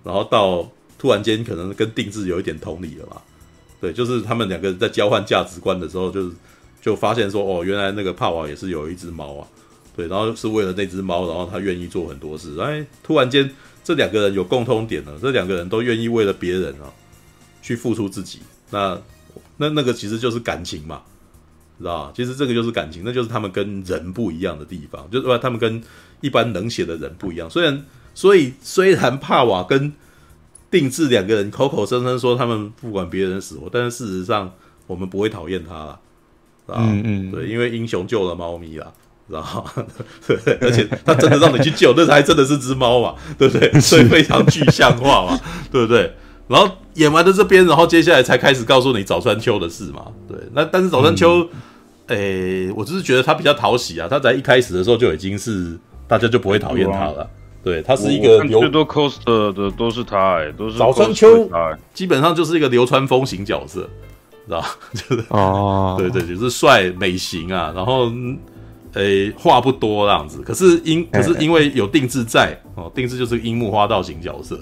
[0.02, 0.66] 然后到
[1.02, 3.20] 突然间可能跟定制有一点同理了嘛。
[3.80, 6.32] 对，就是他们两个人在交换价值观的时候，就是
[6.80, 9.48] 就发现说，哦，原来那个帕瓦也是有一只猫啊。
[9.96, 12.56] 对，然后是为了那只猫，然后他愿意做很多事。
[12.60, 13.50] 哎，突然间
[13.82, 16.86] 这两个人有共通点了，这两个人都愿意为了别人啊
[17.60, 18.38] 去付出自己。
[18.70, 18.96] 那
[19.56, 21.02] 那那个其实就是感情嘛。
[21.78, 22.12] 知道吧？
[22.14, 25.82] 其实这个就是感情，那就是他们跟人不一样的地方，就是他们跟
[26.20, 27.50] 一般冷血的人不一样。
[27.50, 27.84] 虽然，
[28.14, 29.92] 所以虽然帕瓦跟
[30.72, 34.50] 定制两个人口口声声说他们不管别人死活，但是事实上
[34.88, 35.98] 我们不会讨厌他啦，
[36.66, 36.76] 啊？
[36.78, 38.90] 嗯嗯，对，因为英雄救了猫咪啦，
[39.28, 39.84] 知道吗？
[40.26, 43.70] 对，而且他真的让你去救，那还真的是只猫嘛，对不对？
[43.80, 45.38] 所以非常具象化嘛，
[45.70, 46.12] 对不对？
[46.48, 50.06] 然后演完了这边，然后接下来才开始告诉你早川秋的事嘛。
[50.28, 51.48] 对，那但是早川秋，
[52.08, 54.08] 诶、嗯欸，我只是觉得他比较讨喜啊。
[54.10, 55.78] 他在一开始的时候就已经是
[56.08, 57.28] 大家就不会讨厌他了。
[57.64, 63.89] 对，他是一个流最多 cos 的都是他、欸，哎，都是早川秋他，基本上就是一个流川枫型角色，
[64.47, 68.10] 知道 就是哦，对对，就是帅美型啊，然后
[68.94, 70.43] 诶话不多这样子。
[70.43, 74.59] 可是因可是因为有定制在哦，定制就是樱木花道型角色。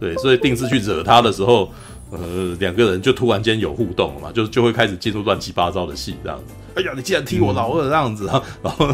[0.00, 1.72] 对，所以定制去惹他的时候，
[2.10, 6.52] 呃，两个人就突然间有互动了嘛，就就会开始进入乱七八糟的戏这样子。
[6.74, 8.42] 哎呀，你竟然踢我老二这样子啊！
[8.60, 8.88] 然后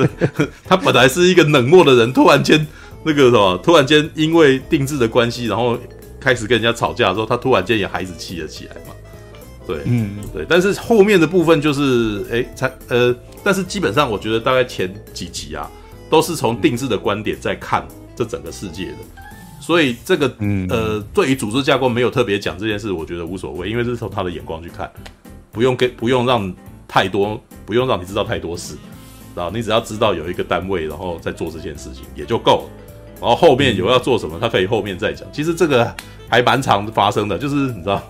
[0.64, 2.66] 他本来是一个冷漠的人，突然间
[3.02, 5.78] 那个什么，突然间因为定制的关系，然后
[6.18, 8.94] 开始跟人家吵架的时候，他突然间也孩子气了起来嘛。
[9.66, 10.44] 对，嗯，对。
[10.48, 13.14] 但是后面的部分就是，哎，才呃，
[13.44, 15.70] 但是基本上我觉得大概前几集啊，
[16.10, 17.86] 都是从定制的观点在看
[18.16, 18.96] 这整个世界的。
[19.60, 20.26] 所以这个
[20.70, 24.90] 呃，对于组织架构没有特别讲这件事，我觉得无所谓，因为这是从他的眼光去看，
[25.52, 26.52] 不用给不用让
[26.88, 28.74] 太多，不用让你知道太多事，
[29.36, 32.79] 然后你只要知道有一个单位，然后在做这件事情也就够了。
[33.20, 35.26] 然后后面有要做什么，他可以后面再讲。
[35.32, 35.94] 其实这个
[36.28, 38.02] 还蛮常发生的，就是你知道，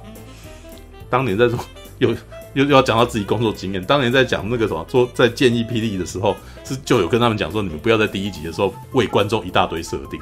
[1.09, 1.59] 当年在说
[1.99, 2.11] 有
[2.55, 10.21] 又又要讲到自己工作经验，当年在讲那个什么做在建议霹雳的时候，是就有跟他们讲说，你们不要在第一集的时候为观众一大堆设定。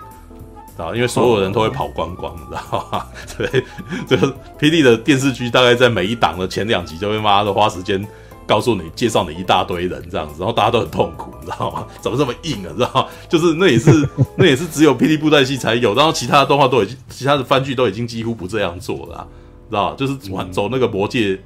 [0.78, 3.04] 啊，因为所有人都会跑光光，你知道吗？
[3.36, 3.64] 对，
[4.06, 8.00] 这个霹雳的电视剧大概在每一档的前两集就会妈的花时间
[8.48, 11.86] 告诉你介绍你一大堆人这样子，然后大家都很痛苦，你知道吗？
[12.00, 12.72] 怎么这么硬啊？
[12.76, 13.06] 知道吗？
[13.28, 19.28] 就是那也是 那也是只有霹雳布袋戏才有，然后其他的动画都已经，其他的番剧都已经几乎不这样做了，
[19.68, 19.96] 知道吗？
[19.96, 21.38] 就是玩走那个魔界。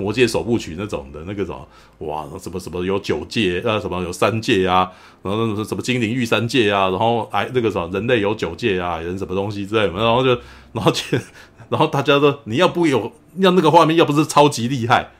[0.00, 4.88] 魔界首部曲那种的那个什么，哇，什么什么有九界啊，什么有三界啊，
[5.24, 10.28] 然后那种什么精灵御三界啊，然后哎那个什么人类有九界啊，人什么东西之类的，然后就
[10.72, 11.02] 然后就
[11.68, 15.10] 然后大家都你要不有要那个画面要不是超级厉害，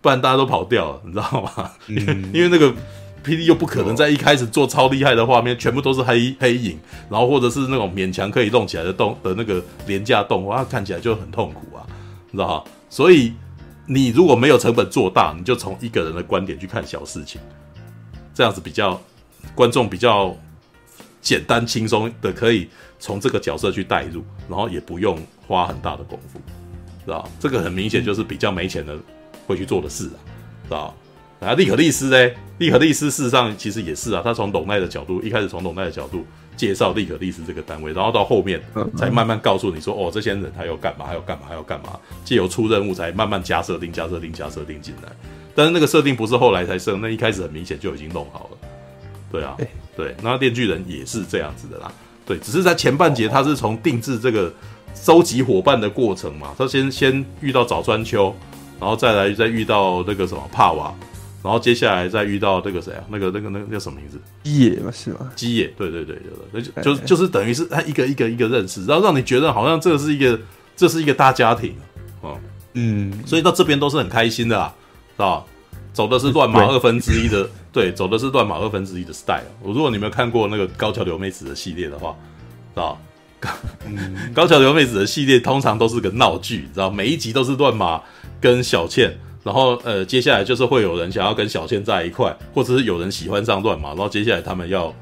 [0.00, 1.70] 不然大家都跑掉了，你知道吗？
[1.86, 2.72] 嗯、 因为那个
[3.24, 6.78] PD 又不可能在一开始做超厉害的画面，全部都是黑黑影，
[7.10, 11.86] 然后或者是那种勉强可以动起来的动的那个廉价动画，看起来就很痛苦啊，
[12.30, 12.70] 你知道吗？
[12.88, 13.32] 所以。
[13.90, 17.40] 你如果没有成本做大，你就从一个人的观点去看小事情，
[18.34, 19.00] 这样子比较
[19.54, 20.36] 观众比较
[21.22, 22.68] 简单轻松的，可以
[22.98, 26.38] 从这个角色去代入，然后也不用花很大的功夫，
[27.06, 27.26] 知道？
[27.40, 28.94] 这个很明显就是比较没钱的
[29.48, 30.18] 会去做的事啊，
[30.62, 30.94] 知道？
[31.40, 32.30] 啊，利可利斯呢？
[32.58, 36.24] 利可利斯事实上其实也是啊，他从董奈的角度，一开始从董奈的角度。
[36.56, 38.60] 介绍利可利斯这个单位，然后到后面
[38.96, 45.12] 才慢慢告诉你说，哦，这些人他要干嘛，还要干嘛，还要干嘛，借由出任务才慢慢加设定、加设定、加设定进来。
[45.54, 48.58] 但是那个设定不是后来才设，那一开始很明显就已经弄好了。
[49.30, 49.56] 对啊，
[49.96, 51.92] 对，那电锯人也是这样子的啦。
[52.26, 54.52] 对，只是在前半节他是从定制这个
[54.96, 58.34] 收集伙伴的过程嘛，他先先遇到早川秋，
[58.80, 60.94] 然后再来再遇到那个什么帕瓦。
[61.40, 63.04] 然后接下来再遇到那个谁啊？
[63.08, 64.18] 那个、那个、那个叫什么名字？
[64.42, 65.30] 基野嘛，是吗？
[65.36, 66.16] 基野，对对对
[66.52, 70.38] 对对，就就就是等于是他一个一个一个认识，然后让你觉得好像这个是一个，
[70.76, 71.76] 这是一个大家庭
[72.20, 72.36] 哦，
[72.74, 74.74] 嗯，所以到这边都是很开心的啊，
[75.16, 75.44] 是吧？
[75.92, 79.40] 走的是乱马二分之一的，对，走的是乱马二分之一的 style。
[79.62, 82.14] 我如果你没有看过那个高桥留美子的系列的话，
[82.74, 82.80] 是
[83.40, 83.58] 吧？
[84.34, 86.90] 高桥留美子的系列通常都是个闹剧，知道？
[86.90, 88.02] 每一集都是乱马
[88.40, 89.16] 跟小倩。
[89.44, 94.92] 然后呃，接下来就是会有人想要跟小倩在一块，或者是有人喜欢上乱马，然后接下来他们要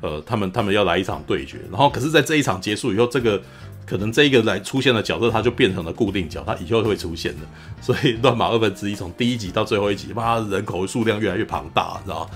[0.00, 1.58] 呃，他们他们要来一场对决。
[1.70, 3.40] 然后可是，在这一场结束以后，这个
[3.86, 7.40] 可能这一个来出现的角色，他就变成了固定角，他以后会出现的。
[7.80, 12.28] 所以乱马二分之一从第一集到最后一集，妈人口数量越来越庞大，你知道？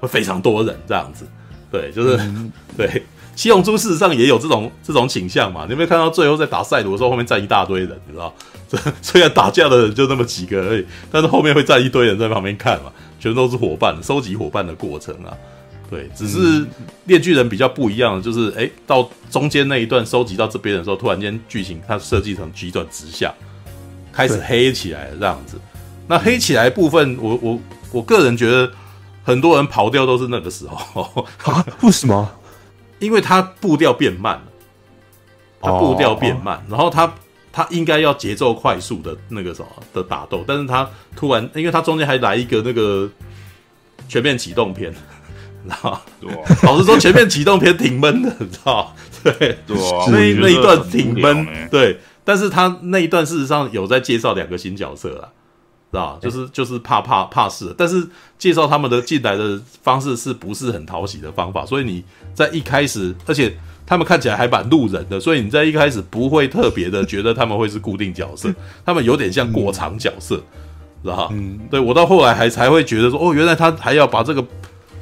[0.00, 1.26] 会非常多人这样子，
[1.70, 2.18] 对，就是、
[2.74, 3.02] 对。
[3.34, 5.64] 七龙珠事实上也有这种这种倾向嘛？
[5.64, 8.32] 你有没有看到最后在打赛罗的时候，后面站一大堆人，你知道？
[9.02, 15.36] 虽然打架的人就那么几个而已，但是后面会站一堆人在旁边看嘛，全都是伙伴，收集伙伴的过程啊。
[15.90, 16.66] 对，只是
[17.04, 23.30] 猎巨人比较不一样的，就是哎，到中间那一段收集到这边的时候，突然间剧情它设计成急转直下，
[24.10, 25.60] 开始黑起来了这样子。
[26.08, 27.60] 那黑起来部分，我我
[27.92, 28.70] 我个人觉得
[29.22, 31.62] 很多人跑掉都是那个时候啊？
[31.82, 32.30] 为什么？
[33.02, 34.42] 因为他步调变慢了，
[35.60, 37.12] 他步调变慢，哦、然后他
[37.52, 43.10] 他应该要节奏快速的那个什么的打斗，但是他突然，因为他中间还来一个那个
[44.08, 44.92] 全面启动篇。
[45.62, 46.02] 知道
[46.64, 48.92] 老实说，前面启动片挺闷的， 你知道
[49.22, 49.32] 对，
[49.64, 52.00] 对啊，那那一段挺闷，对。
[52.24, 55.30] 但是他那一段事实上有在介绍两个新角色啊，
[55.92, 58.04] 知道就是就是怕怕怕事，但是
[58.36, 61.64] 介绍他们的进来的方式是不是很讨喜的方法？
[61.64, 62.02] 所以你
[62.34, 63.56] 在一开始，而且
[63.86, 68.52] 他们看起来还蛮路人的，所以你在一开始不会特别的觉得他们会是固定角色，
[68.84, 70.42] 他们有点像过场角色，
[71.02, 74.44] 知道嗯，对我到后来还才会觉得说，哦，原来他还要把这个。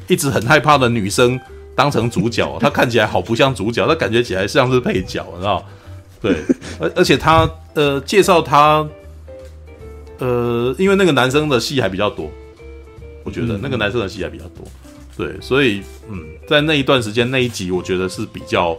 [0.08, 1.38] 一直很害怕的女生
[1.76, 5.64] 当成主角，他看起来好不像主角，他感觉起来像是配角，你知道？
[6.20, 6.34] 对，
[6.80, 8.84] 而而且他呃介绍他
[10.20, 12.30] 呃，因为那个男生的戏还比较多，
[13.24, 14.64] 我觉得那个男生的戏还比较多，
[15.16, 18.78] 对，所以嗯，在那一段时间那一集，我觉得是比较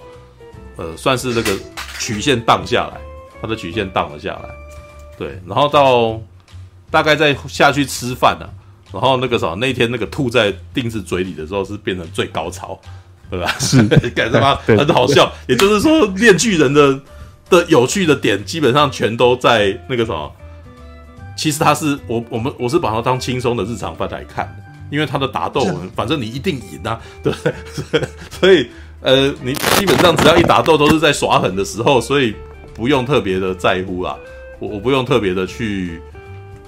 [0.78, 1.52] 呃，算是那个
[2.00, 3.02] 曲线荡下来，
[3.42, 4.50] 他的曲线荡了下来，
[5.18, 6.22] 对，然后到
[6.90, 8.50] 大概再下去吃饭了。
[8.94, 12.78] 然后那个啥，那天那个吐在定子嘴里的时候是变成最高潮，
[13.30, 13.50] 对吧？
[13.58, 13.82] 是，
[14.12, 14.56] 感觉吗？
[14.66, 15.32] 很好笑。
[15.48, 17.00] 也就是说，面具人的
[17.50, 20.30] 的有趣的点基本上全都在那个什么。
[21.42, 25.66] 其实他是我我们我是把它当轻松的日常番来看的，因为他的打斗，
[25.96, 27.40] 反正你一定赢啊，对 不
[27.98, 28.02] 对？
[28.30, 28.68] 所以
[29.02, 32.36] 呃，你基本上只要一打斗都是在耍狠的时候，所以
[32.76, 34.16] 不用特别的在乎啊，
[34.60, 36.00] 我我不用特别的去。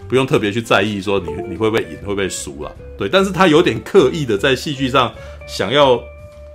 [0.09, 2.71] 不用特别去在意说你你会不会赢会不会输啊？
[2.99, 5.11] 对，但是他有点刻意的在戏剧上
[5.47, 5.99] 想要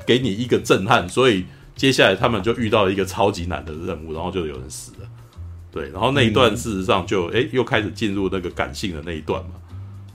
[0.06, 5.08] 给你一个震撼，所以接下来他们就遇到了一个超级难的任务，然后就有人死了。
[5.72, 9.50] 对，然后那一段事实上就哎、嗯、又开始进入那个感性的那一段嘛。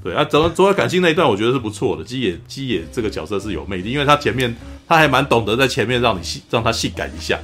[0.04, 2.04] 对啊，走走到感性那一段，我觉得是不错的。
[2.04, 4.56] 基野基野这个角色是有魅力，因为他前面
[4.88, 7.40] 他还蛮懂得在前面让你性让他性感一下，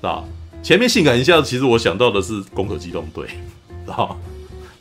[0.00, 0.24] 啊，
[0.62, 3.24] 前面性感一下，其实我想到的是《攻壳机动队》，
[3.86, 4.16] 然后。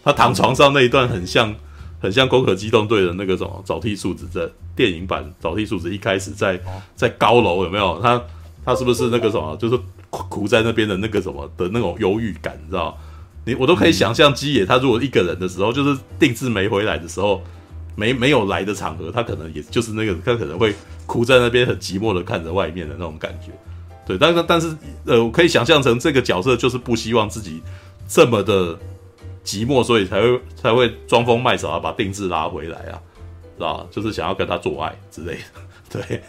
[0.02, 1.54] 他躺床上那一段很像，
[2.02, 6.58] 很像《攻壳机动队》的那个什么早替素子在电影版早替素子一开始在
[6.96, 8.00] 在高楼有没有？
[8.02, 8.20] 他
[8.64, 9.78] 他是不是那个什么，就是
[10.10, 12.98] 苦在那边的那个什么的那种忧郁感，你知道？
[13.46, 17.42] 你我都可以想象基野他如果一个人的时候，就是定制没回来的时候，
[17.96, 20.74] 没没有来的场合，他可能也就是那个他可能会
[21.06, 23.52] 苦在那边很寂寞的看着外面的那种感觉。
[24.06, 24.76] 对，但是但是
[25.06, 27.62] 呃，我可以想象成这个角色就是不希望自己
[28.08, 28.78] 这么的。
[29.42, 33.02] 寂寞，所以才会才会装疯卖傻，把定制拉回来啊，
[33.58, 33.88] 知道吧？
[33.90, 35.42] 就是想要跟他做爱之类的。
[35.90, 36.22] 对，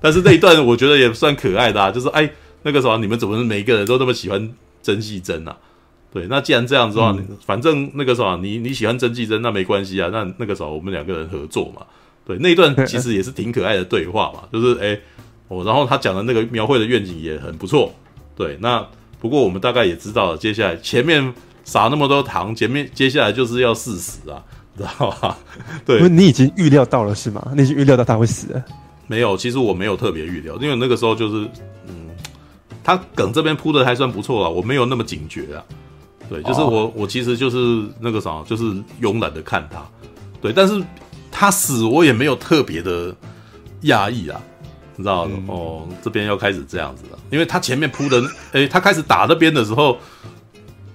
[0.00, 2.30] 但是那一段我觉得也算可爱的啊，就是哎，
[2.66, 4.52] 那个时候，你们怎么每个人都那么喜欢
[4.82, 5.56] 曾纪珍啊？
[6.12, 11.86] 对，那既然这样子的话，嗯、反正那个时候，你你喜欢曾纪珍，那没关系啊，那那个时候我们两个人合作嘛。
[12.26, 14.98] 对，那一段其实也是挺可爱的对话嘛，就是哎，
[15.46, 17.94] 我然后他讲的那个描绘的愿景也很不错。
[18.36, 18.84] 对，那
[19.20, 21.32] 不过我们大概也知道了，接下来前面。
[21.66, 24.38] 撒那么多糖，前面接下来就是要事实啊，
[24.78, 25.36] 知道吧？
[25.84, 27.44] 对，你已经预料到了是吗？
[27.56, 28.64] 你已经预料到他会死了？
[29.08, 31.48] 没有，其实我没有特别预料，因为那个时候就是，
[31.88, 31.95] 嗯，
[32.86, 35.58] 他梗这边铺的还算不错啊，我没有那么警觉啊。
[36.30, 38.62] 对，就是我，哦、我其实就是那个啥，就是
[39.02, 39.84] 慵懒的看他。
[40.40, 40.80] 对，但是
[41.32, 43.12] 他死我也没有特别的
[43.82, 44.40] 讶异啊，
[44.94, 48.22] 你知道、嗯、哦，这边要开始这样子了，因为他前面铺的，
[48.52, 49.98] 哎，他开始打那边的时候。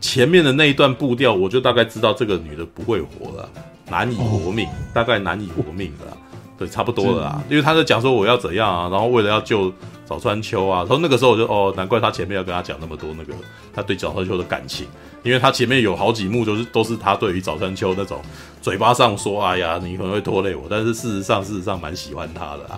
[0.03, 3.47] 前面的那一段步调，我就大概知道这个女的不会活了，
[3.87, 6.17] 难以活命，大概难以活命的，
[6.57, 7.43] 对，差不多了啦。
[7.51, 9.71] 因为他在讲说我要怎样啊，然后为了要救
[10.11, 13.33] 早川秋啊，从那个时候我就哦，难怪他前面要跟他讲那么多那个
[13.73, 14.85] 他对早川秋的感情，
[15.23, 18.21] 因为他前面有好几幕就是都是他对于早川秋那种
[18.61, 22.77] 嘴巴上说哎呀你可能会拖累我，但是事实上事实上蛮喜欢他的啊，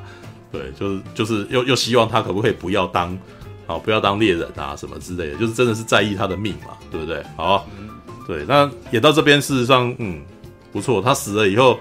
[0.51, 3.17] 对，就是就是又又希望他可不可以不要当。
[3.65, 7.23] 啊，不要当猎人啊，什么之类的，就是真的是在意他的命嘛，对不对？
[7.37, 7.65] 好，
[8.27, 10.21] 对，那演到这边，事实上，嗯，
[10.73, 11.01] 不错。
[11.01, 11.79] 他死了以后，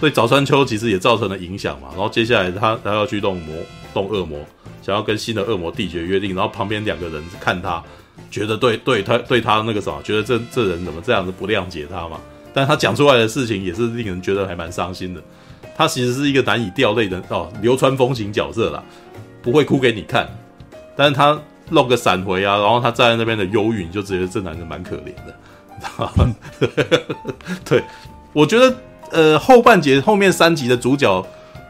[0.00, 1.88] 对早川秋其实也造成了影响嘛。
[1.90, 3.54] 然后接下来他他要去动魔，
[3.92, 4.40] 动恶魔，
[4.88, 6.34] 想要跟新的恶魔缔结约定。
[6.34, 7.82] 然后旁边两个人看他，
[8.30, 12.18] 觉得对对他对他那个什么，觉得这这人怎么这样子不谅解他嘛？
[12.54, 15.22] 但他讲出来的事情也是令人觉得还蛮伤心的。
[15.76, 18.82] 他其实是一个难以掉泪的哦，流川枫型角色啦。
[19.42, 20.26] 不会哭给你看，
[20.96, 21.38] 但是他
[21.70, 26.34] 露个闪回啊，然后他站在那边的忧郁，你就觉得这男人蛮可怜的。
[27.64, 27.84] 对，
[28.32, 28.74] 我觉得
[29.12, 31.24] 呃后半节后面三集的主角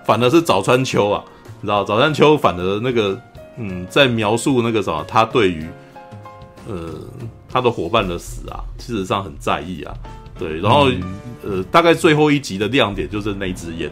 [0.05, 1.23] 反而是早川秋啊，
[1.61, 3.21] 你知道早川秋反而那个
[3.57, 5.67] 嗯在描述那个什么，他对于
[6.69, 6.95] 呃
[7.49, 9.95] 他的伙伴的死啊，事实上很在意啊。
[10.39, 11.03] 对，然后、嗯、
[11.43, 13.91] 呃大概最后一集的亮点就是那支烟，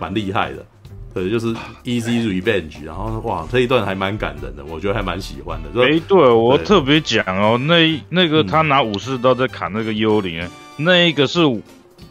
[0.00, 0.64] 蛮厉害的。
[1.12, 1.54] 对，就是
[1.84, 5.68] Easy Revenge，然后哇，这一段还蛮感人的，我觉得还蛮喜欢的。
[5.80, 10.50] 哎，对，我特别讲哦，那那个他拿武士刀在砍那个幽灵，嗯、
[10.84, 11.40] 那个是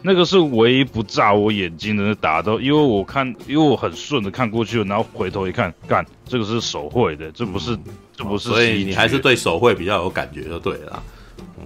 [0.06, 11.02] 那个是唯一不炸我眼睛的打斗，因为我看，因为我很顺的看过去，然后回头一看，干，这个是手绘的，这不是，嗯、这不是，所以你还是对手绘比较有感觉就对了。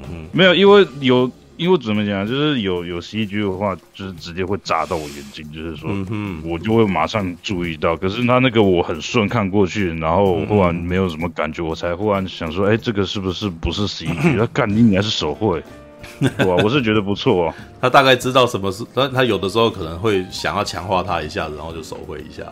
[0.09, 1.31] 嗯，没有，因为有。
[1.59, 7.97] 因为怎么讲，就是有有 CG 的话，就是直接会炸到我眼睛，就是说，嗯我就会马上注意到。
[7.97, 14.39] 可是他那个我很顺看过去，然后忽然没有什么感觉，我才忽然想说，哎，这个是不是不是 CG？
[14.39, 15.61] 他干你，你还是手绘，
[16.47, 17.55] 哇，我是觉得不错哦。
[17.81, 22.43] 他大概知道什么是，但他有的时候可能会想要强化他一下子，然后就手绘一下。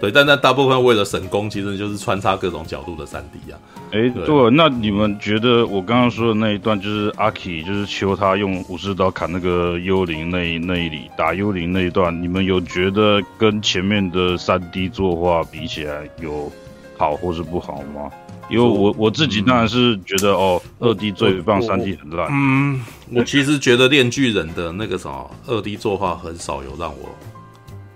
[0.00, 3.54] 对，但那大部分为了神功，其实就是穿插各种角度的三 D 啊。
[3.92, 16.50] 哎、欸，对，对，那你们觉得我刚刚说的那一段，就是阿 K 就是求他用武士刀砍那个幽灵那一那一里打幽灵那一段，你们有觉得跟前面的三 D 作画比起来有
[16.98, 18.10] 好或是不好吗？
[18.50, 22.28] 因为我我自己当然是觉得、嗯、哦，二 D 最棒，三 D 很烂。
[22.30, 27.08] 嗯，我其实觉得炼巨人的那个什么二 D 作画很少有让我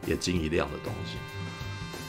[0.07, 1.17] 眼睛一亮的东西。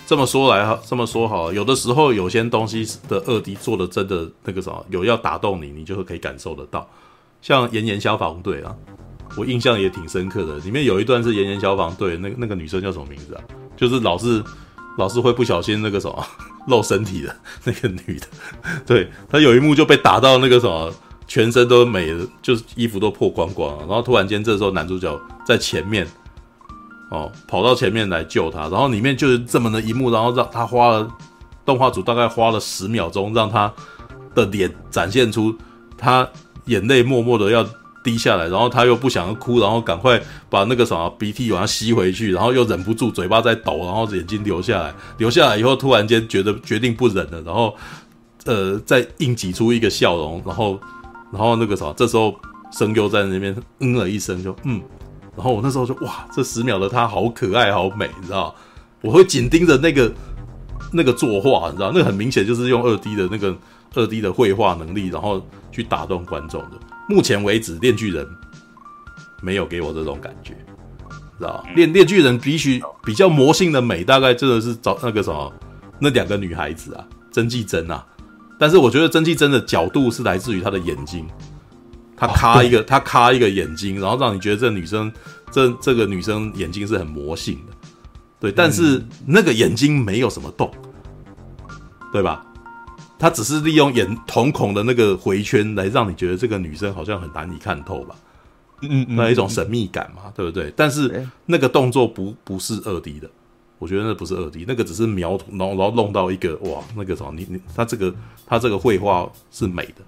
[0.06, 6.90] 这么说来哈，这么说好，有的时候有些东西的二 D 做的真的那个什么，有要打动你，你就会可以感受得到。
[7.42, 8.74] 像炎炎消防队啊，
[9.36, 10.58] 我印象也挺深刻的。
[10.60, 13.44] 里面有一段是炎炎消防队，那那个女生叫什么名字啊？
[13.76, 14.42] 就是老是
[14.98, 16.26] 老是会不小心那个什么
[16.68, 18.28] 露身体的 那个女的。
[18.86, 20.94] 对，她有一幕就被打到那个什么，
[21.28, 23.80] 全身都没了，就是衣服都破光光了。
[23.80, 26.06] 然后突然间这时候男主角在前面。
[27.10, 31.07] 哦，跑到前面来救他，然后里面就是这么的一幕，然后让他花了
[31.65, 33.72] 动画组大概花了十秒钟，让他
[34.36, 35.57] 的脸展现出
[35.98, 36.28] 他
[36.65, 37.65] 眼泪默默的要
[38.08, 40.18] 滴下来，然后他又不想哭，然后赶快
[40.50, 47.76] 把那个什么鼻涕往他吸回去，然后又忍不住嘴巴在抖，然后眼睛流下来，流下来以后突然间觉得决定不忍了，然后
[48.46, 50.80] 呃再硬挤出一个笑容，然后
[51.34, 52.34] 然后那个什么，这时候
[52.72, 54.82] 声优在那边嗯了一声就嗯。
[55.36, 58.56] 然后我那时候就哇，这十秒的他好可爱，好美，你知道？
[59.02, 60.12] 我会紧盯着那个
[60.92, 61.92] 那个作画，你知道？
[61.94, 63.56] 那个很明显就是用二 D 的那个
[63.94, 65.40] 二 D 的绘画能力，然后
[65.72, 66.80] 去打动观众的。
[67.08, 68.28] 目前为止，链锯人
[69.42, 70.54] 没有给我这种感觉，
[71.38, 71.64] 知道？
[71.76, 75.54] 链链锯人比起比较魔性的美，大概真的是找那个什么
[76.00, 78.06] 那两个女孩子啊，曾纪真啊。
[78.60, 81.28] 但是我觉得曾纪真的角度是来自于她的眼睛。
[82.16, 85.12] 她咔一个，她咔一个眼睛，然后让你觉得这女生，
[85.52, 87.74] 这这个女生眼睛是很魔性的，
[88.40, 90.72] 对，但是那个眼睛没有什么动，
[92.12, 92.44] 对吧？
[93.19, 98.15] 他只是利用眼瞳孔的那个回圈来让你觉得这个女生好像很难以看透吧，
[98.81, 100.72] 嗯，那一种神秘感嘛，对不对？
[100.76, 103.30] 但是那个动作不不是二 D 的，
[103.80, 108.14] 我觉得那不是二 D，那个只是描图，然后然后弄到一个哇，那个什么，你你他这个
[108.45, 110.02] 他这个绘画是美的。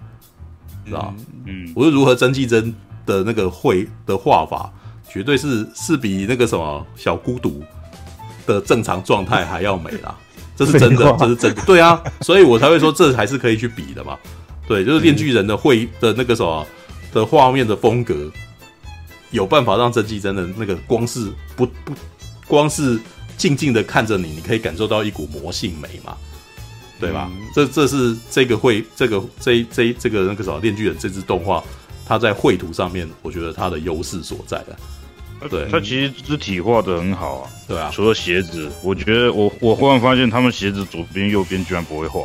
[0.86, 1.14] 知道，
[1.44, 2.74] 嗯，我是如何真纪真
[3.06, 4.72] 的那个绘的画法，
[5.08, 7.62] 绝对是是比那个什么小孤独
[8.46, 10.18] 的正常状态还要美啦，
[10.60, 14.18] 这是真的，这是真的，对啊，所以我才会说这还是可以去比的嘛，
[14.68, 16.66] 对，就是链锯人的绘的那个什么
[17.12, 18.30] 的画面的风格，
[19.30, 21.94] 有办法让真纪真的那个光是不不
[22.46, 23.00] 光是
[23.38, 26.14] 静静的看着你，你可以感受到一股魔性美嘛。
[27.00, 27.30] 对吧？
[27.32, 31.64] 嗯、这这是这个绘这个这这这个那个什么链锯人这支动画，
[32.04, 34.76] 它在绘图上面，我觉得它的优势所在的。
[35.48, 37.50] 对，它其实肢体画的很好啊。
[37.66, 42.22] 对啊，除了鞋子，我觉得我我忽然发现他们鞋子左边右边居然不会画，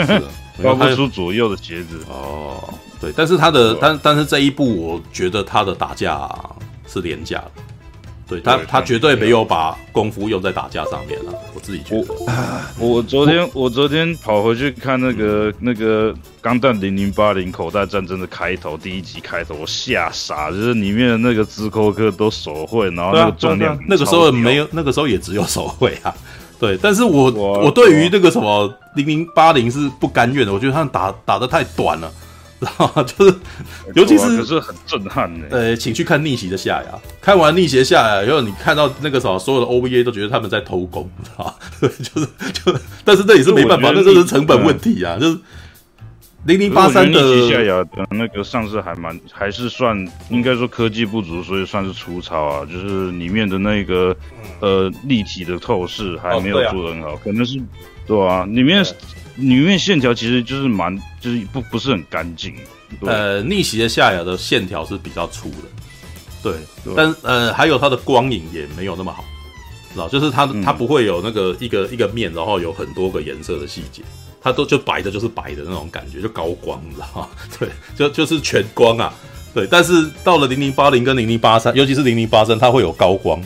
[0.62, 2.04] 画不出左右的鞋子。
[2.08, 2.62] 哦，
[3.00, 6.30] 对，但是他的但但是这一部，我觉得他的打架
[6.86, 7.52] 是廉价的。
[8.28, 11.32] 对他，他绝对没有把功夫用在打架上面了。
[11.54, 12.14] 我自己觉得。
[12.78, 26.12] 我， 我昨天我昨天跑回去看那个那个《钢弹零零八零口袋战争》的开头第一集开头，我吓傻，就是里面的那个兹扣克都手绘，然后那个重量，那个时候没有，那个时候也只有手绘啊。
[26.58, 32.10] 对，但是我我对于那个什么零零八零是不甘愿的，我觉得他们打打的太短了，
[32.60, 33.02] 知道吗？
[33.02, 33.34] 就是
[33.94, 35.46] 尤其是可是很震撼呢。
[35.50, 45.38] 呃，请去看逆袭的夏亚，看完逆袭的夏亚以后，你看到那个什么所有的 OVA 都觉得他们在偷工，啊， 对，就是就，但是这也是没办法，那这是成本问题啊，就是。
[46.46, 52.64] 零零八三的夏亚的那个上市还蛮，还是算应该说科技不足，所以算是粗糙啊。
[52.64, 54.16] 就是里面的那个
[54.60, 57.60] 呃立体的透视还没有做得很好，可能是
[58.06, 58.84] 对啊，里面
[59.36, 62.54] 里面线条其实就是蛮就是不不是很干净。
[63.00, 65.68] 呃，逆袭的夏亚的线条是比较粗的，
[66.42, 66.54] 对，
[66.96, 69.24] 但呃还有它的光影也没有那么好，
[69.92, 70.08] 知道？
[70.08, 74.02] 就是它它不会有那个一个一个面，然后有很多个颜色的细节。
[74.40, 77.28] 它都就白的，就是白的那种感觉，就高光，你知道吗？
[77.58, 79.12] 对，就就是全光啊，
[79.52, 79.66] 对。
[79.68, 83.42] 但是到了零零八零跟零零八三，尤其是零零八三，它会有高光，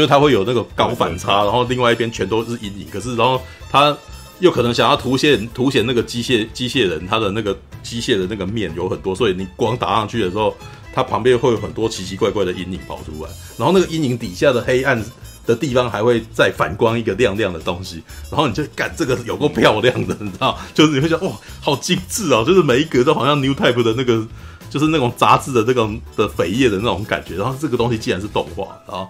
[0.00, 2.86] 就是它会有那个高反差，然后另外一边全都是阴影。
[2.90, 3.38] 可是，然后
[3.70, 3.94] 它
[4.38, 10.56] 又可能想要凸显凸显那个机械机械人，它的那个机械的那个面有很多，所以你光打上去的时候，
[10.94, 15.04] 它旁边会有很多奇奇怪怪的阴影跑出来，然后那个阴影底下的黑暗。
[15.46, 18.00] 的地方还会再反光一个亮亮的东西，
[18.30, 20.56] 然后你就干这个有够漂亮的，你知道？
[20.74, 22.44] 就是你会觉得哇，好精致哦！
[22.46, 24.24] 就是每一格都好像 New Type 的那个，
[24.68, 27.34] 就是那种杂志的这种的扉页的那种感觉。
[27.34, 29.08] 然后这个东西既然是动画，然后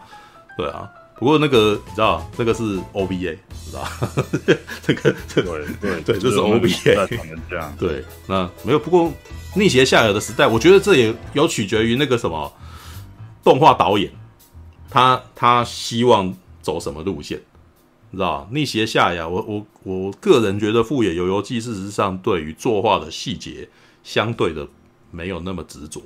[0.60, 0.90] 对啊。
[1.18, 3.84] 不过那个你知道，这个是 OBA，知道？
[4.82, 7.06] 这个这个对对，就是 OBA。
[7.78, 8.78] 对，那没有。
[8.78, 9.12] 不过
[9.54, 12.50] 逆袭夏亚的时代，我觉得这也有取决于那个什么
[13.44, 14.10] 动画导演。
[14.88, 17.40] 他他希望走什么路线，
[18.10, 23.68] 你知道逆斜下呀，我我我个人觉得富野由悠季事实上对于作画的细节
[24.02, 24.66] 相对的
[25.12, 26.00] 没有那么执着，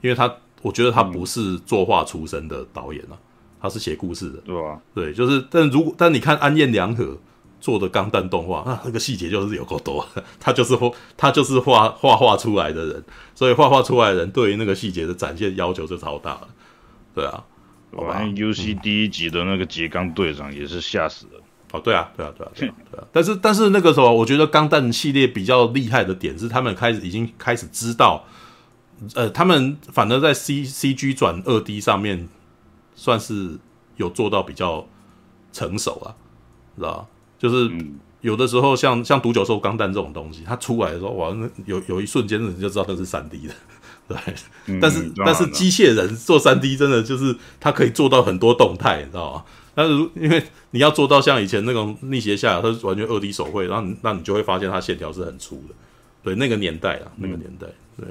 [0.00, 0.32] 因为他
[0.62, 3.18] 我觉得他不是作画出身的导演啊，
[3.60, 7.18] 他是写故事的，对啊，对，就是但如果但你看安彦良和
[7.60, 10.06] 做的钢弹动画，那那个细节就是有够多，
[10.38, 13.04] 他就是画他就是画画画出来的人，
[13.34, 16.48] 所以画画出来的人对于那个细节的展现要求就超大了，
[17.14, 17.44] 对啊。
[17.90, 21.40] 反正 UC 第一集的那个櫛冈队长也是吓死了
[21.72, 23.06] 哦，对啊，对啊，对啊，对啊，对啊。
[23.10, 28.26] 但是，但是那个时候，我觉得钢弹系列比较厉害的点是，他们开始已经开始知道，
[29.14, 32.28] 呃，他们反而在 C C G 转二 D 上面
[32.98, 33.56] 算是
[33.94, 34.84] 有做到比较
[35.52, 36.10] 成熟啊，
[36.76, 37.06] 知道吧？
[37.38, 37.70] 就是
[38.22, 43.54] 有的时候像像独角兽钢弹这种东西，它出来的时候，哇，那有有一瞬间你就知道它是三 D 的。
[44.08, 44.16] 对，
[44.80, 49.44] 但是、嗯、但是机械人做三 D 真的就是它可以做到很多动态，你知道吗？
[49.74, 50.42] 但是因为
[50.72, 55.74] 你要做到像以前那种逆斜下，它是完全二 D 手绘，然后你那你就会发现它线条是很粗的。
[56.20, 57.66] 对，那个年代啊，那个年代，
[57.96, 58.08] 对，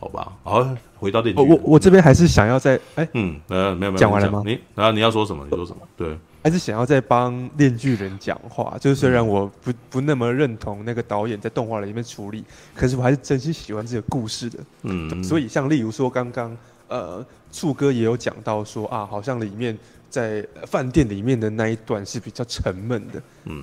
[0.00, 0.32] 好吧。
[0.42, 0.66] 好，
[0.98, 1.48] 回到电影。
[1.48, 4.42] 我我这边还是想要再哎，嗯，呃，没有没有，讲完了吗？
[4.44, 5.46] 你然后你要说什么？
[5.48, 5.82] 你说什么？
[5.96, 6.18] 对。
[6.42, 12.42] 还是想要再帮链锯人讲话，就是虽然我不不那么认同那个导演在动画里面处理，
[12.74, 14.58] 可是我还是真心喜欢这个故事的。
[14.84, 16.56] 嗯，所以像例如说刚刚
[16.88, 17.22] 呃，
[17.52, 19.76] 醋哥也有讲到说啊，好像里面
[20.08, 23.22] 在饭店里面的那一段是比较沉闷的。
[23.44, 23.62] 嗯，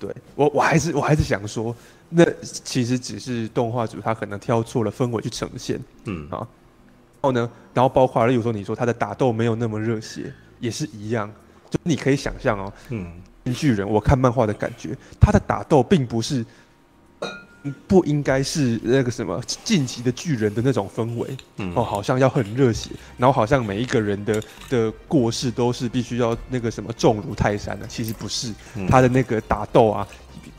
[0.00, 1.76] 对我我还是我还是想说，
[2.08, 5.80] 那其实只是动画组他可能挑错了氛围去呈现。
[6.04, 11.30] 嗯啊，然后呢，然后包括例如说你说他的打斗没有那么热血，也是一样。
[11.70, 13.10] 就你可以想象哦，嗯，
[13.52, 16.46] 巨人，我看漫画的感觉，他的打斗并不是，
[17.88, 28.54] 不应该是那个什么晋级的巨人的那种氛围，嗯，哦，好像要很热血，然后好像每一个人的的过世都是必须要那个什么重如泰山的，其实不是，
[28.88, 30.06] 他的那个打斗啊，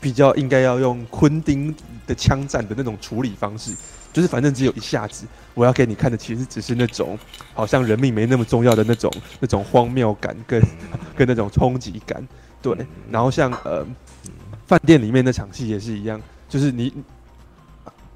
[0.06, 1.74] 比较应该要用昆汀
[2.06, 3.74] 的枪战的那种处理方式。
[4.12, 7.18] 就是反正只有一下子，我要给你看的其实只是那种
[7.52, 10.62] 好像人命没那么重要的那种那种荒谬感跟
[11.16, 12.24] 跟那种冲击感，
[12.62, 12.72] 对。
[13.10, 13.84] 然后像呃
[14.68, 16.94] 饭店里面那场戏也是一样，就是你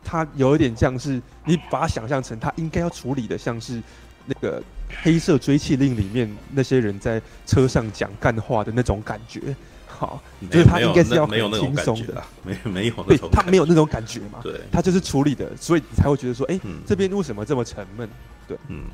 [0.04, 3.82] 他有一点像是你把它想象成他应该要处理的，像是
[4.26, 4.62] 那个
[5.02, 9.56] 黑色追气令里面那些人在车上讲干话的那种感觉。
[10.00, 10.18] 好，
[10.50, 14.38] 就是他应该是要很轻松的， 没没有，对他没有那种感觉嘛？
[14.42, 18.08] 对，他就是处理的，所以你才会觉得说，哎、欸，这边为什么这么沉闷？
[18.48, 18.84] 对，嗯，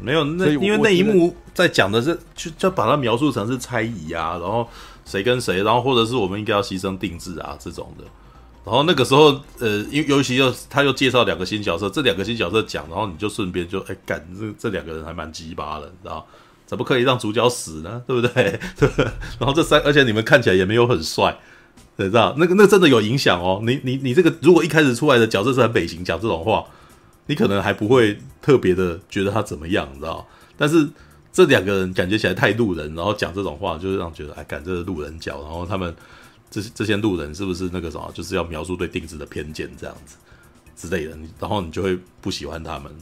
[0.00, 4.68] 没有，那因为那一幕在讲的是，就就把它描述成是猜疑啊，然后
[5.04, 8.02] 谁跟谁，然后或者是我们应该要牺牲定制啊这种的，
[8.64, 16.26] 然后那个时候，呃，尤尤其又他又介绍两个新角色，这两个新角色讲，然后你就顺便就哎干，这这两个人还蛮鸡巴的，你知道？
[16.66, 18.02] 怎么可以让主角死呢？
[18.08, 18.58] 对不对？
[18.76, 18.88] 对。
[19.38, 21.38] 然后这三，而且你们看起来也没有很帅，
[21.96, 22.34] 你知道？
[22.38, 23.62] 那个那真的有影响哦。
[23.64, 26.64] 你你你这个，如果一开始出来的角色是很北行，讲这种话，
[27.26, 30.26] 你可能还不会特别的觉得他怎么样，你知道？
[30.56, 30.88] 但是
[31.32, 35.40] 这两个人感觉起来太路人，然后讲这种话，就是让觉得哎，干这是路人角。
[35.42, 35.94] 然后他们
[36.50, 40.16] 这这些路人是不是那个什么，就是要描述对定制的偏见这样子？
[40.76, 42.92] 之类的，你然后你就会不喜欢他们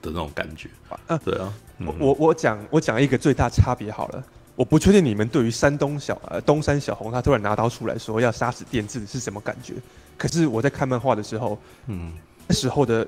[0.00, 0.68] 的那种感觉。
[1.08, 1.52] 啊，对啊，
[1.92, 4.24] 嗯、我我讲我讲一个最大差别好了，
[4.56, 9.74] 我不确定你们对于山东小呃东山小红他突然拿刀出来说要杀死电治是什么感觉？
[10.16, 12.12] 可是我在看漫画的时候，嗯，
[12.46, 13.06] 那时候的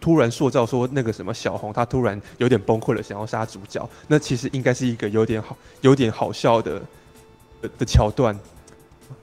[0.00, 6.80] 突然塑造说那个什么小红他突然有点崩溃了，想要杀主角，那其实应该是一个有点好有点好笑的
[7.60, 8.36] 的，的桥段。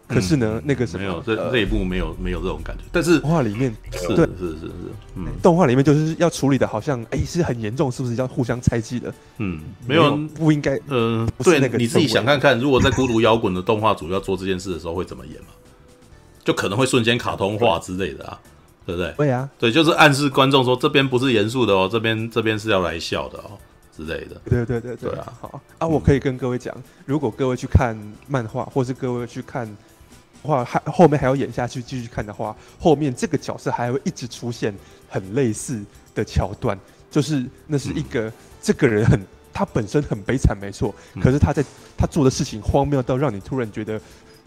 [0.07, 4.71] 可是呢，嗯、那个什么，没有这这一部没有没有这种感觉，但是动画里面是对是是是，
[5.15, 9.13] 嗯，动画里面就是要处理的，好像哎、欸、是很严重，是不是要互相猜忌的？
[9.39, 15.47] 嗯，没有，不应该，嗯、呃，对，你自己想看看，如果在孤独摇滚的动画组要做这件事的时候会怎么演嘛？
[16.45, 18.39] 就可能会瞬间卡通化之类的啊，
[18.85, 19.13] 对不对？
[19.17, 23.59] 对啊，对，就是暗示观众说这边不是严肃的哦，这边这边是要来笑的哦
[23.93, 24.39] 之类的。
[24.49, 26.73] 对对对对，对啊，好啊，我可以跟各位讲，
[27.05, 27.97] 如果各位去看
[28.29, 29.67] 漫画，或是各位去看。
[30.47, 34.73] 话还后面还要演下去，继续看的话，后面这个角色还会一直出现
[35.09, 35.83] 很类似
[36.15, 36.79] 的桥段，
[37.11, 39.19] 就是那是一个、嗯、这个人很
[39.53, 41.63] 他本身很悲惨，没错，可是他在
[41.97, 43.99] 他做的事情荒谬到让你突然觉得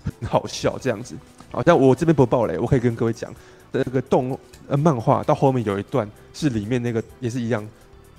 [0.04, 1.14] 很好笑这样子。
[1.52, 3.34] 好，但我这边不爆雷，我可以跟各位讲，
[3.70, 7.66] 那个动呃漫画到后面有一段是里面那个也是一样。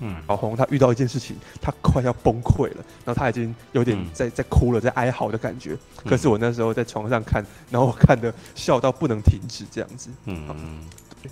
[0.04, 5.78] 嗯，小红她遇到一件事情，她快要崩溃了，然后她已经有点在在哭了，在哀嚎的感觉。
[6.04, 10.10] 可是我那时候在床上看，然后我看的笑到不能停止，这样子。
[10.24, 10.80] 嗯嗯。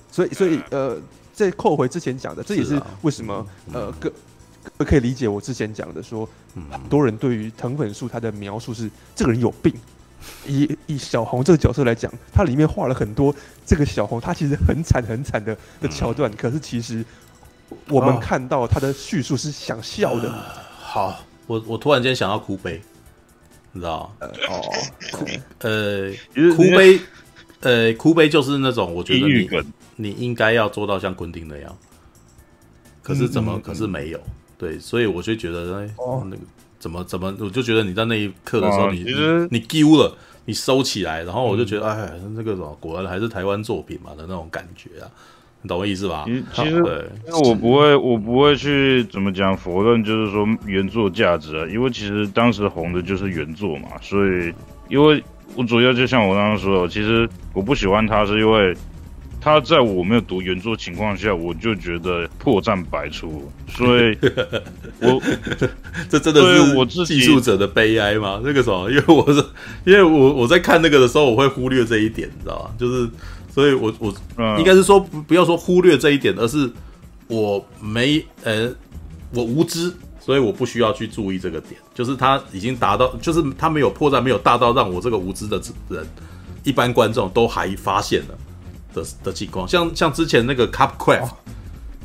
[0.08, 0.96] 所以所以呃，
[1.32, 4.12] 在扣回之前讲的，这也是为什么呃，各
[4.78, 6.28] 各可以理解我之前讲的，说
[6.70, 9.74] 很多人对于藤本树他的描述是这个人有病。
[10.46, 13.34] 以以小红这个角色来讲，他里面画了很多
[13.66, 17.04] 这个小红他其实很惨很惨的的桥段，可是其实。
[17.88, 20.30] 我们看到他的叙述是想笑的。
[20.30, 20.42] 呃、
[20.80, 22.80] 好，我我突然间想到哭悲，
[23.72, 24.26] 你知道吗？
[24.26, 24.62] 呃哦，
[25.58, 26.12] 呃，
[26.54, 27.00] 哭悲，
[27.60, 29.48] 呃，哭悲就是那种我觉得你
[29.96, 31.76] 你应该要做到像昆汀那样，
[33.02, 34.20] 可是怎么、嗯、可是没有？
[34.58, 36.42] 对，所以我就觉得哎，哦、那个
[36.78, 39.12] 怎么怎么，我就觉得你在那一刻的时候你，你
[39.50, 45.10] 你丢了，你收起来，然后我就觉得、嗯、哎，那个什么，果然还是台湾作品嘛的那种感觉啊。
[45.62, 46.24] 你懂我意思吧？
[46.26, 51.66] 其实，其实对，因为我不会，我不会去怎么讲否认，就是说原作价值啊。
[51.70, 54.54] 因为其实当时红的就是原作嘛，所以，
[54.88, 55.22] 因为
[55.54, 58.74] 我主要就像我刚刚说的，其实我不喜欢他，是因为
[59.38, 64.16] 他在我没有读原作情况下，我就觉得破绽百出，所以
[65.02, 65.20] 我
[66.08, 68.40] 这真的是我自己技术者的悲哀吗？
[68.42, 69.44] 那个什么，因为我是
[69.84, 72.70] 因为我我在看那个的时候，我会忽略这一点，你知道吗？
[72.78, 73.06] 就是。
[73.52, 76.70] 所以我，我嗯应该是说，不要说忽略这一点，而是
[77.26, 78.72] 我没呃，
[79.32, 81.80] 我无知，所以我不需要去注意这个点。
[81.92, 86.06] 就是他已经达到，就是他没有破绽，没有大到让我这个无知的人，
[86.62, 88.38] 一般观众都还发现了
[88.94, 89.66] 的的情况。
[89.68, 91.30] 像像之前那个 Cupcraft，哦，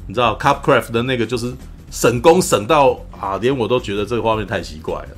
[0.07, 1.53] 你知道 Cupcraft 的那个就是
[1.91, 5.09] 省工省到啊，连我都觉得这个画面太奇怪了。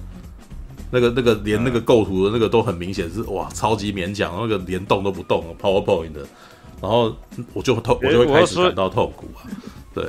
[0.89, 6.21] 那个那个连那个构图的那个都很明显是哇，超级勉强，那个连动都不动，PowerPoint 的，
[6.81, 7.15] 然后
[7.53, 9.43] 我就痛，我就会开始感到痛苦啊。
[9.93, 10.05] 对，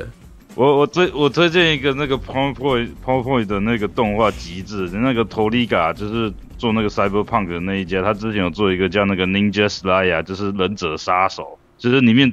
[0.55, 12.32] 我我推我推荐一个那个 PowerPoint PowerPoint 的那个动画极致，那个 Toriga 就是做那个 Cyberpunk 的那一家，他之前有做一个叫那个 Ninja Slayer，就是忍者杀手，就是里面。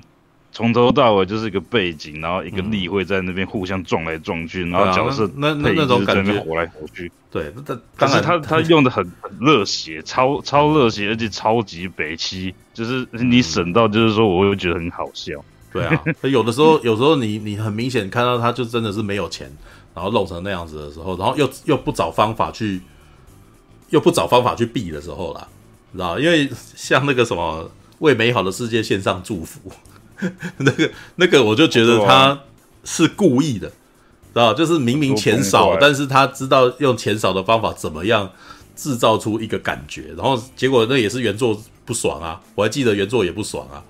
[0.55, 7.11] 从头到尾就是一个背景，然后一个立会在那边互相撞来撞去，嗯、然后角色那那那种感觉活来活去。
[7.29, 15.33] 对，那但是他他用的很很热血，超超热血，而且超级北七，就是你省到就是说，我会觉得很好笑。
[15.73, 19.51] 对啊，有的时候有时候你你很明显看到他就真的是没有钱，
[19.93, 22.81] 然后弄成那样子的时候，然后又又不找方法去，
[23.89, 25.45] 又不找方法去避的时候啦，
[25.91, 26.17] 知道？
[26.17, 27.69] 因为像那个什么
[27.99, 29.59] 为美好的世界献上祝福。
[30.57, 32.39] 那 个那个，我就觉得他
[32.83, 33.75] 是故意的，知
[34.33, 34.53] 道？
[34.53, 38.31] 就是明明钱少，但是他知道用钱少的方法怎么样
[38.75, 42.41] 制造出一个感觉，然后结果那也是原作不爽啊！
[42.55, 43.83] 我还记得原作也不爽啊，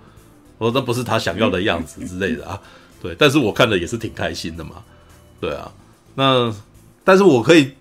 [0.57, 2.59] 我说那不是他想要的样子之类的啊。
[3.01, 4.83] 对，但是我看的也是挺开心的嘛。
[5.39, 5.71] 对啊，
[6.15, 6.53] 那
[7.03, 7.73] 但是我可以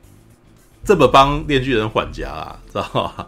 [0.85, 3.27] 这么帮链锯人缓颊啊，知道吗？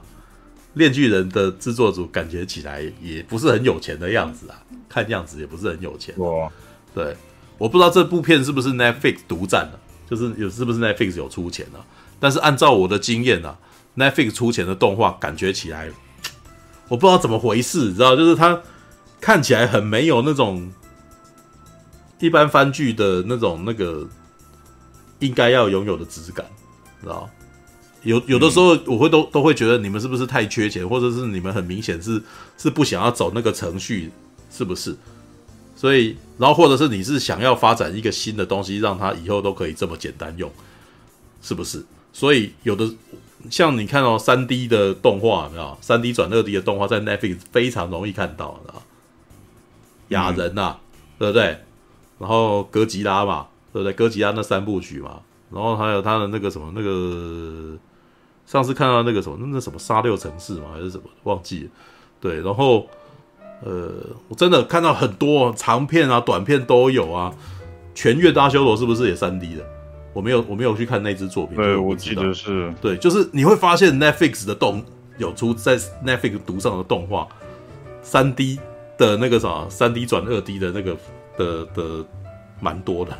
[0.76, 6.14] 链锯人的制作组感觉起来也不是很有钱的样子啊，看样子也不是很有钱。
[6.18, 6.52] 哇，
[6.94, 7.16] 对，
[7.56, 11.80] 我不知道这部片是不是 Netflix 独占的，就是有是不是 Netflix 有出钱啊？
[12.20, 13.56] 但是按照我的经验啊
[13.96, 15.88] ，Netflix 出钱的动画感觉起来，
[16.88, 18.60] 我不知道怎么回事，你知道，就是它
[19.18, 20.70] 看起来很没有那种
[22.20, 24.06] 一般番剧的那种那个
[25.20, 26.44] 应该要拥有的质感，
[27.00, 27.30] 知道。
[28.06, 32.22] 有有的时候我会都都会觉得你们是不是太缺钱，或者是你们很明显是
[32.56, 34.10] 是不想要走那个程序，
[34.50, 34.96] 是不是？
[35.74, 40.50] 所以，然后或者是你是想要发展一个新的东西，让它以后都可以这么简单用，
[41.42, 41.84] 是不是？
[42.14, 42.88] 所以有的
[43.50, 45.76] 像你看哦三 D 的动画，有没有？
[45.82, 48.82] 三 D 转二 D 的动画在 Netflix 非常容易看到，知道
[50.08, 51.58] 亚人呐、啊，嗯、对不对？
[52.18, 53.92] 然后哥吉拉嘛，对不对？
[53.92, 55.20] 哥吉拉那三部曲嘛，
[55.52, 57.76] 然后还有他的那个什么那个，
[58.46, 61.70] 上次看到那个什么那那什么沙六城市嘛，还是什么忘记了？
[62.20, 62.86] 对，然后。
[63.64, 63.90] 呃，
[64.28, 67.34] 我真的看到很多长片啊、短片都有啊。
[67.94, 69.64] 全月大修罗是不是也三 D 的？
[70.12, 71.56] 我没有，我没有去看那支作品。
[71.56, 72.70] 对，我，我记得是。
[72.82, 74.84] 对，就是你会发现 Netflix 的动
[75.16, 77.26] 有出在 Netflix 独上的动画，
[78.02, 78.60] 三 D
[78.98, 80.94] 的那个啥，三 D 转二 D 的那个
[81.38, 82.04] 的的
[82.60, 83.12] 蛮多的，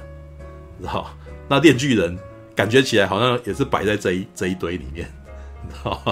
[0.82, 1.06] 知道？
[1.48, 2.14] 那电锯人
[2.54, 5.10] 感觉起来好像也是摆在这一这一堆里面。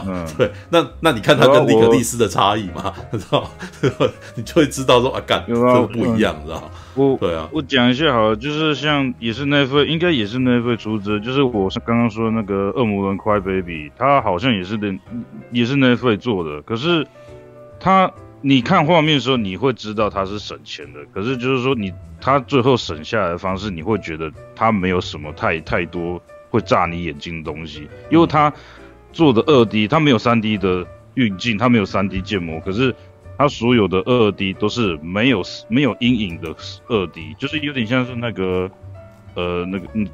[0.07, 3.51] 嗯， 对，那那你看他跟尼可利斯的差异嘛， 知道？
[4.37, 6.71] 你就会知道说啊，干，这个不一样，知道？
[6.95, 14.95] 我对啊，我讲一下好了，就是像也是那份，应该也是那份出资，就是我是刚刚说那个恶魔人 Cry Baby，他好像也是的，
[15.51, 16.63] 也是那份做的。
[16.63, 17.07] 可是
[17.81, 18.11] 他
[18.43, 21.01] 你看画面的时候，你会知道他是省钱的。
[21.13, 28.53] 可是就是说你他最后省下来的方式，你会觉得他没有什么太太多会炸你眼睛的东西，因为他。
[29.15, 30.85] 做的二 D，它没有三 D 的
[31.15, 32.95] 运镜，它没有三 D 建模，可是
[33.39, 36.55] 它所有的二 D 都是没有没有阴影的
[36.89, 38.69] 二 D，就是有点像是那个
[39.35, 40.07] 呃那个嗯，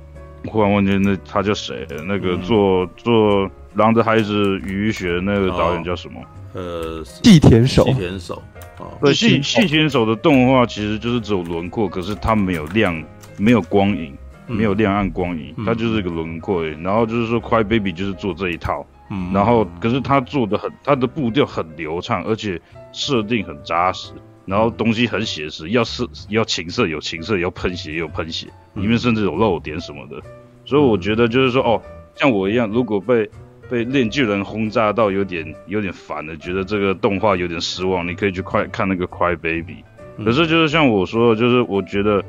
[0.44, 1.86] 忽然忘记那他叫谁？
[2.06, 6.20] 那个做、嗯、做《狼的孩子与雪》那个导演叫什么？
[6.52, 7.84] 呃，细田守。
[7.86, 8.42] 细田守。
[8.78, 13.02] 啊，对，细细田守的动画其实就是只有轮廓，可是它没有亮，
[13.38, 14.14] 没有光影。
[14.52, 16.66] 没有亮暗光影，它就是一个轮廓。
[16.82, 18.84] 然后就是说，Cry Baby 就是做这一套。
[19.10, 22.60] 嗯，然后可是他做的很，他的步调很流畅，而且
[22.92, 24.12] 设定很扎实。
[24.46, 30.20] 然后东西很写实，要色要情色有情色，要喷血也有喷血，里面甚至有漏点什么的。
[30.64, 31.82] 所以我觉得就是说，哦，
[32.14, 33.28] 像我一样，如果被
[33.68, 39.84] 被链锯人轰炸到有点有点烦了，觉得这个动画有点失望，你可以去快看那个 Cry Baby。
[40.24, 42.24] 可是就是像我说的，就是我觉得。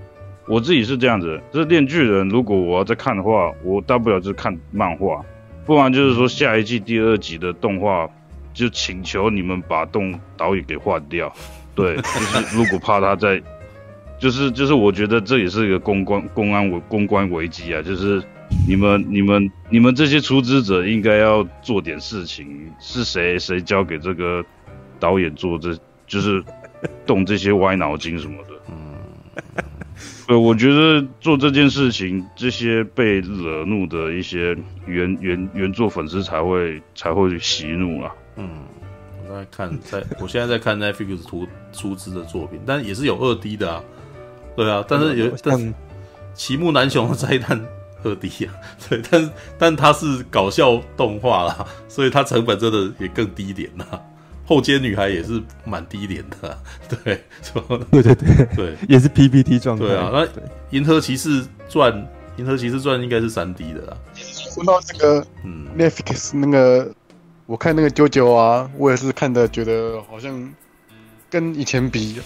[0.47, 5.23] 我自己是这样子，就是《链锯人》，如果我要再看的话，我大不了就是看漫画，
[5.65, 8.09] 不然就是说下一季第二集的动画，
[8.53, 11.31] 就请求你们把动导演给换掉。
[11.75, 13.41] 对，就是如果怕他在，
[14.19, 18.21] 就是就是我觉得这也是一个公关公安危公关危机啊，就是
[18.67, 24.43] 你们你们你们这些出资者应该要做点事情，是谁谁交给这个
[24.99, 26.43] 导演做这，就是
[27.05, 28.49] 动这些歪脑筋什么的。
[28.69, 29.63] 嗯。
[30.27, 38.11] 对，我觉得做这件事情，这些被惹怒的一些原原原作粉丝才会才会息怒啊。
[38.35, 38.49] 嗯，
[39.27, 43.83] 我在看，在我现在在看 Netflix 出出资的作品，但也是有二 D 的啊。
[44.55, 45.73] 对啊，但是有，嗯、但是
[46.33, 47.59] 齐木楠雄的灾难
[48.03, 48.53] 二 D 啊，
[48.89, 54.01] 对，但但它是搞笑动画啦，所以它成本真的也更低一点啦。
[54.51, 56.59] 后街女孩也是蛮低廉的， 啊，
[56.91, 57.23] 对，
[57.89, 59.85] 对对对对，也是 PPT 状态。
[59.85, 60.25] 对啊，那
[60.71, 61.89] 《银河骑士传》
[62.35, 63.97] 《银河骑士传》应该是三 D 的啦。
[64.13, 66.93] 说到这个，嗯，Netflix 那个，
[67.45, 70.53] 我看那个九九啊，我也是看的，觉得好像
[71.29, 72.19] 跟以前比，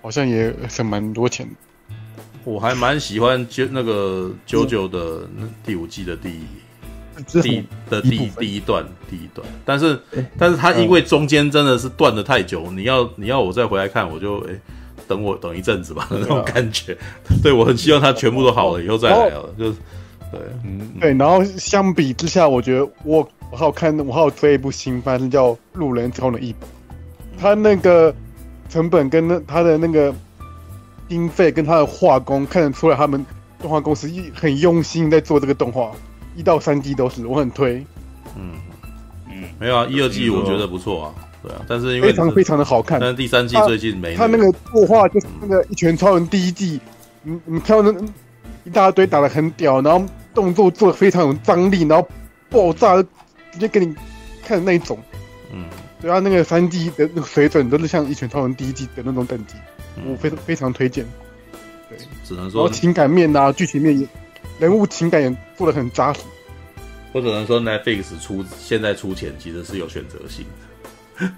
[0.00, 1.46] 好像也省蛮多钱。
[2.42, 5.28] 我还蛮喜欢就那个九九的
[5.62, 6.46] 第五季的第一。
[7.42, 9.98] 第的第一第一段第一段，但是
[10.38, 14.54] 但是他因为中间真的是断的太久，你要你要我再回来看，我就哎
[15.06, 16.96] 等我等一阵子吧，那种感觉。
[17.42, 19.72] 对，我很希望他全部都好了以后再来了，就是
[20.32, 21.14] 对，嗯对。
[21.14, 26.58] 然后相比之下，我觉得我我好看，我好追一部新番，是叫《路人超能一百》，
[27.38, 28.14] 他那个
[28.68, 30.12] 成本跟那他的那个
[31.08, 33.24] 经费跟他的画工看得出来，他们
[33.60, 35.92] 动画公司一很用心在做这个动画。
[36.36, 37.84] 一到三季都是，我很推。
[38.36, 38.52] 嗯
[39.28, 42.98] 嗯，没有啊，一二季我觉得不错啊，对啊，但是因为非常非常的好看。
[43.00, 44.14] 但是第三季最近没。
[44.14, 46.80] 他那个作画就是那个一拳超人第一季，
[47.22, 48.00] 你你看到那
[48.64, 50.04] 一大堆打的很屌，然后
[50.34, 52.08] 动作做的非常有张力，然后
[52.50, 53.00] 爆炸
[53.52, 53.94] 直接给你
[54.44, 54.98] 看的那一种。
[55.52, 55.66] 嗯，
[56.00, 59.54] 对啊，那个三季的那个水准都是像一拳超人第一季的那种等级，
[60.06, 61.06] 我非常非常推荐。
[61.88, 64.06] 对，只能说情感面啊，剧情面也。
[64.58, 66.20] 人物情感也做的很扎实，
[67.12, 70.44] 我只能说 Netflix 出现在出钱其实是有选择性
[71.18, 71.28] 的，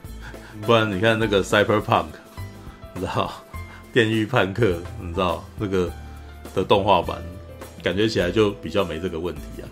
[0.67, 2.07] 不然你看那个 Cyberpunk，
[2.95, 3.33] 你知道，
[3.93, 5.45] 电狱叛客，你知道？
[5.59, 5.91] 那个
[6.55, 7.23] 的动画版，
[7.83, 9.67] 感觉起来就比较没这个问题啊，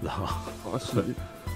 [0.00, 0.80] 知道吗？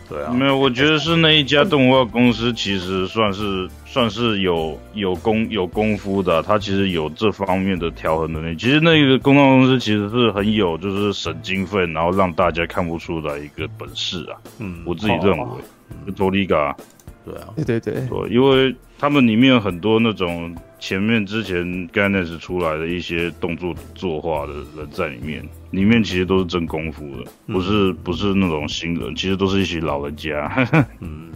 [0.09, 8.55] 对啊，没有，我觉得是那一家动画公司，其实算是算是有有功有功夫的，他其实有这方面的调和能力。
[8.56, 14.36] 其实那个动画公司其实是很有，就是省经费，然后让大家看不出来一个本事啊。
[14.59, 16.77] 嗯，我自己认为，托利嘎，
[17.24, 20.55] 对啊，对对对，对，因为他们里面有很多那种。
[20.81, 30.48] 前面之前 Gainax 出来的一些动作作画的人在里面，里面其实都是真功夫的，不是不是那种新人，其实都是一些老人家。
[31.01, 31.32] 嗯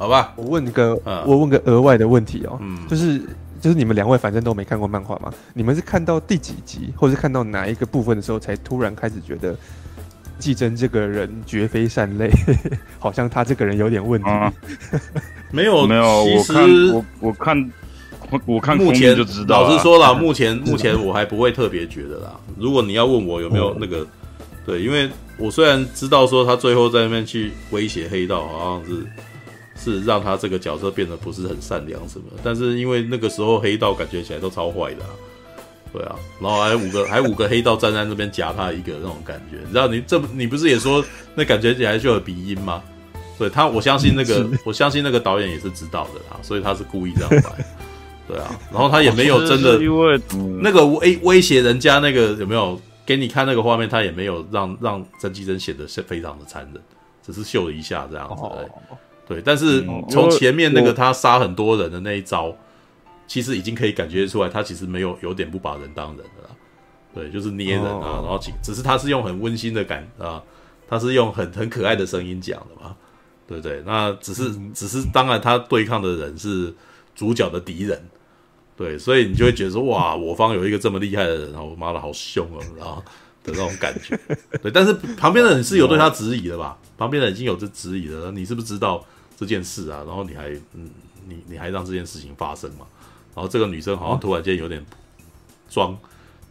[0.00, 3.20] 好吧，我问个，我问个额外的问题哦，嗯，就是
[3.60, 9.54] 就是你们两位反正都没看过漫画嘛，你们是看到第几集，或是看到哪一个部分的时候，才突然开始觉得
[10.38, 12.30] 季真这个人绝非善类，
[12.98, 14.26] 好像他这个人有点问题。
[14.30, 14.50] 啊
[15.52, 17.70] 没有没有，其实我我看
[18.30, 19.64] 我我看目前就知道。
[19.64, 22.40] 老实说了， 目前目前我还不会特别觉得啦。
[22.56, 24.06] 如果你要问我有没有那个，
[24.64, 29.04] 对，因为我虽然知道说他最后在那边去威胁黑道，好像是
[29.82, 35.04] 是让他这个角色变得不是很善良什么，但是因为那个时候黑道感觉起来都超坏的，
[35.92, 41.02] 对啊，然后还有五个 还五个黑道站在那边夹他一个那种感觉，你知道你这你不是也说
[41.34, 42.82] 那感觉起来就有鼻音吗？
[43.38, 47.64] 对他，我相信那个，我相信那个导演也是知道的啦，所以他是故意这样拍。
[48.28, 50.20] 对啊，然后他也没有真的，因为
[50.60, 56.82] 那个威威胁人家那个有没有给你看那个画面，他也没有让让曾纪真显得是非常的残忍，
[57.26, 58.42] 只是秀了一下这样子。
[59.30, 62.52] 对，但是从前面那个他杀很多人的那一招，
[63.28, 66.50] 其实已经可以感觉出来，他其实没有有点不把人当人的啦。
[67.14, 70.42] 对，就是捏人啊，然后只是他是用很温馨的感啊，
[70.88, 72.96] 他是用很很可爱的声音讲的嘛。
[73.46, 76.72] 对不对，那只是只是，当然他对抗的人是
[77.16, 78.00] 主角的敌人，
[78.76, 83.02] 对，所以你就会觉得说，哇， 我方有一个这么厉害的人，然后妈的好凶哦，然后
[83.42, 84.16] 的那种感觉，
[84.62, 86.78] 对，但是旁边的人是有对他质疑的吧？
[86.96, 89.04] 旁边的人已经有这质疑了，你是不是知道
[89.40, 90.04] 这件事啊？
[90.06, 90.88] 然后你还嗯，
[91.26, 92.86] 你你还让这件事情发生嘛？
[93.34, 94.84] 然后这个女生好像突然间有点
[95.68, 95.98] 装，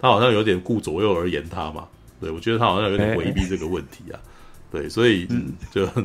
[0.02, 1.88] 她好像有点顾左右而言他嘛？
[2.20, 4.20] 对，我觉得她好像有点回避这个问题啊，
[4.72, 5.26] 对，所以
[5.72, 5.88] 就。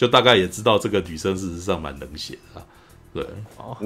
[0.00, 2.64] 就大概也知道这个女生事实上蛮冷血的，啊，
[3.12, 3.22] 对。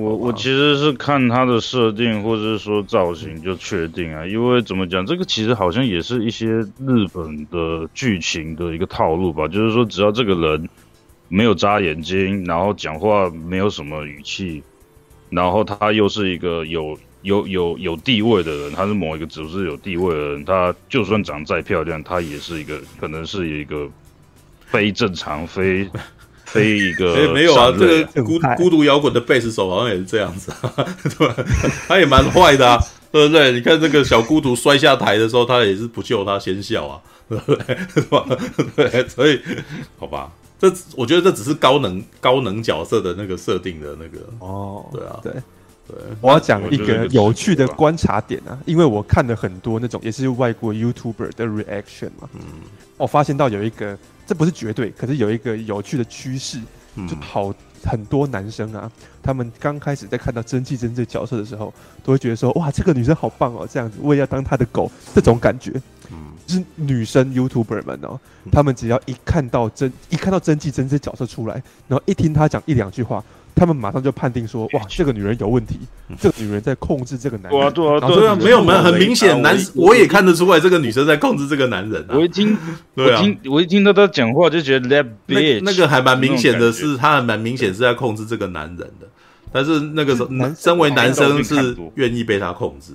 [0.01, 6.47] 我我其实是看她的设定或者是说造型就确定啊，因为怎么讲，这个其实好像也是一些
[6.87, 10.69] 日本的剧情的一个套路吧，就是说只要这个人
[11.29, 14.63] 没有眨眼睛，然后讲话没有什么语气，
[15.31, 23.89] 然后他又是一个有有有有地位的人，他是某一个组织有地位的人，他就算长再漂亮，他也是一个可能是一个。
[24.67, 25.89] 非正常，非
[26.47, 30.53] 非一个、欸，没有啊，这个孤孤独摇滚的贝斯手好像也是这样子，
[31.17, 31.37] 对吧，
[31.87, 32.77] 他也蛮坏的啊，
[33.13, 33.53] 对不对？
[33.53, 37.77] 你看这个小孤独摔下台的时候，他也是不救他先笑啊，对不对？
[38.75, 39.41] 对，所以
[39.97, 40.29] 好吧，
[40.59, 45.33] 这我觉得这只是高能高能角色的那个设定的那个哦，对啊，对
[45.87, 52.41] 对，我要讲一个有趣的观察点啊，因为我看了很多那种也是外国 YouTuber 的 reaction 嘛，嗯，
[52.97, 53.99] 我发现到有一个。
[54.27, 56.59] 这不是绝对，可是有一个有趣的趋势，
[57.07, 57.53] 就好
[57.85, 58.91] 很多男生啊，
[59.23, 61.71] 他们刚开始在看到曾纪真这角色的时候，
[62.03, 65.73] 都会觉得说，哇，这个女生好棒哦，这样子我也要当她的狗，这种感觉，
[66.11, 68.19] 嗯，就是女生 YouTuber 们哦，
[68.51, 73.23] 他们只要一看到真一看到真纪真这角色出来，然后一听他讲一两句话。
[73.57, 75.79] 他们马上就判定说：“哇，这个女人有问题，
[76.19, 82.05] 这个女人在控制这个男人。”对啊，对啊，没有没有，很明显，男我也看得出来，这个女生在控制这个男人。
[82.09, 82.59] 我一听，
[82.99, 89.07] 我听，我一听到他讲话就觉得 that bitch，那个还蛮明显的是，他还蛮明显是在控制这个男人的。
[89.53, 92.91] 但是那个时候，身为男生是愿意被他控制，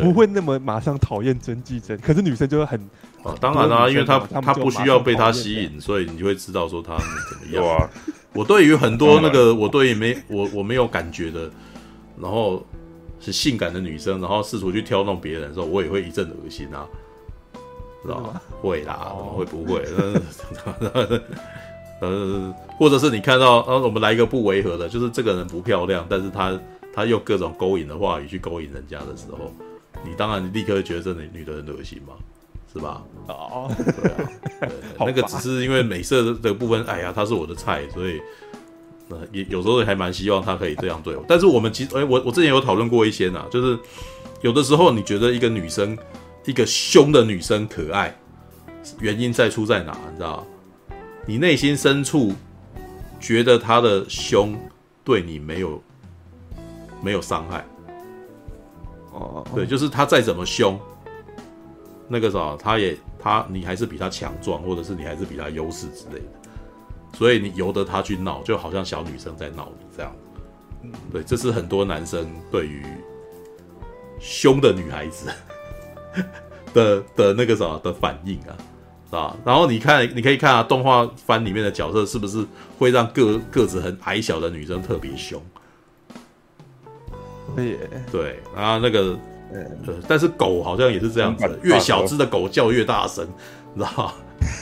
[0.00, 1.98] 不会那么马上讨厌曾纪真。
[1.98, 2.80] 可是女生就会很
[3.22, 7.90] 啊，当然啦，因为她她不需要被他吸引，所以你就会知道说他怎么样。
[8.32, 11.50] 我对于很多那个，我对于没我我没有感觉的，
[12.18, 12.64] 然后
[13.20, 16.86] 是性感的女生，然后试图去挑弄别人的时候，我也会一阵恶心啊，
[18.02, 18.40] 知道吗？
[18.62, 19.84] 会啦，会不会？
[22.00, 26.58] 呃，或者是你看到，呃，我们来一个不违和的，就是这个人不漂亮，但是他
[26.92, 29.52] 他用各种勾引的话语去勾引人家的时候，
[30.04, 32.14] 你当然立刻觉得这女女的很恶心嘛。
[32.74, 33.04] 是吧？
[33.28, 34.30] 哦，对啊，
[34.60, 34.70] 对
[35.00, 38.18] 那个只是因为美色的部分，哎呀，她是我的菜，所以
[39.10, 41.22] 呃，也有时候还蛮希望她可以这样对我。
[41.28, 43.78] 但是我们其实，哎，我我之前有讨论过一些呢，就是
[44.40, 45.94] 有的时候你觉得一个女生，
[46.46, 48.18] 一个凶的女生可爱，
[49.00, 49.94] 原因在出在哪？
[50.10, 50.46] 你知道？
[51.26, 52.32] 你内心深处
[53.20, 54.58] 觉得她的凶
[55.04, 55.82] 对你没有
[57.02, 57.62] 没有伤害。
[59.12, 60.78] 哦，对，就是他再怎么凶。
[62.08, 70.14] 那个时候，他也他你还是比他强壮，或者是你还是比他优势之类的，所以你由得他去闹，就好像小女生在闹这样。
[71.12, 72.84] 对，这是很多男生对于
[74.18, 75.30] 凶的女孩子
[76.74, 78.52] 的的那个什么的反应啊，
[79.06, 79.36] 是吧？
[79.44, 82.44] 然后你看，你可以看啊，动画番里面的角色是不是
[82.78, 85.40] 会让个个子很矮小的女生特别凶？
[87.56, 87.78] 对，
[88.10, 89.18] 对，然后那个，
[89.52, 93.26] 呃，但是狗好像也是这样子，越小只的狗叫越大声，
[93.74, 94.12] 你知道吗？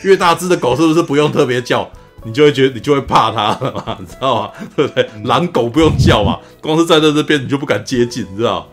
[0.05, 1.89] 越大只的狗是不是不用特别叫？
[2.23, 4.51] 你就会觉得你就会怕它了嘛，你知道吗？
[4.77, 5.09] 对不对？
[5.25, 8.69] 狼狗不用叫嘛，光是站在这边你就不敢接近，你知道？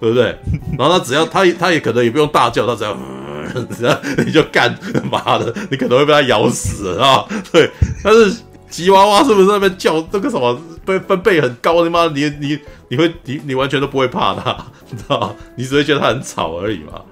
[0.00, 0.36] 对不对？
[0.78, 2.96] 然后它只要它它也可能也不用大叫，它只要，
[3.76, 4.72] 只要你就干，
[5.10, 7.24] 妈的，你可能会被它咬死啊！
[7.50, 7.68] 对，
[8.02, 8.36] 但是
[8.68, 11.82] 吉娃娃是不是那边叫那个什么分分贝很高？
[11.84, 12.58] 你妈，你你
[12.88, 15.34] 你会你你完全都不会怕它， 你知道？
[15.56, 17.02] 你只会觉得它很吵而已嘛。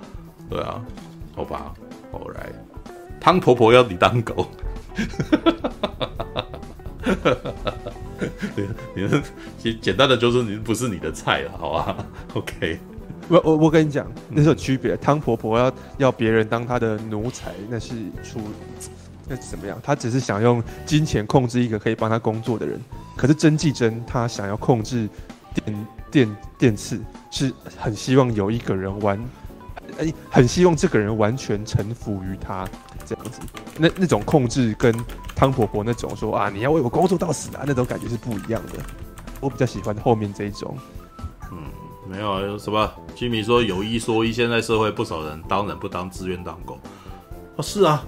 [0.51, 0.83] 对啊，
[1.35, 1.73] 好吧
[2.13, 2.53] ，All right，
[3.21, 4.47] 汤婆婆要你当狗。
[8.55, 9.23] 你你们
[9.59, 11.97] 其实简单的就是你不是你的菜了，好吧？
[12.35, 12.79] OK，
[13.29, 14.97] 我我我跟你讲，那是有区别。
[14.99, 18.41] 汤婆婆要要别人当她的奴才，那是出
[19.33, 19.81] 那怎么样？
[19.83, 22.79] 他只是想用金钱控制一个可以帮他工作的人。
[23.17, 25.09] 可是曾纪真他想要控制
[25.55, 27.01] 电电电次，
[27.31, 29.19] 是很希望有一个人完，
[29.99, 32.69] 哎，很希望这个人完全臣服于他。
[33.07, 33.41] 这样子，
[33.79, 34.95] 那那种控制跟
[35.35, 38.79] 汤婆婆那种说啊，你要为我工作到死啊，那种感觉是不一样的。
[39.41, 40.77] 我比较喜欢后面这一种。
[41.51, 41.59] 嗯，
[42.07, 42.93] 没有有什么？
[43.17, 46.79] 居民说有一说一，现在社会不少人当人不当，自愿当狗。
[47.57, 48.05] 哦，是啊，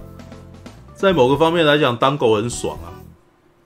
[0.95, 2.89] 在某个方面来讲，当狗很爽啊，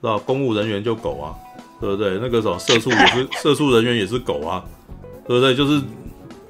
[0.00, 0.18] 是吧？
[0.18, 1.34] 公务人员就狗啊，
[1.80, 2.18] 对不对？
[2.20, 4.64] 那个什么社畜也是社畜人员也是狗啊，
[5.26, 5.54] 对不对？
[5.54, 5.80] 就是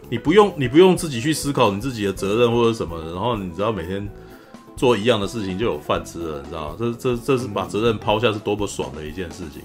[0.08, 4.08] 你不用你不用自己去思考你自己的责任或者什么的，然后你只要每天。
[4.76, 6.76] 做一样的事情就有饭吃了，你知道吗？
[6.78, 9.60] 这这这是把责任抛下是多么爽的一件事情。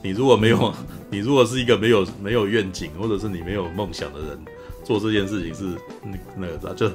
[0.00, 0.72] 你如果没有，
[1.10, 4.38] 你如果是一个没有没有愿景，或者是你没有梦想的人，
[4.84, 6.88] 做这件事情是那那个就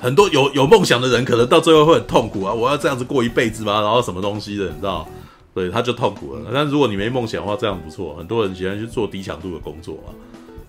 [0.00, 2.52] 很多有有梦想的人，可能到最后会很痛苦啊！
[2.52, 3.80] 我要这样子过一辈子吗？
[3.80, 5.08] 然后什么东西的，你知道？
[5.54, 6.50] 对，他就痛苦了。
[6.52, 8.14] 但如果你没梦想的话，这样不错。
[8.16, 10.14] 很多人喜欢去做低强度的工作嘛，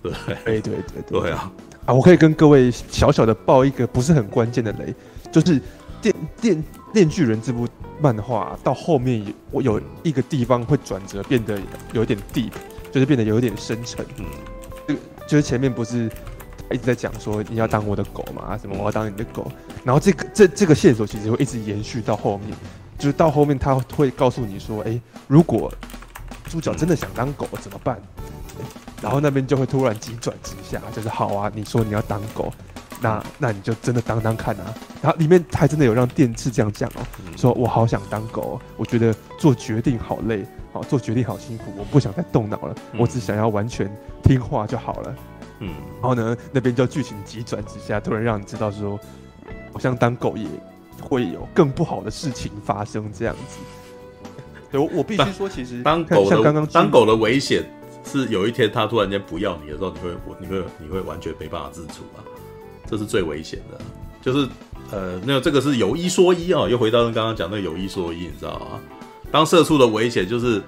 [0.02, 0.12] 对
[0.44, 1.52] 对对对对，对啊！
[1.86, 4.94] 啊，我可以跟各位小小的爆一个不是很关键的雷，
[5.32, 5.60] 就是。
[6.02, 7.68] 电电电锯人这部
[8.00, 11.60] 漫画到后面有我有一个地方会转折，变得
[11.92, 12.52] 有点 deep，
[12.90, 14.02] 就是变得有点深沉。
[14.16, 14.24] 嗯，
[14.88, 14.94] 就
[15.26, 16.10] 就是前面不是
[16.70, 19.50] 一直在讲说你要当我的狗嘛，什么我要当你的狗，
[19.84, 22.56] 然后这个这这个线索其实会一直延续到后面，
[22.98, 25.72] 就是到后面他会告诉你说，哎，如果
[26.48, 28.00] 猪脚真的想当狗怎么办？
[29.02, 32.52] 然后那边就会突然急转直下，就是好啊，你说你要当狗。
[33.02, 37.00] 那那你就真的当当看啊，然后里面还真的有让电视这样讲哦，
[37.34, 43.90] 说我好想当狗哦，我觉得做决定好累，好做决定好辛苦，我不想再动脑了，我只想要完全
[44.22, 45.16] 听话就好了。
[45.60, 45.68] 嗯，
[46.00, 48.98] 然后呢，那边就剧情急转直下，突然让你知道说，
[49.72, 50.46] 好像当狗也
[51.00, 53.58] 会有更不好的事情发生这样子。
[54.72, 57.64] 对，我我必须说，其实当狗像刚刚当狗的危险
[58.04, 62.24] 是有一天它突然间不要你的时候，你会你会你会完全没办法自处啊。
[62.86, 63.80] 这是最危险的，
[64.20, 64.48] 就是，
[64.90, 68.80] 呃，那个这个是有一说一啊，又回到刚刚讲那个有一说一，你知道吗？
[69.30, 70.60] 当社畜的危险就是，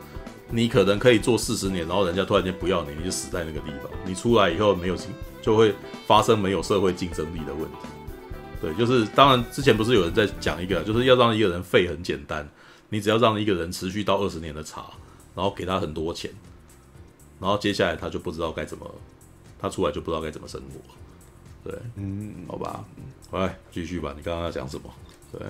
[0.55, 3.91] 你可能可以做四十年，然后人家突然间不要你，你就死在那个地方。
[4.05, 4.97] 你出来以后没有，
[5.41, 5.75] 就会
[6.07, 7.89] 发生没有社会竞争力的问题。
[8.61, 12.47] 对，就是当然之前不是有人在讲一个，就是要让一个人废很简单，
[12.91, 14.91] 你只要让一个人持续到二十年的茶，
[15.35, 16.31] 然后给他很多钱，
[17.41, 18.89] 然后接下来他就不知道该怎么，
[19.59, 21.71] 他出来就不知道该怎么生活。
[21.71, 22.85] 对，嗯，好吧，
[23.33, 24.13] 来继续吧。
[24.17, 24.91] 你刚刚要讲什么？
[25.33, 25.41] 对，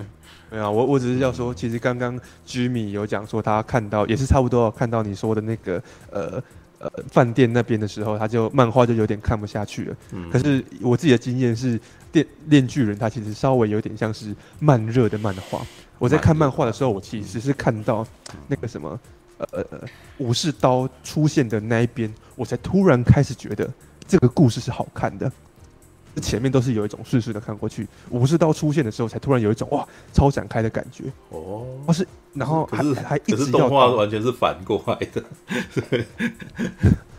[0.49, 6.41] 没有，我我只是要说，其实刚刚 Jimmy 有讲说他看到也是差不多看到你说的那个呃
[6.79, 9.95] 呃饭店那边的时候，他就漫画就有点看不下去了。
[10.13, 11.77] 嗯，可是我自己的经验是，
[12.13, 15.61] 电电巨人他其实稍微有点像是慢热的漫画。
[15.99, 18.05] 我在看漫画的时候，我其实是看到
[18.47, 18.99] 那个什么
[19.37, 19.79] 呃呃
[20.17, 23.69] 武士刀出现的那一边，我才突然开始觉得
[24.07, 25.31] 这个故事是好看的。
[26.21, 31.65] 前面都是有一种顺顺的看过去，武士刀出现的时候，才突然有一种哇超展开的感觉哦。
[31.85, 35.23] 不是，然后还是还一直动画完全是反过来的。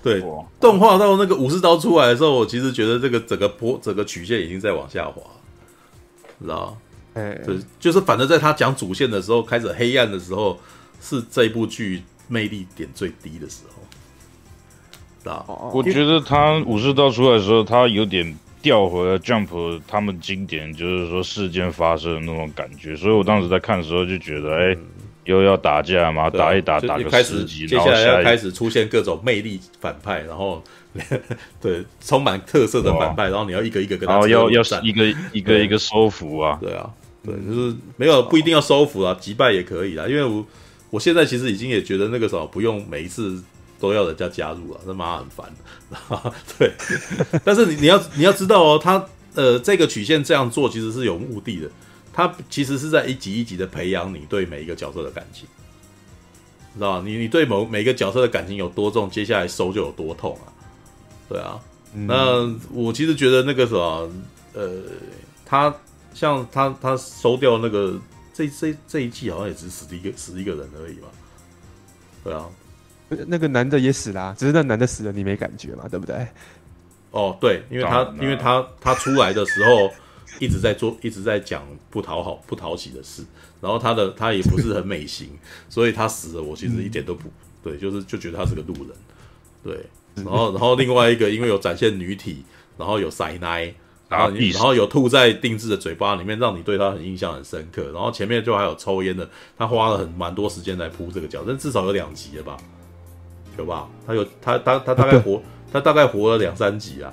[0.03, 0.23] 对，
[0.61, 5.23] 动画到那个武士刀出来的时候，我其实觉得这个整个坡整个曲线已经在往下滑，
[6.41, 6.77] 知道吗？
[7.15, 10.59] 哎，对，就是反正在他讲主线的时候，开始黑暗的时候，
[11.01, 13.83] 是这部剧魅力点最低的时候，
[15.23, 15.73] 知道？
[15.75, 18.39] 我觉得他武士刀出来的时候，他有点。
[18.65, 22.97] 调回了 Jump 他们经典，就是说事件发生的那种感觉。
[22.97, 24.81] 所以我当时在看的时候就觉得，哎、嗯。
[25.25, 26.29] 又要打架嘛？
[26.29, 30.63] 打一打，打个十集，接下来要开始出现各种魅力反派，然后
[31.63, 36.91] 对充满特色的反派，然后你要一个一个跟他，然后要要一个一个一个收服啊，对啊，
[37.25, 40.07] 对，就是没有不一定要收服啊，击败也可以啦。
[40.07, 40.45] 因为我
[40.91, 43.43] 我现在其实已经也觉得那个时候不用每一次
[43.85, 45.53] 都要人家加入了，那妈很烦。
[46.59, 46.73] 对，
[47.45, 49.05] 但是你你要你要知道哦，他
[49.35, 51.71] 呃这个曲线这样做其实是有目的的。
[52.11, 55.47] 他其实是在一级一级的培养你对每一个角色的感情，
[56.75, 57.03] 知道吧？
[57.05, 60.47] 你你对某每一个角色的感情有多重，接下来收就有多痛啊！
[61.29, 61.61] 对啊，
[61.93, 64.09] 嗯、那我其实觉得那个什么，
[64.53, 64.83] 呃，
[65.45, 65.75] 他
[66.15, 67.99] 像他他收掉那个
[68.33, 71.09] 这这这一季好像也只死一个死一个人而已嘛，
[72.23, 72.47] 对啊，
[73.09, 76.27] 那个男的也死啦，啊，只是那男的死了你没感觉嘛，对不对？
[77.11, 79.91] 哦，对，因为他因为他他出来的时候。
[80.41, 83.23] 一直在做， 一直在讲不讨好、不讨喜的事，
[83.61, 85.29] 然后他的他也不是很美型，
[85.71, 87.31] 所以他死了，我其实一点都不
[87.63, 88.89] 对，就是就觉得他是个路人，
[89.63, 89.87] 对，
[90.25, 92.45] 然后然后另外一个因为有展现女体，
[92.77, 93.73] 然后有塞奶，
[94.09, 102.57] 然后然后有吐在定制的嘴巴里面，让你对他很印象很深刻，然后前面就还有抽烟的，他花了很蛮多时间来铺这个角，但至少有两集了吧，
[103.59, 103.89] 有吧？
[104.07, 107.13] 他有他他他大概活他大概活了两三集啊。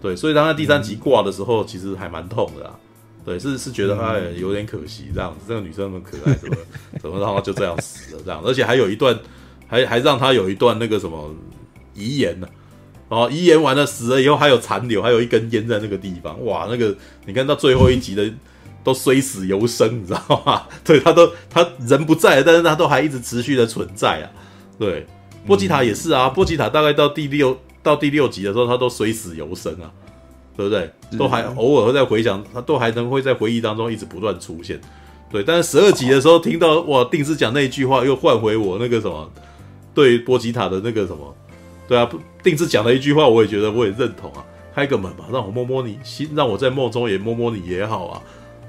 [0.00, 2.74] 对，所以当他第三集挂的时候，嗯、其实还蛮痛的啊。
[3.24, 6.56] 对，是是觉得哎有点可惜这样子，这个女生那么可爱，怎么
[7.00, 8.42] 怎么让她就这样死了这样？
[8.44, 9.16] 而且还有一段，
[9.68, 11.32] 还还让她有一段那个什么
[11.94, 12.48] 遗言呢？
[13.08, 16.44] 哦，遗言完了死了以后还有残留，还有一根烟在那个地方。
[16.44, 16.96] 哇，那个
[17.26, 18.28] 你看到最后一集的
[18.82, 20.62] 都虽死犹生，你知道吗？
[20.82, 24.30] 对，他都他人不在了，但是他都还一直持续的存在啊。
[24.78, 25.06] 对，
[25.46, 27.56] 波吉塔也是啊，波吉塔大概到第六。
[27.84, 29.90] 到第六集的时候，他都虽死犹生啊，
[30.56, 30.88] 对不对？
[31.18, 34.80] 都还偶尔会在回想，他都还能会在回忆当中一直不断出现。
[35.32, 39.28] 对，但是十二集的时候，听到哇，定制讲那一句话，又唤回我那个什么
[39.92, 41.34] 对波吉塔的那个什么，
[41.88, 42.08] 对啊，
[42.40, 44.44] 定制讲了一句话，我也觉得我也认同啊。
[44.72, 48.22] 开个门吧，让我摸摸你心，让我在梦中也摸摸你也好啊。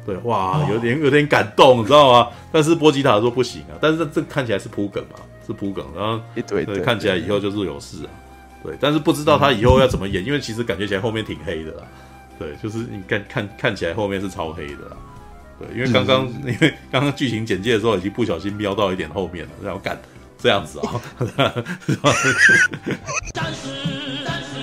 [0.07, 2.29] 对，哇，有点有点感动，你知道吗？
[2.51, 8.09] 但是波吉塔说不行啊，但是这这看起来是铺梗嘛，是铺梗，然后对，看起来以后就是有事啊。
[8.63, 11.83] 对，但是不知道他以后要怎么演，因为其实感觉起来后面挺黑的啦。
[12.39, 14.95] 对，就是你看看看起来后面是超黑的啦。
[15.59, 19.99] 对，因为刚刚因为刚刚剧情简介的时候已经不小心瞄到一点后面了，然后干
[20.37, 21.01] 这样子啊。